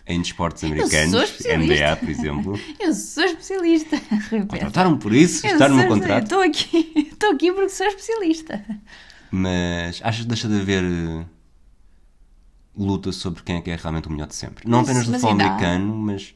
em 0.07 0.21
desportos 0.21 0.63
americanos. 0.63 1.13
NBA, 1.45 1.95
por 1.97 2.09
exemplo. 2.09 2.59
Eu 2.79 2.93
sou 2.93 3.23
especialista. 3.23 3.95
Repete. 3.97 4.47
Contrataram 4.47 4.97
por 4.97 5.13
isso, 5.13 5.45
está 5.45 5.67
no 5.69 5.75
meu 5.75 5.87
contrato. 5.87 6.23
Estou 6.23 6.41
aqui, 6.41 6.93
estou 7.11 7.31
aqui 7.31 7.51
porque 7.51 7.69
sou 7.69 7.87
especialista. 7.87 8.63
Mas 9.31 9.99
achas 10.03 10.21
que 10.21 10.27
deixa 10.27 10.47
de 10.47 10.59
haver 10.61 10.83
luta 12.77 13.11
sobre 13.11 13.41
quem 13.43 13.57
é 13.57 13.61
que 13.61 13.71
é 13.71 13.75
realmente 13.75 14.07
o 14.07 14.11
melhor 14.11 14.27
de 14.27 14.35
sempre? 14.35 14.69
Não 14.69 14.79
Mas- 14.79 14.89
apenas 14.89 15.05
no 15.07 15.11
mas 15.13 15.21
futebol 15.21 15.45
americano, 15.47 15.95
mas. 15.97 16.33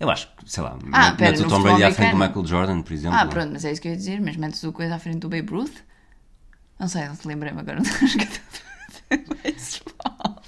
Eu 0.00 0.10
acho 0.10 0.28
que, 0.36 0.50
sei 0.50 0.62
lá, 0.62 0.76
Ah, 0.92 1.12
pera, 1.12 1.30
metes 1.30 1.44
o 1.44 1.48
Tom 1.48 1.62
Brady 1.62 1.84
à 1.84 1.92
frente 1.92 2.10
do? 2.10 2.16
Michael 2.18 2.46
Jordan, 2.46 2.82
por 2.82 2.92
exemplo. 2.92 3.16
Ah, 3.16 3.26
pronto, 3.26 3.52
mas 3.52 3.64
é 3.64 3.70
isso 3.72 3.80
que 3.80 3.86
eu 3.88 3.92
ia 3.92 3.96
dizer. 3.96 4.20
Mas 4.20 4.36
metes 4.36 4.62
o 4.64 4.72
coisa 4.72 4.96
à 4.96 4.98
frente 4.98 5.18
do 5.18 5.28
Babe 5.28 5.48
Ruth? 5.50 5.76
Não 6.78 6.88
sei, 6.88 7.06
não 7.06 7.14
te 7.16 7.26
lembrei-me 7.28 7.60
agora 7.60 7.80
do 7.80 7.86
jogador 8.06 8.40
de 9.10 9.34
beisebol. 9.42 10.42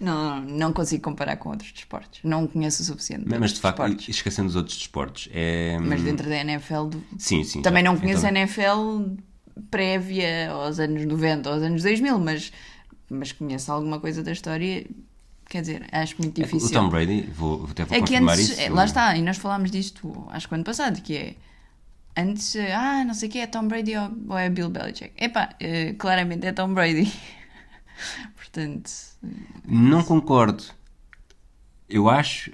Não, 0.00 0.40
não 0.40 0.72
consigo 0.72 1.02
comparar 1.02 1.36
com 1.36 1.50
outros 1.50 1.70
desportos. 1.72 2.20
Não 2.24 2.46
conheço 2.46 2.82
o 2.82 2.84
suficiente. 2.86 3.24
Mas, 3.26 3.38
mas 3.38 3.52
de 3.52 3.60
facto, 3.60 3.76
desportos. 3.82 4.08
esquecendo 4.08 4.48
os 4.48 4.56
outros 4.56 4.76
desportos, 4.78 5.28
é. 5.32 5.78
Mas 5.80 6.02
dentro 6.02 6.28
da 6.28 6.36
NFL, 6.36 6.84
do- 6.86 7.04
Sim, 7.18 7.44
sim. 7.44 7.62
também 7.62 7.84
já. 7.84 7.92
não 7.92 7.98
conheço 8.00 8.26
Então, 8.26 8.30
a 8.30 8.40
NFL 8.40 9.14
prévia 9.70 10.50
aos 10.50 10.78
anos 10.80 11.04
90, 11.04 11.48
aos 11.50 11.62
anos 11.62 11.82
2000, 11.82 12.18
mas, 12.18 12.52
mas 13.10 13.32
conheço 13.32 13.70
alguma 13.72 14.00
coisa 14.00 14.22
da 14.22 14.32
história. 14.32 14.86
Quer 15.48 15.60
dizer, 15.60 15.86
acho 15.92 16.16
muito 16.18 16.40
é 16.40 16.44
difícil. 16.44 16.68
O 16.68 16.72
Tom 16.72 16.88
Brady, 16.88 17.22
vou, 17.34 17.66
até 17.70 17.84
vou 17.84 17.96
É 17.96 18.00
confirmar 18.00 18.34
antes, 18.34 18.58
isso. 18.58 18.72
lá 18.72 18.84
está, 18.84 19.16
e 19.16 19.22
nós 19.22 19.36
falámos 19.36 19.70
disto 19.70 20.26
acho 20.30 20.48
que 20.48 20.54
ano 20.54 20.64
passado, 20.64 21.00
que 21.02 21.16
é 21.16 21.34
antes, 22.16 22.56
ah, 22.56 23.04
não 23.04 23.12
sei 23.14 23.28
o 23.28 23.32
que 23.32 23.38
é 23.38 23.46
Tom 23.46 23.68
Brady 23.68 23.96
ou, 23.96 24.10
ou 24.28 24.38
é 24.38 24.48
Bill 24.48 24.70
Belichick. 24.70 25.12
Epá, 25.16 25.50
eh, 25.60 25.94
claramente 25.98 26.46
é 26.46 26.52
Tom 26.52 26.72
Brady. 26.72 27.12
Portanto, 28.36 28.90
Não 29.66 30.02
concordo. 30.02 30.64
Eu 31.88 32.08
acho. 32.08 32.50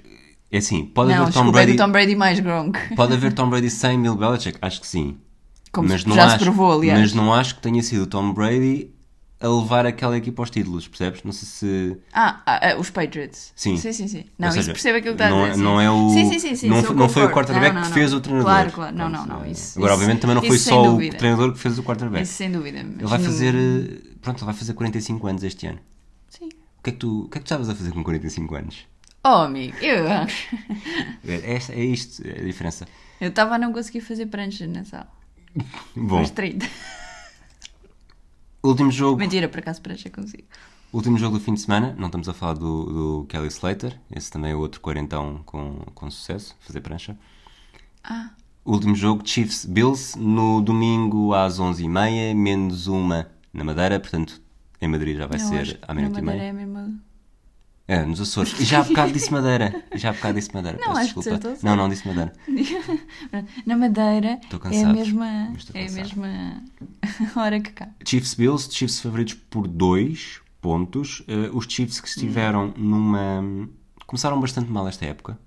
É 0.51 0.57
assim, 0.57 0.85
pode 0.85 1.13
não, 1.13 1.23
haver 1.23 1.33
Tom 1.33 1.47
é 1.47 1.51
Brady. 1.51 1.75
Tom 1.77 1.91
Brady 1.91 2.15
mais 2.15 2.39
Gronk. 2.39 2.95
Pode 2.95 3.13
haver 3.13 3.33
Tom 3.33 3.49
Brady 3.49 3.69
sem 3.69 4.01
Bill 4.01 4.15
Belichick? 4.15 4.57
Acho 4.61 4.81
que 4.81 4.87
sim. 4.87 5.17
Como 5.71 5.87
mas 5.87 6.01
se 6.01 6.11
já 6.13 6.25
acho, 6.25 6.39
se 6.39 6.43
provou, 6.43 6.73
aliás. 6.73 6.99
Mas 6.99 7.13
não 7.13 7.33
acho 7.33 7.55
que 7.55 7.61
tenha 7.61 7.81
sido 7.81 8.05
Tom 8.05 8.33
Brady 8.33 8.93
a 9.41 9.47
levar 9.47 9.85
aquela 9.85 10.15
equipa 10.17 10.41
aos 10.41 10.49
títulos, 10.49 10.87
percebes? 10.87 11.23
Não 11.23 11.31
sei 11.31 11.47
se. 11.47 11.97
Ah, 12.13 12.41
ah, 12.45 12.69
ah, 12.71 12.77
os 12.79 12.89
Patriots. 12.89 13.51
Sim. 13.55 13.75
Sim, 13.77 13.91
sim, 13.91 14.07
sim. 14.07 14.25
Não, 14.37 14.47
Ou 14.47 14.51
seja, 14.53 14.61
isso 14.61 14.71
percebe 14.71 14.99
aquilo 14.99 15.15
que 15.15 15.23
está 15.23 15.29
não, 15.33 15.43
a 15.43 15.47
dizer. 15.49 15.57
sim. 15.57 15.63
não 15.63 15.81
é 15.81 15.89
o. 15.91 16.09
Sim, 16.09 16.29
sim, 16.29 16.39
sim. 16.39 16.55
sim 16.55 16.69
não, 16.69 16.81
não 16.93 17.09
foi 17.09 17.25
o 17.25 17.31
quarterback 17.31 17.73
Não, 17.73 17.81
que 17.83 17.89
fez 17.93 18.13
o 18.13 18.21
treinador. 18.21 18.51
Claro, 18.51 18.71
claro. 18.71 18.95
Não, 18.95 19.09
não, 19.09 19.25
não. 19.25 19.43
é- 19.43 19.51
Isso, 19.51 19.77
Agora, 19.79 19.93
isso- 19.93 20.01
obviamente, 20.01 20.21
também 20.21 20.35
não 20.35 20.43
foi 20.43 20.57
só 20.57 20.95
o 20.95 21.09
treinador 21.09 21.53
que 21.53 21.59
fez 21.59 21.77
o 21.79 21.83
quarterback. 21.83 22.23
Isso 22.23 22.33
sem 22.33 22.51
dúvida. 22.51 22.79
Ele 22.79 23.05
vai 23.05 23.19
fazer. 23.19 23.53
Pronto, 24.21 24.37
ele 24.39 24.45
vai 24.45 24.53
fazer 24.53 24.73
45 24.73 25.27
anos 25.27 25.43
este 25.43 25.67
ano. 25.67 25.79
Sim. 26.29 26.45
O 26.79 26.83
que 26.83 26.89
é 26.89 26.93
que 26.93 26.99
tu, 26.99 27.21
o 27.25 27.29
que 27.29 27.37
é 27.37 27.39
que 27.39 27.45
tu 27.45 27.47
estavas 27.47 27.69
a 27.69 27.75
fazer 27.75 27.91
com 27.91 28.03
45 28.03 28.55
anos? 28.55 28.87
Oh, 29.23 29.27
amigo, 29.43 29.77
eu 29.81 30.07
É, 31.27 31.53
é, 31.55 31.59
é 31.69 31.83
isto, 31.85 32.25
é 32.27 32.41
a 32.41 32.43
diferença. 32.43 32.87
eu 33.19 33.29
estava 33.29 33.55
a 33.55 33.57
não 33.59 33.71
conseguir 33.71 34.01
fazer 34.01 34.25
prancha 34.25 34.65
na 34.65 34.83
sala. 34.83 35.07
Bom, 35.95 36.19
Mas 36.19 36.31
30. 36.31 36.67
Último 38.63 38.91
jogo, 38.91 39.17
Mentira, 39.17 39.47
por 39.49 39.59
acaso 39.59 39.81
prancha 39.81 40.09
consigo. 40.09 40.43
último 40.93 41.17
jogo 41.17 41.37
do 41.37 41.43
fim 41.43 41.53
de 41.53 41.61
semana. 41.61 41.95
Não 41.97 42.07
estamos 42.07 42.27
a 42.29 42.33
falar 42.33 42.53
do, 42.53 42.85
do 43.21 43.25
Kelly 43.29 43.47
Slater. 43.47 43.97
Esse 44.15 44.31
também 44.31 44.51
é 44.51 44.55
outro 44.55 44.79
quarentão 44.81 45.41
com, 45.45 45.79
com 45.93 46.09
sucesso, 46.11 46.55
fazer 46.61 46.81
prancha. 46.81 47.17
Ah, 48.03 48.31
Último 48.63 48.93
jogo, 48.93 49.27
Chiefs 49.27 49.65
Bills, 49.65 50.17
no 50.19 50.61
domingo 50.61 51.33
às 51.33 51.59
11h30, 51.59 52.35
menos 52.35 52.85
uma 52.85 53.27
na 53.51 53.63
Madeira, 53.63 53.99
portanto, 53.99 54.39
em 54.79 54.87
Madrid 54.87 55.17
já 55.17 55.25
vai 55.25 55.37
acho 55.37 55.47
ser 55.47 55.79
à 55.81 55.93
meia-noite 55.95 56.19
e 56.19 56.23
meia. 56.23 56.43
é 56.43 56.53
mesmo. 56.53 56.99
É, 57.91 58.05
nos 58.05 58.21
Açores. 58.21 58.57
E 58.57 58.63
já 58.63 58.79
há 58.79 58.83
bocado 58.83 59.11
disse 59.11 59.29
Madeira. 59.33 59.83
E 59.93 59.97
já 59.97 60.11
há 60.11 60.13
bocado 60.13 60.35
disse 60.35 60.53
Madeira. 60.53 60.77
Não, 60.79 60.93
Peço 60.93 60.99
acho 60.99 61.19
desculpa. 61.19 61.57
Não, 61.61 61.75
não 61.75 61.89
disse 61.89 62.07
Madeira. 62.07 62.31
Na 63.65 63.75
Madeira 63.75 64.39
Estou 64.41 64.59
é 64.59 64.63
cansado, 64.63 64.89
a 64.89 64.93
mesma, 64.93 65.27
é 65.27 65.79
a 65.79 65.83
cansado. 65.83 65.95
mesma 65.95 66.63
hora 67.35 67.59
que 67.59 67.71
cá. 67.71 67.89
Chiefs 68.07 68.33
Bills, 68.33 68.69
Chiefs 68.71 69.01
favoritos 69.01 69.33
por 69.33 69.67
2 69.67 70.39
pontos. 70.61 71.21
Eh, 71.27 71.49
os 71.51 71.65
Chiefs 71.67 71.99
que 71.99 72.07
estiveram 72.07 72.73
numa. 72.77 73.43
começaram 74.07 74.39
bastante 74.39 74.71
mal 74.71 74.87
esta 74.87 75.05
época. 75.05 75.37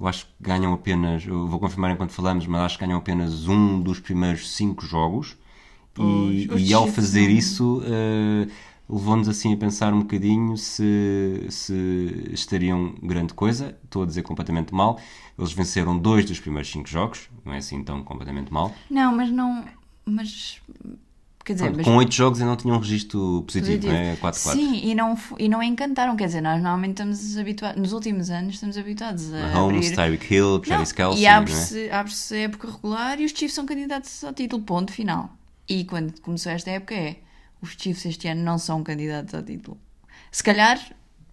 Eu 0.00 0.08
acho 0.08 0.26
que 0.26 0.32
ganham 0.40 0.72
apenas. 0.72 1.24
Vou 1.24 1.60
confirmar 1.60 1.92
enquanto 1.92 2.10
falamos, 2.10 2.48
mas 2.48 2.62
acho 2.62 2.78
que 2.78 2.84
ganham 2.84 2.98
apenas 2.98 3.46
um 3.46 3.80
dos 3.80 4.00
primeiros 4.00 4.50
5 4.56 4.84
jogos. 4.84 5.36
E, 5.94 5.94
Pois, 5.94 6.50
os 6.62 6.68
e 6.68 6.74
ao 6.74 6.88
fazer 6.88 7.28
isso, 7.30 7.80
eh, 7.84 8.48
levou-nos 8.92 9.28
assim 9.28 9.54
a 9.54 9.56
pensar 9.56 9.94
um 9.94 10.00
bocadinho 10.00 10.56
se, 10.56 11.46
se 11.48 12.30
estariam 12.30 12.94
grande 13.02 13.32
coisa. 13.32 13.76
Estou 13.84 14.02
a 14.02 14.06
dizer 14.06 14.22
completamente 14.22 14.74
mal. 14.74 15.00
Eles 15.38 15.52
venceram 15.52 15.98
dois 15.98 16.26
dos 16.26 16.38
primeiros 16.38 16.70
5 16.70 16.88
jogos, 16.88 17.30
não 17.44 17.54
é 17.54 17.58
assim 17.58 17.82
tão 17.82 18.04
completamente 18.04 18.52
mal. 18.52 18.74
Não, 18.90 19.16
mas 19.16 19.30
não. 19.30 19.64
Mas. 20.04 20.60
Quer 21.44 21.54
dizer, 21.54 21.72
Pronto, 21.72 21.84
com 21.84 21.96
8 21.96 22.14
jogos 22.14 22.40
ainda 22.40 22.50
não 22.50 22.56
tinham 22.56 22.76
um 22.76 22.78
registro 22.78 23.42
positivo, 23.46 23.88
não 23.88 23.94
é? 23.94 24.14
4-4. 24.16 24.32
Sim, 24.34 24.80
e 24.84 24.94
não, 24.94 25.18
e 25.38 25.48
não 25.48 25.62
encantaram. 25.62 26.14
Quer 26.14 26.26
dizer, 26.26 26.40
nós 26.40 26.62
normalmente 26.62 26.92
estamos 26.92 27.36
habituados. 27.38 27.80
Nos 27.80 27.92
últimos 27.92 28.30
anos 28.30 28.54
estamos 28.54 28.76
habituados 28.76 29.32
a. 29.32 29.48
Mahomes, 29.48 29.86
abrir... 29.86 29.96
Tyreek 29.96 30.34
Hill, 30.34 30.58
Travis 30.60 30.92
Kelsey, 30.92 31.22
e 31.22 31.24
não 31.24 31.30
é? 31.30 31.34
abre-se 31.34 31.90
abre-se 31.90 32.34
a 32.34 32.38
época 32.38 32.70
regular 32.70 33.18
e 33.18 33.24
os 33.24 33.32
Chiefs 33.32 33.54
são 33.54 33.64
candidatos 33.64 34.22
ao 34.22 34.34
título, 34.34 34.62
ponto 34.62 34.92
final. 34.92 35.30
E 35.68 35.84
quando 35.84 36.20
começou 36.20 36.52
esta 36.52 36.70
época 36.70 36.94
é 36.94 37.16
os 37.62 37.70
Chiefs 37.78 38.04
este 38.06 38.28
ano 38.28 38.42
não 38.42 38.58
são 38.58 38.82
candidatos 38.82 39.32
ao 39.34 39.42
título. 39.42 39.78
Se 40.30 40.42
calhar 40.42 40.78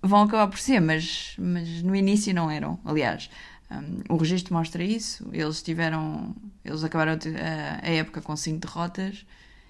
vão 0.01 0.21
acabar 0.23 0.47
por 0.47 0.59
ser, 0.59 0.79
mas, 0.79 1.33
mas 1.37 1.81
no 1.83 1.95
início 1.95 2.33
não 2.33 2.49
eram. 2.49 2.79
Aliás, 2.85 3.29
hum, 3.71 4.01
o 4.09 4.15
registro 4.17 4.53
mostra 4.53 4.83
isso. 4.83 5.27
Eles 5.33 5.61
tiveram. 5.61 6.35
Eles 6.63 6.83
acabaram 6.83 7.13
a, 7.13 7.85
a- 7.85 7.89
época 7.91 8.21
com 8.21 8.35
cinco 8.35 8.59
derrotas, 8.65 9.25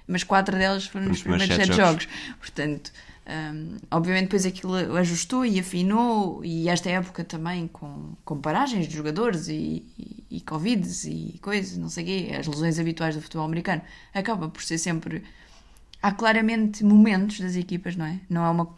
mas 0.08 0.24
quatro 0.24 0.58
delas 0.58 0.86
foram 0.86 1.08
nos 1.08 1.18
Nos 1.18 1.22
primeiros 1.24 1.48
primeiros 1.48 1.66
sete 1.68 1.76
sete 1.78 1.88
jogos. 1.88 2.08
Portanto, 2.40 2.92
hum, 3.28 3.78
obviamente 3.92 4.24
depois 4.26 4.46
aquilo 4.46 4.76
ajustou 4.98 5.46
e 5.46 5.60
afinou, 5.60 6.44
e 6.44 6.68
esta 6.70 6.90
época 6.90 7.24
também 7.24 7.68
com, 7.68 8.14
com 8.26 8.40
paragens 8.40 8.88
de 8.88 8.96
jogadores 8.96 9.48
e, 9.48 9.86
e, 9.98 10.24
e 10.38 10.42
Covids 10.42 11.06
e 11.06 11.40
coisas, 11.42 11.78
não 11.78 11.90
sei 11.90 12.04
o 12.04 12.08
quê, 12.08 12.36
as 12.40 12.48
lesões 12.48 12.80
habituais 12.80 13.16
do 13.16 13.22
futebol 13.22 13.46
americano, 13.46 13.82
acaba 14.14 14.50
por 14.50 14.62
ser 14.64 14.78
sempre. 14.78 15.24
Há 16.02 16.12
claramente 16.12 16.84
momentos 16.84 17.40
das 17.40 17.56
equipas, 17.56 17.96
não 17.96 18.06
é? 18.06 18.20
Não 18.30 18.46
é 18.46 18.50
uma. 18.50 18.76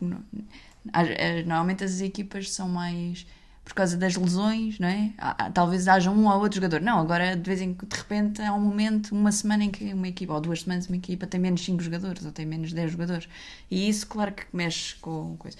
é- 0.93 1.43
normalmente 1.43 1.83
as 1.83 2.01
equipas 2.01 2.51
são 2.51 2.67
mais 2.67 3.25
por 3.63 3.75
causa 3.75 3.95
das 3.95 4.15
lesões, 4.15 4.79
não 4.79 4.87
é? 4.87 5.13
Talvez 5.53 5.87
haja 5.87 6.09
um 6.09 6.27
ou 6.27 6.39
outro 6.39 6.55
jogador. 6.55 6.81
Não, 6.81 6.99
agora 6.99 7.35
de 7.35 7.43
vez 7.43 7.61
em 7.61 7.73
de 7.73 7.95
repente, 7.95 8.41
há 8.41 8.53
um 8.53 8.59
momento, 8.59 9.11
uma 9.11 9.31
semana 9.31 9.63
em 9.63 9.69
que 9.69 9.93
uma 9.93 10.07
equipa, 10.07 10.33
ou 10.33 10.41
duas 10.41 10.61
semanas, 10.61 10.87
uma 10.87 10.97
equipa 10.97 11.27
tem 11.27 11.39
menos 11.39 11.63
5 11.63 11.81
jogadores, 11.81 12.25
ou 12.25 12.31
tem 12.31 12.45
menos 12.45 12.73
10 12.73 12.91
jogadores. 12.91 13.29
E 13.69 13.87
isso, 13.87 14.07
claro 14.07 14.33
que 14.33 14.45
mexe 14.51 14.95
com 14.95 15.35
coisa. 15.37 15.57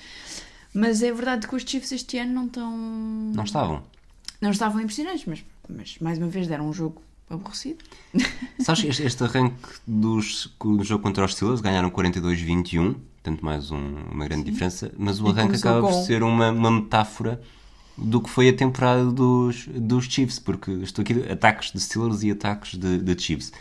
Mas 0.74 1.04
é 1.04 1.12
verdade 1.12 1.48
que 1.48 1.56
os 1.56 1.64
Chiefs 1.64 1.92
este 1.92 2.18
ano 2.18 2.34
não 2.34 2.46
estão. 2.48 2.72
Não 3.36 3.44
estavam. 3.44 3.84
Não 4.42 4.50
estavam 4.50 4.82
impressionantes, 4.82 5.26
mas, 5.26 5.46
mas 5.70 6.00
mais 6.00 6.18
uma 6.18 6.28
vez 6.28 6.48
deram 6.48 6.68
um 6.68 6.74
jogo 6.74 7.02
aborrecido. 7.34 7.84
Sabes, 8.60 8.84
este, 8.86 9.04
este 9.04 9.24
arranque 9.24 9.56
dos, 9.88 10.54
do 10.60 10.84
jogo 10.84 11.04
contra 11.04 11.26
os 11.26 11.34
Steelers 11.34 11.62
ganharam 11.62 11.90
42-21, 11.90 12.96
tanto 13.24 13.44
mais 13.44 13.72
um- 13.72 13.96
uma 14.12 14.26
grande 14.28 14.50
diferença, 14.52 14.92
mas 14.98 15.20
o 15.22 15.28
E 15.28 15.32
arranque 15.32 15.56
acaba 15.56 15.82
por 15.82 15.94
ser 16.06 16.24
uma, 16.24 16.52
uma 16.52 16.72
metáfora 16.72 17.42
do 17.98 18.22
que 18.22 18.30
foi 18.30 18.50
a 18.50 18.54
temporada 18.54 19.06
dos, 19.12 19.68
dos 19.68 20.06
Chiefs, 20.06 20.40
porque 20.40 20.72
estou 20.72 21.04
aqui 21.04 21.14
ataques 21.32 21.72
de 21.72 21.80
Steelers 21.80 22.24
e 22.24 22.32
ataques 22.32 22.78
de, 22.78 22.98
de 23.00 23.22
Chiefs. 23.22 23.52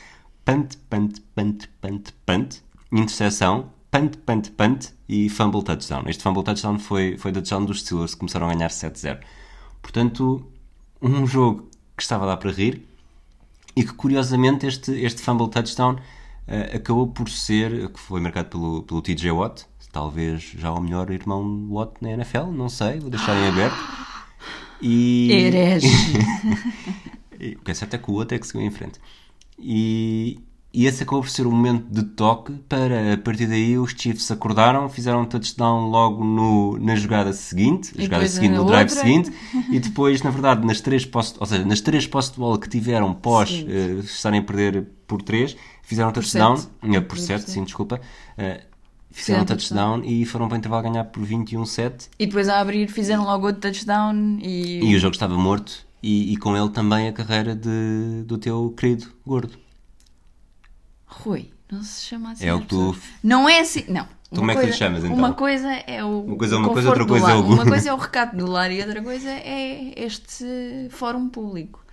Punt, 0.45 0.77
punt, 0.89 1.21
punt, 1.35 1.69
punt, 1.81 2.11
punt, 2.25 2.57
interseção, 2.91 3.71
punt, 3.91 4.17
punt, 4.25 4.51
punt 4.53 4.89
e 5.09 5.29
fumble 5.29 5.63
touchdown. 5.63 6.05
Este 6.07 6.23
fumble 6.23 6.43
touchdown 6.43 6.79
foi, 6.79 7.17
foi 7.19 7.33
touchdown 7.33 7.65
dos 7.65 7.81
Steelers 7.81 8.15
que 8.15 8.21
começaram 8.21 8.49
a 8.49 8.55
ganhar 8.55 8.71
7-0. 8.71 9.19
Portanto, 9.83 10.47
um 11.03 11.27
jogo 11.27 11.69
que 11.97 12.03
estava 12.03 12.25
a 12.25 12.29
dar 12.29 12.37
para 12.39 12.51
rir 12.51 12.87
e 13.81 13.85
que 13.85 13.95
curiosamente 13.95 14.66
este, 14.66 14.93
este 14.93 15.23
fumble 15.23 15.49
touchdown 15.49 15.97
eh, 16.47 16.77
acabou 16.77 17.09
por 17.09 17.31
ser, 17.31 17.88
que 17.90 17.99
foi 17.99 18.21
marcado 18.21 18.51
pelo, 18.51 18.83
pelo 18.83 19.01
TJ 19.01 19.31
Watt, 19.31 19.64
talvez 19.90 20.43
já 20.43 20.71
o 20.71 20.81
melhor 20.81 21.11
irmão 21.11 21.66
Watt 21.71 21.95
na 22.03 22.11
NFL, 22.11 22.51
não 22.53 22.69
sei, 22.69 23.01
vou 23.01 23.09
deixar 23.09 23.35
em 23.37 23.49
aberto. 23.49 23.77
E, 24.83 25.33
Herege. 25.33 25.88
o 27.57 27.64
que 27.64 27.71
é 27.71 27.75
certo 27.75 27.95
é 27.95 27.99
que 27.99 28.11
o 28.11 28.14
outro 28.14 28.37
é 28.37 28.38
que 28.38 28.47
seguiu 28.47 28.66
em 28.66 28.71
frente. 28.71 29.01
E, 29.59 30.38
e 30.73 30.87
esse 30.87 31.03
acabou 31.03 31.21
por 31.23 31.31
ser 31.31 31.47
o 31.47 31.51
momento 31.51 31.87
de 31.91 32.03
toque 32.05 32.53
para, 32.69 33.15
a 33.15 33.19
partir 33.19 33.47
daí, 33.47 33.77
os 33.77 33.93
Chiefs 33.97 34.31
acordaram, 34.31 34.89
fizeram 34.89 35.23
um 35.23 35.25
touchdown 35.25 35.89
logo 35.91 36.25
no, 36.25 36.79
na 36.79 36.95
jogada 36.95 37.33
seguinte, 37.33 37.93
a 37.99 38.03
jogada 38.03 38.27
seguinte, 38.29 38.53
no 38.55 38.65
drive 38.65 38.89
outra. 38.89 38.95
seguinte, 39.05 39.33
e 39.71 39.81
depois, 39.81 40.23
na 40.23 40.31
verdade, 40.31 40.65
nas 40.67 40.81
três 40.81 41.05
posse, 41.05 41.35
ou 41.41 41.47
seja, 41.47 41.65
nas 41.65 41.81
três 41.81 42.05
de 42.05 42.11
bola 42.37 42.59
que 42.59 42.69
tiveram 42.69 43.13
pós 43.15 43.65
eh, 43.67 44.01
estarem 44.05 44.41
a 44.41 44.43
perder 44.43 44.87
por 45.07 45.23
três, 45.23 45.57
fizeram 45.83 46.11
um 46.11 46.13
touchdown, 46.13 46.57
sete. 46.57 46.71
eh, 46.83 47.01
por 47.01 47.09
Por 47.09 47.19
7, 47.19 47.41
sete. 47.41 47.51
sim, 47.51 47.65
desculpa, 47.65 48.01
fizeram 49.11 49.43
Fizeram 49.43 49.43
um 49.43 49.45
touchdown 49.47 50.03
e 50.05 50.25
foram 50.25 50.47
para 50.49 50.55
o 50.55 50.59
intervalo 50.59 50.83
ganhar 50.85 51.05
por 51.05 51.25
21-7 51.27 52.09
E 52.19 52.27
depois 52.27 52.49
a 52.49 52.61
abrir 52.61 52.89
fizeram 52.89 53.25
logo 53.25 53.47
outro 53.47 53.61
touchdown 53.63 54.39
e. 54.41 54.81
e 54.85 54.95
o 54.95 54.99
jogo 55.01 55.15
estava 55.15 55.37
morto 55.37 55.85
e, 56.03 56.33
e 56.33 56.37
com 56.37 56.57
ele 56.57 56.71
também 56.71 57.09
a 57.09 57.13
carreira 57.13 57.55
de, 57.57 58.23
do 58.25 58.39
teu 58.39 58.73
querido 58.77 59.07
gordo. 59.27 59.59
Rui, 61.11 61.51
não 61.70 61.83
se 61.83 62.05
chama 62.07 62.33
assim. 62.33 62.46
É 62.46 62.55
o 62.55 62.61
que 62.61 62.66
tu-. 62.68 62.96
Não 63.23 63.49
é 63.49 63.61
assim. 63.61 63.85
Não. 63.88 64.07
Como 64.31 64.42
Uma 64.42 64.53
é 64.53 64.55
que 64.55 64.61
lhe 64.61 64.66
coisa- 64.68 64.79
chamas, 64.79 65.03
então? 65.05 65.16
Uma 65.16 65.33
coisa 65.35 65.68
é 65.73 66.05
o. 66.05 66.23
Uma 66.23 66.37
coisa 66.37 66.55
é 66.55 66.59
uma 66.59 66.68
coisa, 66.70 66.88
outra 66.88 67.05
coisa 67.07 67.31
é 67.31 67.35
o- 67.35 67.40
Uma 67.44 67.66
coisa 67.66 67.90
é 67.90 67.92
o 67.92 67.96
recato 67.96 68.37
do 68.37 68.46
lar 68.49 68.70
e 68.70 68.81
outra 68.81 69.03
coisa 69.03 69.29
é 69.29 69.92
este 69.96 70.44
fórum 70.90 71.29
público. 71.29 71.85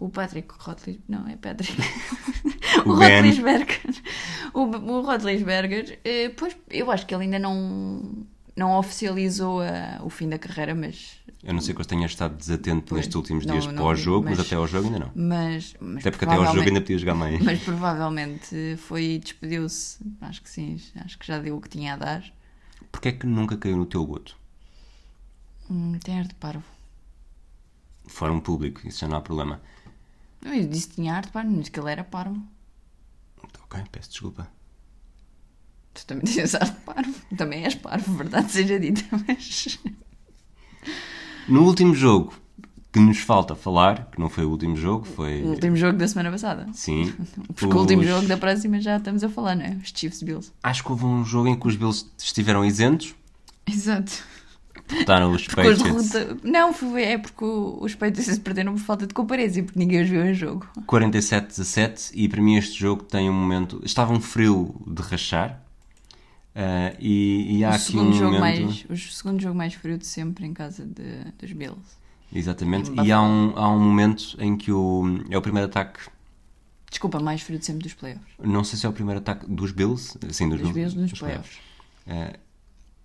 o 0.00 0.08
Patrick 0.08 0.48
Rotlis, 0.58 0.98
não, 1.08 1.28
é 1.28 1.36
Patrick. 1.36 1.76
O 2.86 2.90
o. 2.90 2.94
Rotlisberger. 2.94 3.80
O, 4.54 4.60
o 4.62 5.00
Rotlisberger, 5.02 5.98
eh, 6.04 6.30
pois 6.36 6.56
eu 6.70 6.90
acho 6.90 7.04
que 7.06 7.14
ele 7.14 7.24
ainda 7.24 7.38
não, 7.38 8.24
não 8.56 8.76
oficializou 8.78 9.60
a- 9.60 10.00
o 10.02 10.08
fim 10.10 10.28
da 10.28 10.38
carreira, 10.38 10.74
mas. 10.74 11.19
Eu 11.42 11.54
não 11.54 11.60
sei 11.62 11.74
que 11.74 11.80
eu 11.80 11.84
tenha 11.86 12.04
estado 12.06 12.36
desatento 12.36 12.94
nestes 12.94 13.14
últimos 13.14 13.46
não- 13.46 13.52
dias 13.58 13.66
não 13.66 13.82
pós-jogo, 13.82 14.26
mas... 14.26 14.36
mas- 14.38 14.46
até 14.46 14.56
ao 14.56 14.66
jogo 14.66 14.86
ainda 14.88 14.98
não. 14.98 15.10
Mas, 15.14 15.74
mas 15.80 16.00
Até 16.00 16.10
porque 16.10 16.24
até 16.26 16.34
ao 16.34 16.44
jogo 16.46 16.60
ainda 16.68 16.80
podia 16.82 16.98
jogar 16.98 17.14
mais. 17.14 17.40
Mas 17.42 17.58
provavelmente 17.62 18.76
foi 18.76 19.18
despediu-se. 19.22 19.98
Acho 20.20 20.42
que 20.42 20.50
sim, 20.50 20.78
acho 20.96 21.18
que 21.18 21.26
já 21.26 21.38
deu 21.38 21.56
o 21.56 21.60
que 21.60 21.68
tinha 21.68 21.94
a 21.94 21.96
dar. 21.96 22.24
Porquê 22.92 23.08
é 23.08 23.12
que 23.12 23.26
nunca 23.26 23.56
caiu 23.56 23.76
no 23.78 23.86
teu 23.86 24.04
goto? 24.04 24.36
Hum, 25.70 25.98
tem 26.04 26.18
ar 26.18 26.26
de 26.26 26.34
parvo. 26.34 26.64
Fora 28.06 28.32
um 28.32 28.40
público, 28.40 28.86
isso 28.86 28.98
já 29.00 29.08
não 29.08 29.16
há 29.16 29.20
problema. 29.20 29.62
Eu 30.42 30.66
disse 30.68 30.88
que 30.88 30.94
tinha 30.96 31.14
ar 31.14 31.22
de 31.24 31.30
parvo, 31.30 31.56
disse 31.58 31.70
que 31.70 31.80
ele 31.80 31.90
era 31.92 32.04
parvo. 32.04 32.42
Ok, 33.62 33.82
peço 33.90 34.10
desculpa. 34.10 34.48
Tu 35.94 36.04
também 36.06 36.24
tens 36.24 36.54
ar 36.54 36.64
de 36.70 36.80
parvo. 36.80 37.14
Também 37.36 37.64
és 37.64 37.74
parvo, 37.76 38.14
verdade 38.16 38.50
seja 38.52 38.78
dita, 38.78 39.02
mas. 39.26 39.78
No 41.48 41.62
último 41.64 41.94
jogo 41.94 42.32
que 42.92 42.98
nos 42.98 43.18
falta 43.18 43.54
falar, 43.54 44.06
que 44.10 44.18
não 44.18 44.28
foi 44.28 44.44
o 44.44 44.50
último 44.50 44.76
jogo, 44.76 45.04
foi. 45.06 45.42
O 45.42 45.50
último 45.50 45.76
jogo 45.76 45.96
da 45.96 46.08
semana 46.08 46.30
passada. 46.30 46.66
Sim. 46.72 47.12
Porque 47.54 47.74
o 47.74 47.78
último 47.78 48.02
os- 48.02 48.08
jogo 48.08 48.26
da 48.26 48.36
próxima 48.36 48.80
já 48.80 48.96
estamos 48.96 49.22
a 49.22 49.28
falar, 49.28 49.54
não 49.54 49.64
é? 49.64 49.78
Os 49.82 49.92
Chiefs 49.94 50.22
Bills. 50.22 50.50
Acho 50.62 50.82
que 50.82 50.90
houve 50.90 51.04
um 51.04 51.24
jogo 51.24 51.48
em 51.48 51.58
que 51.58 51.66
os 51.68 51.76
Bills 51.76 52.06
estiveram 52.18 52.64
isentos, 52.64 53.14
Exato. 53.66 54.24
botaram 54.90 55.30
os 55.30 55.46
Porque 55.46 55.60
os 55.68 55.78
Patriots 55.78 56.10
derrota... 56.10 56.36
Não, 56.42 56.72
foi, 56.72 57.02
é 57.04 57.16
porque 57.18 57.44
os 57.44 57.94
Patriots 57.94 58.38
perderam 58.40 58.72
por 58.74 58.80
falta 58.80 59.06
de 59.06 59.14
comparência, 59.14 59.62
porque 59.62 59.78
ninguém 59.78 60.02
os 60.02 60.08
viu 60.08 60.24
em 60.24 60.34
jogo. 60.34 60.66
47-17 60.88 62.10
e 62.14 62.28
para 62.28 62.42
mim 62.42 62.56
este 62.56 62.76
jogo 62.78 63.04
tem 63.04 63.30
um 63.30 63.32
momento. 63.32 63.80
Estava 63.84 64.12
um 64.12 64.20
frio 64.20 64.74
de 64.86 65.00
rachar. 65.02 65.62
Ah, 66.54 66.94
e, 66.98 67.58
e 67.58 67.64
há 67.64 67.70
o 67.70 67.72
aqui 67.74 67.80
segundo, 67.84 68.10
um 68.10 68.12
jogo 68.12 68.32
momento. 68.38 68.62
mais, 68.62 68.86
o 68.88 68.96
segundo 68.96 69.40
jogo 69.40 69.54
mais 69.56 69.74
frio 69.74 69.98
de 69.98 70.06
sempre 70.06 70.46
em 70.46 70.52
casa 70.52 70.84
de, 70.84 71.24
dos 71.38 71.52
Bills. 71.52 71.98
Exatamente. 72.32 72.92
E 73.02 73.10
há 73.10 73.20
um, 73.20 73.52
há 73.56 73.68
um 73.68 73.80
momento 73.80 74.36
em 74.38 74.56
que 74.56 74.70
o, 74.70 75.24
é 75.30 75.36
o 75.36 75.42
primeiro 75.42 75.68
ataque. 75.68 76.00
Desculpa, 76.88 77.20
mais 77.20 77.42
frio 77.42 77.58
de 77.58 77.64
sempre 77.64 77.82
dos 77.82 77.94
playoffs. 77.94 78.26
Não 78.42 78.64
sei 78.64 78.78
se 78.78 78.86
é 78.86 78.88
o 78.88 78.92
primeiro 78.92 79.20
ataque 79.20 79.46
dos 79.48 79.72
Bills. 79.72 80.18
Sim, 80.30 80.48
dos, 80.48 80.60
Dos 80.60 80.70
Bills 80.70 80.96
nos 80.96 81.10
dos 81.10 81.18
playoffs. 81.18 81.58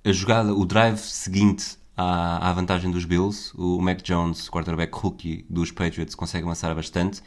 a 0.04 0.12
jogada, 0.12 0.54
o 0.54 0.66
drive 0.66 0.98
seguinte 0.98 1.78
à, 1.96 2.50
à 2.50 2.54
vantagem 2.54 2.92
dos 2.92 3.06
Bills, 3.06 3.52
o 3.56 3.80
Mac 3.82 4.02
Jones, 4.02 4.50
quarterback 4.50 4.92
rookie 4.96 5.46
dos 5.50 5.72
Patriots, 5.72 6.16
consegue 6.16 6.46
avançar 6.46 6.74
bastante. 6.74 7.22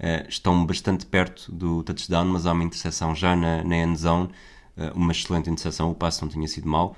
Eh, 0.00 0.26
estão 0.28 0.64
bastante 0.64 1.04
perto 1.06 1.50
do 1.50 1.82
touchdown, 1.82 2.26
mas 2.26 2.46
há 2.46 2.52
uma 2.52 2.62
interseção 2.62 3.14
já 3.14 3.34
na, 3.34 3.64
na 3.64 3.76
end 3.78 3.98
zone, 3.98 4.28
uma 4.94 5.12
excelente 5.12 5.50
interseção, 5.50 5.90
o 5.90 5.94
passe 5.94 6.22
não 6.22 6.28
tinha 6.28 6.46
sido 6.48 6.68
mau, 6.68 6.96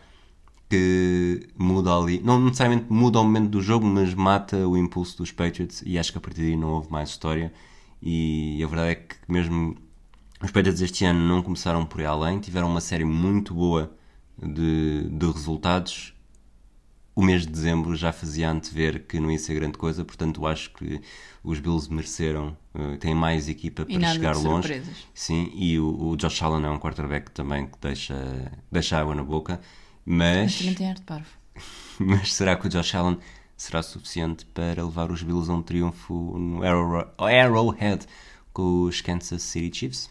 que 0.69 1.49
muda 1.59 1.93
ali, 1.97 2.21
não 2.23 2.41
necessariamente 2.41 2.87
muda 2.93 3.19
o 3.19 3.25
momento 3.25 3.49
do 3.51 3.61
jogo, 3.61 3.85
mas 3.85 4.15
mata 4.15 4.57
o 4.69 4.77
impulso 4.77 5.19
dos 5.19 5.33
Patriots 5.33 5.83
e 5.85 5.99
acho 5.99 6.13
que 6.13 6.19
a 6.19 6.21
partir 6.21 6.43
daí 6.43 6.57
não 6.57 6.71
houve 6.71 6.91
mais 6.91 7.11
história. 7.11 7.53
E 8.03 8.63
a 8.63 8.67
verdade 8.67 8.91
é 8.93 8.95
que 8.95 9.17
mesmo 9.29 9.77
os 10.43 10.51
Patriots 10.51 10.81
este 10.81 11.05
ano 11.05 11.21
não 11.21 11.43
começaram 11.43 11.85
por 11.85 12.01
aí 12.01 12.07
além, 12.07 12.39
tiveram 12.39 12.69
uma 12.69 12.81
série 12.81 13.05
muito 13.05 13.53
boa 13.53 13.93
de, 14.41 15.09
de 15.11 15.27
resultados. 15.27 16.15
O 17.15 17.23
mês 17.23 17.43
de 17.45 17.49
dezembro 17.53 17.95
já 17.97 18.13
fazia 18.13 18.49
antever 18.51 19.05
que 19.07 19.19
não 19.21 19.31
ia 19.31 19.39
ser 19.39 19.55
grande 19.55 19.77
coisa, 19.77 20.05
portanto 20.05 20.47
acho 20.47 20.73
que 20.73 21.01
os 21.43 21.59
Bills 21.59 21.93
mereceram, 21.93 22.57
eh, 22.75 22.97
têm 22.99 23.15
mais 23.15 23.49
equipa 23.49 23.85
para 23.85 24.13
chegar 24.13 24.37
longe. 24.37 24.69
surpresas. 24.69 24.97
Sim, 25.13 25.51
e 25.55 25.79
o, 25.79 26.11
o 26.11 26.17
Josh 26.17 26.41
Allen 26.43 26.65
é 26.65 26.71
um 26.71 26.79
quarterback 26.79 27.31
também 27.33 27.67
que 27.67 27.77
deixa, 27.81 28.53
deixa 28.71 28.99
água 28.99 29.15
na 29.15 29.25
boca, 29.25 29.61
Mas 30.07 30.57
tem 30.57 30.95
parvo. 31.07 31.27
mas 31.99 32.33
será 32.33 32.57
que 32.57 32.67
o 32.67 32.71
Josh 32.71 32.95
Allen 32.95 33.19
será 33.57 33.83
suficiente 33.83 34.47
para 34.47 34.83
levar 34.83 35.11
os 35.11 35.23
Bills 35.23 35.51
a 35.51 35.55
um 35.55 35.63
triunfo 35.63 36.15
no 36.39 36.63
Arrow- 36.63 37.11
Arrowhead 37.19 38.07
com 38.53 38.83
os 38.85 39.01
Kansas 39.01 39.43
City 39.43 39.77
Chiefs? 39.79 40.11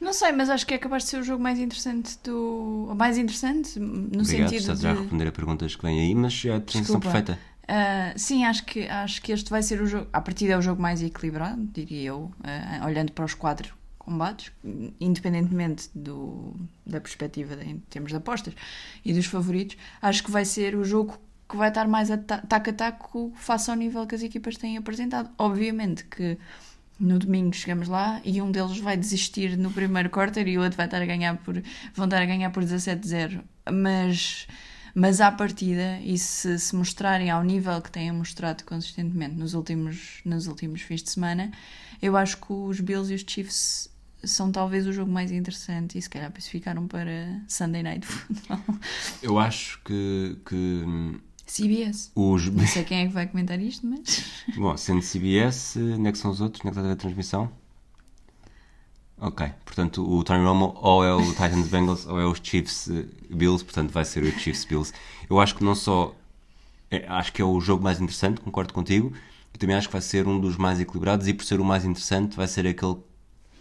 Não 0.00 0.12
sei, 0.12 0.30
mas 0.32 0.48
acho 0.48 0.64
que 0.66 0.74
é 0.74 0.78
capaz 0.78 1.02
de 1.04 1.08
ser 1.10 1.18
o 1.18 1.22
jogo 1.24 1.42
mais 1.42 1.58
interessante 1.58 2.16
do. 2.22 2.92
Mais 2.96 3.18
interessante, 3.18 3.78
no 3.80 4.20
Obrigado, 4.20 4.26
sentido 4.26 4.54
estás 4.60 4.78
de. 4.78 4.82
já 4.84 4.90
a 4.92 4.94
responder 4.94 5.26
a 5.28 5.32
perguntas 5.32 5.74
que 5.74 5.82
vêm 5.82 6.00
aí, 6.00 6.14
mas 6.14 6.44
é 6.44 6.54
a 6.54 6.58
Desculpa. 6.58 7.00
perfeita. 7.00 7.38
Ah, 7.66 8.12
sim, 8.16 8.44
acho 8.44 8.64
que, 8.64 8.88
acho 8.88 9.20
que 9.20 9.32
este 9.32 9.50
vai 9.50 9.62
ser 9.62 9.80
o 9.82 9.86
jogo. 9.86 10.06
A 10.12 10.20
partida 10.20 10.52
é 10.54 10.56
o 10.56 10.62
jogo 10.62 10.80
mais 10.80 11.02
equilibrado, 11.02 11.62
diria 11.72 12.02
eu, 12.10 12.30
ah, 12.42 12.86
olhando 12.86 13.12
para 13.12 13.24
os 13.24 13.34
quatro 13.34 13.74
combates, 13.98 14.50
independentemente 15.00 15.90
do, 15.94 16.54
da 16.86 17.00
perspectiva 17.00 17.56
de- 17.56 17.68
em 17.68 17.78
termos 17.90 18.10
de 18.10 18.16
apostas 18.16 18.54
e 19.04 19.12
dos 19.12 19.26
favoritos. 19.26 19.76
Acho 20.00 20.22
que 20.24 20.30
vai 20.30 20.44
ser 20.44 20.74
o 20.76 20.84
jogo 20.84 21.18
que 21.48 21.56
vai 21.56 21.68
estar 21.68 21.86
mais 21.88 22.10
ata- 22.10 22.42
taco 22.48 22.70
a 22.70 22.72
taco 22.72 23.32
face 23.34 23.70
ao 23.70 23.76
nível 23.76 24.06
que 24.06 24.14
as 24.14 24.22
equipas 24.22 24.56
têm 24.56 24.76
apresentado. 24.78 25.28
Obviamente 25.36 26.04
que 26.04 26.38
no 26.98 27.18
domingo 27.18 27.54
chegamos 27.54 27.88
lá 27.88 28.20
e 28.24 28.40
um 28.42 28.50
deles 28.50 28.78
vai 28.78 28.96
desistir 28.96 29.56
no 29.56 29.70
primeiro 29.70 30.10
quarter 30.10 30.46
e 30.48 30.58
o 30.58 30.62
outro 30.62 30.76
vai 30.76 30.86
estar 30.86 31.00
a 31.00 31.06
ganhar 31.06 31.36
por 31.38 31.62
vão 31.94 32.06
estar 32.06 32.20
a 32.20 32.26
ganhar 32.26 32.50
por 32.50 32.64
17-0 32.64 33.40
mas 33.70 34.46
mas 34.94 35.20
à 35.20 35.30
partida 35.30 36.00
e 36.02 36.18
se 36.18 36.58
se 36.58 36.74
mostrarem 36.74 37.30
ao 37.30 37.44
nível 37.44 37.80
que 37.80 37.90
têm 37.90 38.10
mostrado 38.10 38.64
consistentemente 38.64 39.36
nos 39.36 39.54
últimos 39.54 40.20
nos 40.24 40.46
últimos 40.46 40.82
fins 40.82 41.02
de 41.02 41.10
semana 41.10 41.52
eu 42.02 42.16
acho 42.16 42.36
que 42.38 42.52
os 42.52 42.80
Bills 42.80 43.12
e 43.12 43.14
os 43.14 43.24
Chiefs 43.26 43.90
são 44.24 44.50
talvez 44.50 44.86
o 44.86 44.92
jogo 44.92 45.10
mais 45.10 45.30
interessante 45.30 45.96
e 45.96 46.02
se 46.02 46.10
calhar 46.10 46.32
ficaram 46.40 46.86
para 46.88 47.40
Sunday 47.46 47.82
Night 47.82 48.06
Football. 48.06 48.78
Eu 49.22 49.38
acho 49.38 49.80
que, 49.84 50.36
que 50.44 50.54
hum, 50.54 51.20
CBS 51.50 52.10
os. 52.14 52.46
não 52.50 52.66
sei 52.66 52.84
quem 52.84 53.00
é 53.00 53.06
que 53.06 53.12
vai 53.12 53.26
comentar 53.26 53.60
isto 53.60 53.86
mas 53.86 54.44
Bom, 54.56 54.76
sendo 54.76 55.02
CBS, 55.02 55.76
onde 55.76 56.08
é 56.08 56.12
que 56.12 56.18
são 56.18 56.30
os 56.30 56.40
outros? 56.40 56.60
Onde 56.60 56.68
é 56.68 56.72
que 56.72 56.78
está 56.78 56.80
a 56.80 56.84
ver 56.84 56.92
a 56.92 56.96
transmissão? 56.96 57.50
Ok, 59.20 59.50
portanto 59.64 60.08
o 60.08 60.22
Tony 60.22 60.44
Romo 60.44 60.76
ou 60.80 61.04
é 61.04 61.12
o 61.12 61.24
Titans 61.30 61.66
Bengals 61.70 62.06
ou 62.06 62.20
é 62.20 62.24
os 62.26 62.38
Chiefs 62.42 62.88
eh, 62.88 63.04
Bills, 63.28 63.64
portanto 63.64 63.90
vai 63.90 64.04
ser 64.04 64.22
o 64.22 64.30
Chiefs 64.38 64.64
Bills. 64.64 64.92
Eu 65.28 65.40
acho 65.40 65.54
que 65.56 65.64
não 65.64 65.74
só. 65.74 66.14
é, 66.90 67.04
acho 67.08 67.32
que 67.32 67.42
é 67.42 67.44
o 67.44 67.60
jogo 67.60 67.82
mais 67.82 68.00
interessante, 68.00 68.40
concordo 68.40 68.72
contigo. 68.72 69.12
E 69.52 69.58
também 69.58 69.74
acho 69.76 69.88
que 69.88 69.92
vai 69.92 70.02
ser 70.02 70.28
um 70.28 70.38
dos 70.38 70.56
mais 70.56 70.78
equilibrados 70.78 71.26
e 71.26 71.34
por 71.34 71.44
ser 71.44 71.58
o 71.60 71.64
mais 71.64 71.84
interessante 71.84 72.36
vai 72.36 72.46
ser 72.46 72.66
aquele 72.66 72.96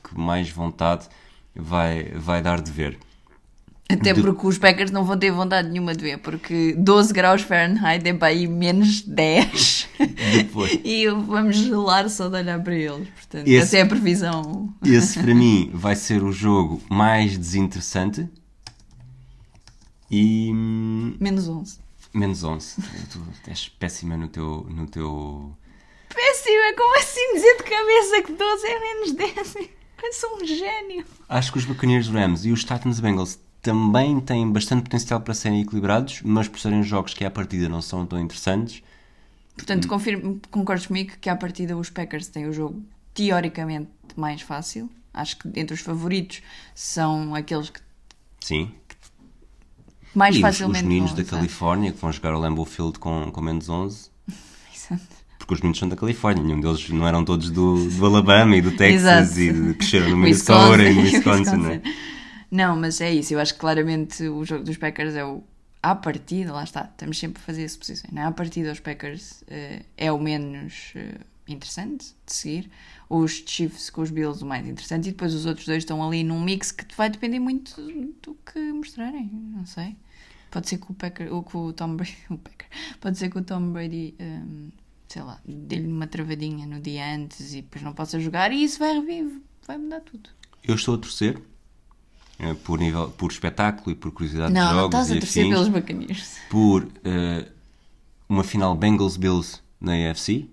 que 0.03 0.17
mais 0.17 0.49
vontade 0.49 1.07
vai, 1.55 2.05
vai 2.11 2.41
dar 2.41 2.61
de 2.61 2.71
ver. 2.71 2.99
Até 3.89 4.11
De- 4.13 4.21
porque 4.21 4.45
os 4.45 4.57
Packers 4.57 4.91
não 4.91 5.05
vão 5.05 5.17
ter 5.17 5.31
vontade 5.31 5.69
nenhuma 5.69 5.95
de 5.95 6.03
ver, 6.03 6.17
porque 6.17 6.73
12 6.77 7.13
graus 7.13 7.41
Fahrenheit 7.41 8.05
é 8.05 8.13
para 8.13 8.27
aí 8.27 8.45
menos 8.45 9.01
10. 9.01 9.87
Depois. 10.33 10.77
e 10.83 11.07
vamos 11.07 11.55
gelar 11.55 12.09
só 12.09 12.27
de 12.27 12.35
olhar 12.35 12.61
para 12.61 12.75
eles. 12.75 13.07
Portanto, 13.09 13.47
Esse- 13.47 13.57
essa 13.57 13.77
é 13.77 13.81
a 13.83 13.85
previsão. 13.85 14.73
Esse 14.83 15.17
para 15.21 15.33
mim 15.35 15.71
vai 15.73 15.95
ser 15.95 16.21
o 16.21 16.33
jogo 16.33 16.81
mais 16.89 17.37
desinteressante 17.37 18.27
e 20.11 20.51
hum, 20.53 21.15
Menos 21.19 21.47
11. 21.47 21.79
menos 22.13 22.43
11. 22.43 22.75
Tu 23.11 23.21
és 23.47 23.69
péssima 23.69 24.17
no 24.17 24.27
teu, 24.27 24.65
no 24.69 24.85
teu. 24.87 25.55
Péssimo, 26.13 26.55
é 26.63 26.73
como 26.73 26.97
assim 26.97 27.33
dizer 27.35 27.57
de 27.57 27.63
cabeça 27.63 28.21
que 28.23 28.31
12 28.33 28.67
é 28.67 28.79
menos 28.79 29.11
10? 29.13 29.55
Eu 30.03 30.13
sou 30.13 30.37
um 30.41 30.45
gênio. 30.45 31.05
Acho 31.27 31.51
que 31.51 31.57
os 31.57 31.65
Buccaneers 31.65 32.07
Rams 32.07 32.45
e 32.45 32.51
os 32.51 32.63
Titans 32.63 32.99
Bengals 32.99 33.39
também 33.67 34.19
têm 34.21 34.49
bastante 34.49 34.83
potencial 34.83 35.19
para 35.19 35.33
serem 35.33 35.61
equilibrados, 35.61 36.21
mas 36.23 36.47
por 36.47 36.59
serem 36.59 36.83
jogos 36.83 37.13
que 37.13 37.25
à 37.25 37.29
partida 37.29 37.67
não 37.67 37.81
são 37.81 38.05
tão 38.05 38.19
interessantes, 38.19 38.81
Portanto, 39.57 39.87
confirmo, 39.87 40.39
concordas 40.51 40.85
comigo 40.85 41.13
que 41.19 41.29
à 41.29 41.35
partida 41.35 41.75
os 41.75 41.89
Packers 41.89 42.27
têm 42.27 42.47
o 42.47 42.53
jogo 42.53 42.81
teoricamente 43.13 43.89
mais 44.15 44.41
fácil. 44.41 44.87
Acho 45.11 45.37
que 45.39 45.59
entre 45.59 45.73
os 45.73 45.81
favoritos 45.81 46.43
são 46.75 47.33
aqueles 47.33 47.71
que 47.71 47.79
sim. 48.39 48.71
mais 50.13 50.35
e 50.35 50.37
os, 50.37 50.43
os 50.43 50.49
facilmente 50.49 50.85
meninos 50.85 51.13
da. 51.13 51.23
Califórnia 51.23 51.91
que 51.91 51.99
vão 51.99 52.11
jogar 52.11 52.33
ao 52.33 52.39
Lambeau 52.39 52.65
Field 52.65 52.99
com, 52.99 53.31
com 53.31 53.41
menos 53.41 53.67
11. 53.67 54.11
Exato. 54.73 55.17
Porque 55.39 55.55
os 55.55 55.59
meninos 55.59 55.79
são 55.79 55.89
da 55.89 55.95
Califórnia, 55.95 56.43
nenhum 56.43 56.61
deles 56.61 56.87
não 56.89 57.07
eram 57.07 57.25
todos 57.25 57.49
do, 57.49 57.89
do 57.89 58.05
Alabama 58.05 58.55
e 58.55 58.61
do 58.61 58.71
Texas 58.71 59.37
e 59.37 59.51
de, 59.51 59.73
cresceram 59.73 60.09
no 60.09 60.17
Minnesota 60.21 60.83
e 60.83 60.93
no 60.93 61.01
Wisconsin, 61.01 61.57
né? 61.57 61.81
Não, 62.49 62.75
mas 62.75 63.01
é 63.01 63.13
isso. 63.13 63.33
Eu 63.33 63.39
acho 63.39 63.53
que 63.53 63.59
claramente 63.59 64.23
o 64.27 64.43
jogo 64.45 64.63
dos 64.63 64.77
Packers 64.77 65.15
é 65.15 65.25
o. 65.25 65.43
À 65.81 65.95
partida, 65.95 66.51
lá 66.51 66.63
está, 66.63 66.89
estamos 66.91 67.17
sempre 67.19 67.41
a 67.41 67.45
fazer 67.45 67.67
suposições. 67.69 68.11
Não 68.11 68.21
é? 68.21 68.25
À 68.25 68.31
partida, 68.31 68.71
os 68.71 68.79
Packers 68.79 69.43
eh, 69.47 69.83
é 69.95 70.11
o 70.11 70.19
menos 70.19 70.91
eh, 70.95 71.19
interessante 71.47 72.07
de 72.25 72.33
seguir. 72.33 72.69
Os 73.09 73.31
Chiefs 73.45 73.89
com 73.89 74.01
os 74.01 74.09
Bills, 74.09 74.43
o 74.43 74.47
mais 74.47 74.67
interessante. 74.67 75.07
E 75.07 75.11
depois 75.11 75.33
os 75.33 75.45
outros 75.45 75.65
dois 75.65 75.79
estão 75.83 76.05
ali 76.05 76.23
num 76.23 76.41
mix 76.41 76.71
que 76.71 76.85
vai 76.95 77.09
depender 77.09 77.39
muito 77.39 77.79
do 78.21 78.35
que 78.45 78.59
mostrarem. 78.73 79.29
Não 79.31 79.65
sei. 79.65 79.95
Pode 80.49 80.67
ser 80.67 80.77
que 80.79 80.91
o, 80.91 80.93
Packer, 80.95 81.31
ou 81.33 81.43
que 81.43 81.55
o 81.55 81.71
Tom 81.73 81.95
Brady. 81.95 82.17
O 82.29 82.37
Packer, 82.37 82.67
pode 82.99 83.17
ser 83.17 83.29
que 83.29 83.37
o 83.37 83.43
Tom 83.43 83.71
Brady. 83.71 84.15
ehm, 84.19 84.69
sei 85.07 85.21
lá, 85.21 85.39
dê-lhe 85.45 85.87
uma 85.87 86.07
travadinha 86.07 86.65
no 86.65 86.81
dia 86.81 87.15
antes 87.15 87.53
e 87.53 87.61
depois 87.61 87.81
não 87.83 87.93
possa 87.93 88.19
jogar 88.19 88.51
e 88.51 88.63
isso 88.63 88.79
vai 88.79 88.93
reviver, 88.93 89.39
vai 89.65 89.77
mudar 89.77 90.01
tudo. 90.01 90.29
Eu 90.63 90.75
estou 90.75 90.95
a 90.95 90.97
torcer 90.97 91.41
por, 92.63 92.79
nível, 92.79 93.09
por 93.11 93.31
espetáculo 93.31 93.91
e 93.91 93.95
por 93.95 94.11
curiosidade 94.11 94.53
de 94.53 94.59
Não, 94.59 94.65
não 94.67 94.79
jogos 94.81 94.95
estás 94.95 95.11
a 95.11 95.19
torcer 95.19 95.43
afins, 95.43 95.53
pelos 95.55 95.69
Buccaneers. 95.69 96.37
por 96.49 96.87
eh, 97.03 97.47
uma 98.29 98.43
final 98.43 98.75
Bengals-Bills 98.75 99.61
na 99.81 99.93
AFC 100.11 100.47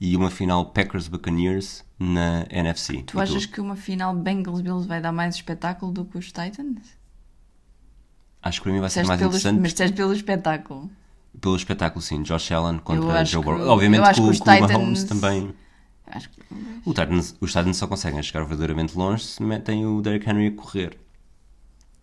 e 0.00 0.16
uma 0.16 0.30
final 0.30 0.66
Packers-Buccaneers 0.66 1.84
na 1.98 2.46
NFC. 2.50 3.02
Tu 3.06 3.18
achas 3.18 3.46
que 3.46 3.60
uma 3.60 3.76
final 3.76 4.14
Bengals-Bills 4.14 4.86
vai 4.86 5.00
dar 5.00 5.12
mais 5.12 5.36
espetáculo 5.36 5.90
do 5.92 6.04
que 6.04 6.18
os 6.18 6.26
Titans? 6.26 6.96
Acho 8.42 8.60
que 8.60 8.64
para 8.64 8.72
mim 8.74 8.80
vai 8.80 8.90
ser 8.90 9.04
mais 9.06 9.18
pelo, 9.18 9.30
interessante 9.30 9.60
mas 9.60 9.72
disseste 9.72 9.96
pelo 9.96 10.12
espetáculo. 10.12 10.90
pelo 11.40 11.56
espetáculo, 11.56 12.02
sim. 12.02 12.22
Josh 12.22 12.52
Allen 12.52 12.78
contra 12.78 13.24
Joe 13.24 13.42
Burrow. 13.42 13.68
Obviamente 13.68 14.02
que, 14.08 14.14
que 14.14 14.20
o- 14.20 14.28
os 14.28 14.40
o 14.40 14.44
Mahomes 14.44 14.68
Titans- 14.68 15.04
também... 15.04 15.54
Acho 16.08 16.30
que... 16.30 16.40
O 16.84 16.94
Titans, 16.94 17.34
os 17.40 17.50
Titans 17.50 17.76
só 17.78 17.86
conseguem 17.88 18.22
chegar 18.22 18.40
verdadeiramente 18.44 18.96
longe 18.96 19.24
se 19.24 19.42
metem 19.42 19.84
o 19.86 20.00
Derrick 20.00 20.28
Henry 20.30 20.46
a 20.48 20.52
correr. 20.52 20.96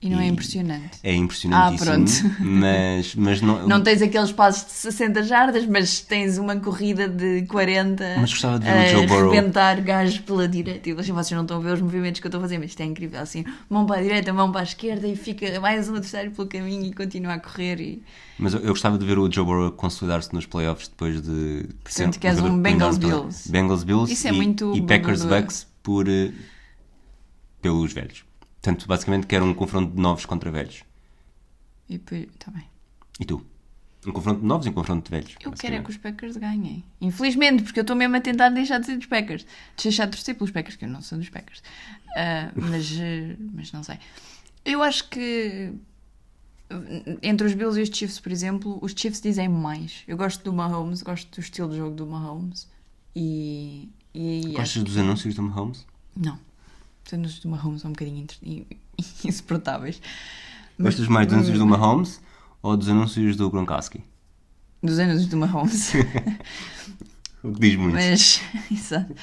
E 0.04 0.10
não 0.10 0.20
é 0.20 0.26
E- 0.26 0.30
impressionante. 0.30 1.00
É 1.02 1.16
impressionantíssimo, 1.16 1.90
Ah, 1.90 1.96
pronto. 1.96 2.12
mas, 2.44 3.16
mas 3.16 3.42
não, 3.42 3.66
Não 3.68 3.82
tens 3.82 4.02
aqueles 4.02 4.32
passos 4.34 4.66
de 4.66 4.72
60 4.74 5.24
jardas, 5.24 5.66
mas 5.66 6.02
tens 6.02 6.38
uma 6.38 6.58
corrida 6.58 7.08
de 7.08 7.44
40 7.48 8.04
Mas 8.20 8.32
gostava 8.32 8.60
de 8.60 8.66
ver 8.66 8.72
o 8.72 8.80
a 8.80 8.86
Joe 8.88 9.08
Burrow. 9.08 9.32
rebentar 9.32 9.82
gajos 9.82 10.20
pela 10.20 10.46
direita. 10.48 10.90
E 10.90 10.94
vocês 10.94 11.32
não 11.32 11.42
estão 11.44 11.58
a 11.58 11.60
ver 11.62 11.74
os 11.74 11.82
movimentos 11.82 12.20
que 12.20 12.28
eu 12.28 12.30
estou 12.30 12.40
a 12.40 12.42
fazer, 12.42 12.58
mas 12.58 12.72
isto 12.72 12.82
é 12.82 12.86
incrível. 12.86 13.22
Assim, 13.22 13.46
mão 13.70 13.86
para 13.86 14.00
a 14.00 14.04
direita, 14.04 14.34
mão 14.34 14.52
para 14.52 14.60
a 14.62 14.64
esquerda 14.64 15.08
e 15.08 15.16
fica 15.16 15.58
mais 15.62 15.88
um 15.88 15.94
adversário 15.96 16.32
pelo 16.32 16.48
caminho 16.50 16.86
e 16.86 16.94
continua 16.94 17.36
a 17.36 17.40
correr. 17.40 17.80
E... 17.80 18.04
Mas 18.38 18.54
eu, 18.54 18.60
eu 18.60 18.70
gostava 18.70 18.98
de 18.98 19.06
ver 19.06 19.18
o 19.18 19.32
Joe 19.32 19.46
Burrow 19.46 19.72
consolidar-se 19.72 20.34
nos 20.34 20.46
playoffs 20.46 20.90
depois 20.90 21.22
de. 21.22 21.66
Portanto, 21.84 22.20
queres 22.20 22.40
um 22.40 22.62
Bengals. 22.62 22.98
Bills. 22.98 23.50
Bengals 23.50 23.84
Bills 23.86 24.12
Isso 24.12 24.28
é 24.28 24.32
e, 24.32 24.34
muito 24.36 24.76
e 24.76 24.82
Packers. 24.82 25.24
Bucks 25.24 25.66
por, 25.82 26.10
eh, 26.10 26.32
pelos 27.62 27.94
velhos. 27.94 28.26
Portanto, 28.64 28.88
basicamente 28.88 29.28
quero 29.28 29.44
um 29.44 29.54
confronto 29.54 29.94
de 29.94 30.02
novos 30.02 30.26
contra 30.26 30.50
velhos. 30.50 30.86
e 31.90 31.98
depois, 31.98 32.28
tá 32.40 32.50
bem. 32.50 32.64
E 33.20 33.26
tu? 33.26 33.46
Um 34.08 34.12
confronto 34.14 34.40
de 34.40 34.46
novos 34.46 34.66
e 34.66 34.70
um 34.70 34.74
confronto 34.74 35.04
de 35.04 35.12
velhos. 35.12 35.36
Eu 35.42 35.52
quero 35.52 35.76
é 35.76 35.82
que 35.82 35.90
os 35.90 35.98
Packers 35.98 36.38
ganhem. 36.38 36.82
Infelizmente, 37.02 37.64
porque 37.64 37.80
eu 37.80 37.84
estou 37.84 37.96
mesmo 37.96 38.16
a 38.16 38.22
tentar 38.22 38.50
deixar 38.50 38.80
de 38.80 38.86
ser 38.86 38.96
dos 38.96 39.06
Packers. 39.06 39.46
Deixar 39.82 40.06
de 40.06 40.12
torcer 40.12 40.36
pelos 40.36 40.52
Packers, 40.52 40.78
que 40.78 40.86
eu 40.86 40.90
não 40.90 41.02
sou 41.02 41.18
dos 41.18 41.30
Packers. 41.30 41.62
Ah, 42.16 42.52
mas, 42.56 42.90
eh, 42.98 43.36
mas 43.54 43.72
não 43.74 43.84
sei. 43.84 44.00
Eu 44.64 44.82
acho 44.82 45.10
que 45.10 45.74
entre 47.22 47.46
os 47.46 47.54
Bills 47.54 47.78
e 47.78 47.84
os 47.84 47.90
Chiefs, 47.90 48.20
por 48.20 48.32
exemplo, 48.32 48.80
os 48.82 48.94
Chiefs 48.96 49.20
dizem 49.20 49.50
mais. 49.50 50.04
Eu 50.08 50.16
gosto 50.16 50.42
do 50.42 50.54
Mahomes, 50.54 51.02
gosto 51.02 51.30
do 51.36 51.42
estilo 51.42 51.70
de 51.70 51.78
jogo 51.78 51.96
do 51.96 52.08
Mahomes. 52.08 52.68
E. 53.14 53.90
e 54.14 54.54
Gostas 54.56 54.84
dos 54.84 54.98
anúncios 54.98 55.36
do 55.36 55.44
Mahomes? 55.44 55.86
Não. 56.16 56.40
Os 57.06 57.14
anúncios 57.14 57.40
do 57.42 57.50
Mahomes 57.50 57.82
são 57.82 57.90
um 57.90 57.94
bocadinho 57.94 58.26
insuportáveis. 59.26 60.02
Mas- 60.78 60.96
Gostas 60.96 61.08
mais 61.08 61.28
dos 61.28 61.36
anúncios 61.36 61.60
do 61.60 61.68
Mahomes 61.68 62.22
ou 62.62 62.76
dos 62.78 62.90
anúncios 62.90 63.36
do 63.36 63.50
Gronkowski? 63.50 64.04
Dos 64.82 65.00
anúncios 65.00 65.28
do 65.28 65.38
Mahomes. 65.38 65.94
O 67.44 67.52
que 67.52 67.60
diz 67.60 67.76
muito. 67.76 67.94
Mas, 67.96 68.40
exato. 68.72 69.14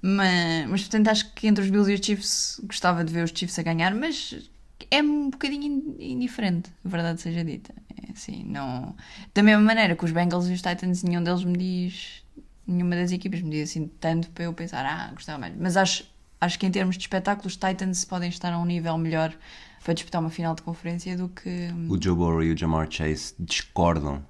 Mas, 0.00 0.68
mas, 0.68 0.80
portanto, 0.82 1.08
acho 1.08 1.32
que 1.34 1.48
entre 1.48 1.64
os 1.64 1.70
Bills 1.70 1.90
e 1.90 1.94
os 1.94 2.06
Chiefs 2.06 2.60
gostava 2.64 3.02
de 3.04 3.12
ver 3.12 3.24
os 3.24 3.32
Chiefs 3.34 3.58
a 3.58 3.62
ganhar, 3.64 3.92
mas 3.94 4.48
é 4.92 5.02
um 5.02 5.28
bocadinho 5.30 5.64
in- 5.64 6.12
indiferente, 6.12 6.70
a 6.84 6.88
verdade 6.88 7.20
seja 7.20 7.44
dita. 7.44 7.74
É 8.00 8.12
assim, 8.12 8.44
não... 8.44 8.94
Da 9.34 9.42
mesma 9.42 9.60
maneira 9.64 9.96
que 9.96 10.04
os 10.04 10.12
Bengals 10.12 10.46
e 10.48 10.52
os 10.52 10.62
Titans, 10.62 11.02
nenhum 11.02 11.24
deles 11.24 11.42
me 11.42 11.56
diz, 11.58 12.22
nenhuma 12.64 12.94
das 12.94 13.10
equipas 13.10 13.42
me 13.42 13.50
diz 13.50 13.70
assim 13.70 13.88
tanto 13.98 14.30
para 14.30 14.44
eu 14.44 14.52
pensar, 14.52 14.86
ah, 14.86 15.10
gostava 15.12 15.38
mais. 15.40 15.54
Mas 15.58 15.76
acho, 15.76 16.04
acho 16.40 16.58
que 16.58 16.66
em 16.66 16.70
termos 16.70 16.96
de 16.96 17.02
espetáculo, 17.02 17.46
os 17.48 17.56
Titans 17.56 18.04
podem 18.04 18.28
estar 18.28 18.52
a 18.52 18.58
um 18.58 18.64
nível 18.64 18.96
melhor 18.98 19.34
para 19.82 19.94
disputar 19.94 20.20
uma 20.20 20.30
final 20.30 20.54
de 20.54 20.62
conferência 20.62 21.16
do 21.16 21.28
que. 21.28 21.68
O 21.88 22.00
Joe 22.00 22.16
Burrow 22.16 22.42
e 22.42 22.52
o 22.52 22.56
Jamar 22.56 22.90
Chase 22.90 23.34
discordam 23.38 24.24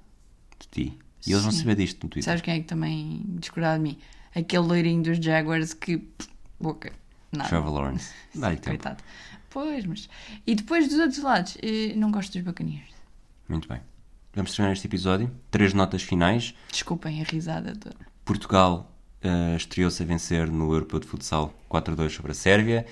de 0.59 0.67
ti. 0.67 0.99
E 1.25 1.31
eles 1.31 1.43
vão 1.43 1.51
Sim. 1.51 1.59
saber 1.59 1.75
disto 1.75 2.03
no 2.03 2.09
Twitter. 2.09 2.23
Sabes 2.23 2.41
quem 2.41 2.55
é 2.55 2.59
que 2.59 2.65
também 2.65 3.23
discordava 3.39 3.77
de 3.77 3.83
mim? 3.83 3.97
Aquele 4.35 4.67
loirinho 4.67 5.01
dos 5.01 5.17
Jaguars 5.17 5.73
que. 5.73 5.97
pff, 5.97 6.29
boca. 6.59 6.91
Nada. 7.31 7.49
Trevor 7.49 7.73
Lawrence. 7.73 8.13
Dá-lhe 8.35 8.57
tempo. 8.57 8.69
Coitado. 8.69 9.03
Pois, 9.49 9.85
mas. 9.85 10.09
E 10.45 10.53
depois 10.55 10.87
dos 10.89 10.99
outros 10.99 11.19
lados, 11.23 11.57
eh, 11.63 11.93
não 11.95 12.11
gosto 12.11 12.33
dos 12.33 12.41
Buccaneers. 12.41 12.93
Muito 13.47 13.67
bem. 13.69 13.79
Vamos 14.33 14.53
terminar 14.53 14.73
este 14.73 14.85
episódio. 14.87 15.31
Três 15.49 15.73
notas 15.73 16.03
finais. 16.03 16.53
Desculpem 16.69 17.21
a 17.21 17.23
risada 17.23 17.73
toda. 17.75 17.95
Portugal 18.25 18.91
eh, 19.21 19.55
estreou-se 19.55 20.01
a 20.01 20.05
vencer 20.05 20.49
no 20.49 20.71
Europeu 20.73 20.99
de 20.99 21.07
Futsal 21.07 21.53
4-2 21.69 22.09
sobre 22.09 22.31
a 22.31 22.35
Sérvia. 22.35 22.85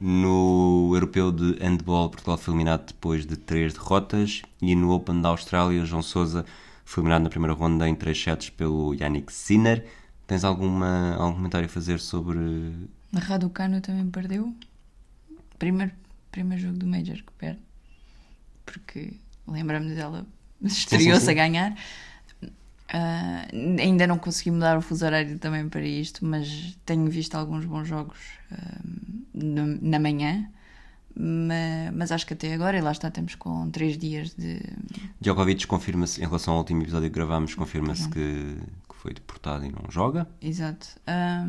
No 0.00 0.90
Europeu 0.92 1.30
de 1.30 1.58
Handball, 1.62 2.10
Portugal 2.10 2.36
foi 2.36 2.52
eliminado 2.52 2.86
depois 2.88 3.24
de 3.24 3.36
três 3.36 3.72
derrotas. 3.72 4.42
E 4.60 4.74
no 4.74 4.90
Open 4.90 5.20
da 5.20 5.28
Austrália, 5.28 5.84
João 5.84 6.02
Sousa 6.02 6.44
foi 6.84 7.02
eliminado 7.02 7.22
na 7.22 7.30
primeira 7.30 7.54
ronda 7.54 7.88
em 7.88 7.94
três 7.94 8.20
sets 8.20 8.50
pelo 8.50 8.94
Yannick 8.94 9.32
Sinner. 9.32 9.86
Tens 10.26 10.44
alguma, 10.44 11.14
algum 11.16 11.36
comentário 11.36 11.66
a 11.66 11.68
fazer 11.68 12.00
sobre. 12.00 12.38
Na 13.12 13.20
Raducano 13.20 13.80
também 13.80 14.10
perdeu. 14.10 14.54
Primeiro, 15.58 15.92
primeiro 16.30 16.62
jogo 16.62 16.78
do 16.78 16.86
Major 16.86 17.16
que 17.16 17.32
perde. 17.38 17.60
Porque 18.66 19.14
lembra-me 19.46 19.94
dela 19.94 20.26
estreou-se 20.62 21.30
a 21.30 21.34
ganhar. 21.34 21.76
Ah, 22.96 23.48
ainda 23.80 24.06
não 24.06 24.18
consegui 24.18 24.52
mudar 24.52 24.78
o 24.78 24.80
fuso 24.80 25.04
horário 25.04 25.36
também 25.40 25.68
para 25.68 25.84
isto, 25.84 26.24
mas 26.24 26.78
tenho 26.86 27.10
visto 27.10 27.34
alguns 27.34 27.64
bons 27.64 27.88
jogos 27.88 28.18
no- 29.34 29.78
na 29.82 29.98
manhã. 29.98 30.48
Ma- 31.16 31.90
Mas, 31.92 32.10
acho 32.12 32.26
que 32.26 32.34
até 32.34 32.52
agora, 32.54 32.76
e 32.76 32.80
lá 32.80 32.90
está, 32.92 33.10
temos 33.10 33.34
com 33.36 33.68
três 33.70 33.96
dias 33.98 34.34
de. 34.34 34.60
Djokovic 35.20 35.66
confirma-se, 35.66 36.20
em 36.20 36.24
relação 36.24 36.54
ao 36.54 36.60
último 36.60 36.82
episódio 36.82 37.08
que 37.08 37.14
gravámos, 37.14 37.54
confirma-se 37.54 38.08
que, 38.08 38.56
que 38.88 38.94
foi 38.96 39.12
deportado 39.14 39.64
e 39.64 39.70
não 39.72 39.90
joga. 39.90 40.28
Exato. 40.40 40.86
Ah, 41.06 41.48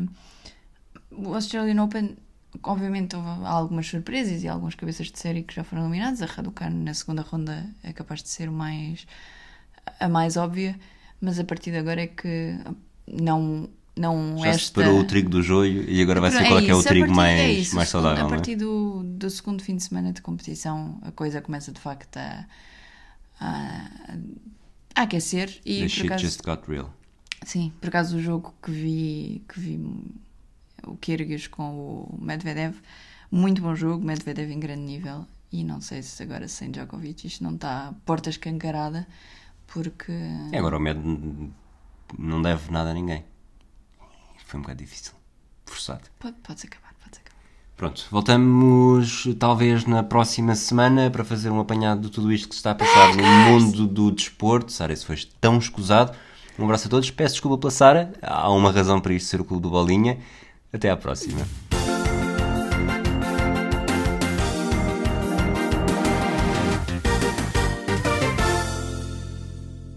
o 1.10 1.34
Australian 1.34 1.82
Open, 1.82 2.16
obviamente, 2.62 3.14
houve 3.16 3.28
algumas 3.44 3.86
surpresas 3.88 4.42
e 4.44 4.48
algumas 4.48 4.74
cabeças 4.74 5.10
de 5.10 5.18
série 5.18 5.42
que 5.42 5.54
já 5.54 5.64
foram 5.64 5.82
eliminados. 5.82 6.22
A 6.22 6.26
Raducano 6.26 6.82
na 6.84 6.94
segunda 6.94 7.22
ronda 7.22 7.68
é 7.82 7.92
capaz 7.92 8.22
de 8.22 8.28
ser 8.28 8.50
mais, 8.50 9.06
a 9.98 10.08
mais 10.08 10.36
óbvia, 10.36 10.78
mas 11.20 11.38
a 11.38 11.44
partir 11.44 11.70
de 11.70 11.78
agora 11.78 12.02
é 12.02 12.06
que 12.06 12.56
não. 13.06 13.68
Não 13.98 14.36
Já 14.36 14.42
se 14.42 14.48
esta... 14.48 14.66
separou 14.82 15.00
o 15.00 15.04
trigo 15.04 15.30
do 15.30 15.42
joio 15.42 15.88
e 15.88 16.02
agora 16.02 16.20
vai 16.20 16.30
ser 16.30 16.44
qual 16.46 16.58
é 16.58 16.62
que 16.66 16.70
é 16.70 16.74
o 16.74 16.80
isso, 16.80 16.86
trigo 16.88 17.06
partir- 17.06 17.16
mais, 17.16 17.40
é 17.40 17.50
isso, 17.50 17.74
mais 17.74 17.88
segundo- 17.88 18.02
saudável, 18.04 18.26
A 18.26 18.28
não 18.28 18.34
é? 18.34 18.36
partir 18.36 18.54
do, 18.54 19.02
do 19.04 19.30
segundo 19.30 19.62
fim 19.62 19.74
de 19.74 19.82
semana 19.84 20.12
de 20.12 20.20
competição, 20.20 20.98
a 21.00 21.10
coisa 21.12 21.40
começa 21.40 21.72
de 21.72 21.80
facto 21.80 22.14
a, 22.18 22.44
a, 23.40 23.88
a 24.94 25.02
aquecer. 25.02 25.60
E 25.64 25.80
The 25.80 25.88
shit 25.88 26.06
acaso, 26.08 26.24
just 26.24 26.42
got 26.42 26.60
real. 26.68 26.92
Sim, 27.44 27.72
por 27.80 27.88
acaso 27.88 28.18
o 28.18 28.20
jogo 28.20 28.54
que 28.62 28.70
vi, 28.70 29.42
que 29.48 29.58
vi 29.60 29.80
o 30.86 30.94
Kyrgios 30.98 31.46
com 31.46 31.62
o 32.10 32.18
Medvedev, 32.20 32.74
muito 33.30 33.62
bom 33.62 33.74
jogo, 33.74 34.04
Medvedev 34.04 34.50
em 34.52 34.60
grande 34.60 34.82
nível. 34.82 35.24
E 35.50 35.64
não 35.64 35.80
sei 35.80 36.02
se 36.02 36.22
agora 36.22 36.48
sem 36.48 36.70
Djokovic 36.70 37.26
isto 37.26 37.42
não 37.42 37.54
está 37.54 37.94
porta 38.04 38.28
escancarada, 38.28 39.06
porque. 39.66 40.12
E 40.52 40.56
agora 40.56 40.76
o 40.76 40.80
Med 40.80 40.98
não 42.18 42.40
deve 42.42 42.70
nada 42.70 42.90
a 42.90 42.94
ninguém. 42.94 43.24
Foi 44.46 44.58
um 44.58 44.62
bocado 44.62 44.82
difícil. 44.82 45.12
Forçado. 45.64 46.02
Pode, 46.18 46.36
pode 46.42 46.66
acabar, 46.66 46.94
pode 47.02 47.18
acabar. 47.18 47.36
Pronto, 47.76 48.06
voltamos 48.10 49.28
talvez 49.38 49.84
na 49.84 50.02
próxima 50.02 50.54
semana 50.54 51.10
para 51.10 51.24
fazer 51.24 51.50
um 51.50 51.60
apanhado 51.60 52.02
de 52.02 52.10
tudo 52.10 52.32
isto 52.32 52.48
que 52.48 52.54
se 52.54 52.60
está 52.60 52.70
a 52.70 52.74
passar 52.74 53.14
no 53.14 53.22
mundo 53.22 53.86
do 53.86 54.12
desporto. 54.12 54.72
Sara, 54.72 54.92
isso 54.92 55.06
foi 55.06 55.16
tão 55.40 55.58
escusado. 55.58 56.16
Um 56.58 56.64
abraço 56.64 56.86
a 56.86 56.90
todos. 56.90 57.10
Peço 57.10 57.34
desculpa 57.34 57.58
pela 57.58 57.70
Sara. 57.70 58.12
Há 58.22 58.50
uma 58.50 58.70
razão 58.70 59.00
para 59.00 59.12
isto 59.12 59.28
ser 59.28 59.40
o 59.40 59.44
Clube 59.44 59.62
do 59.62 59.70
Bolinha. 59.70 60.18
Até 60.72 60.90
à 60.90 60.96
próxima. 60.96 61.46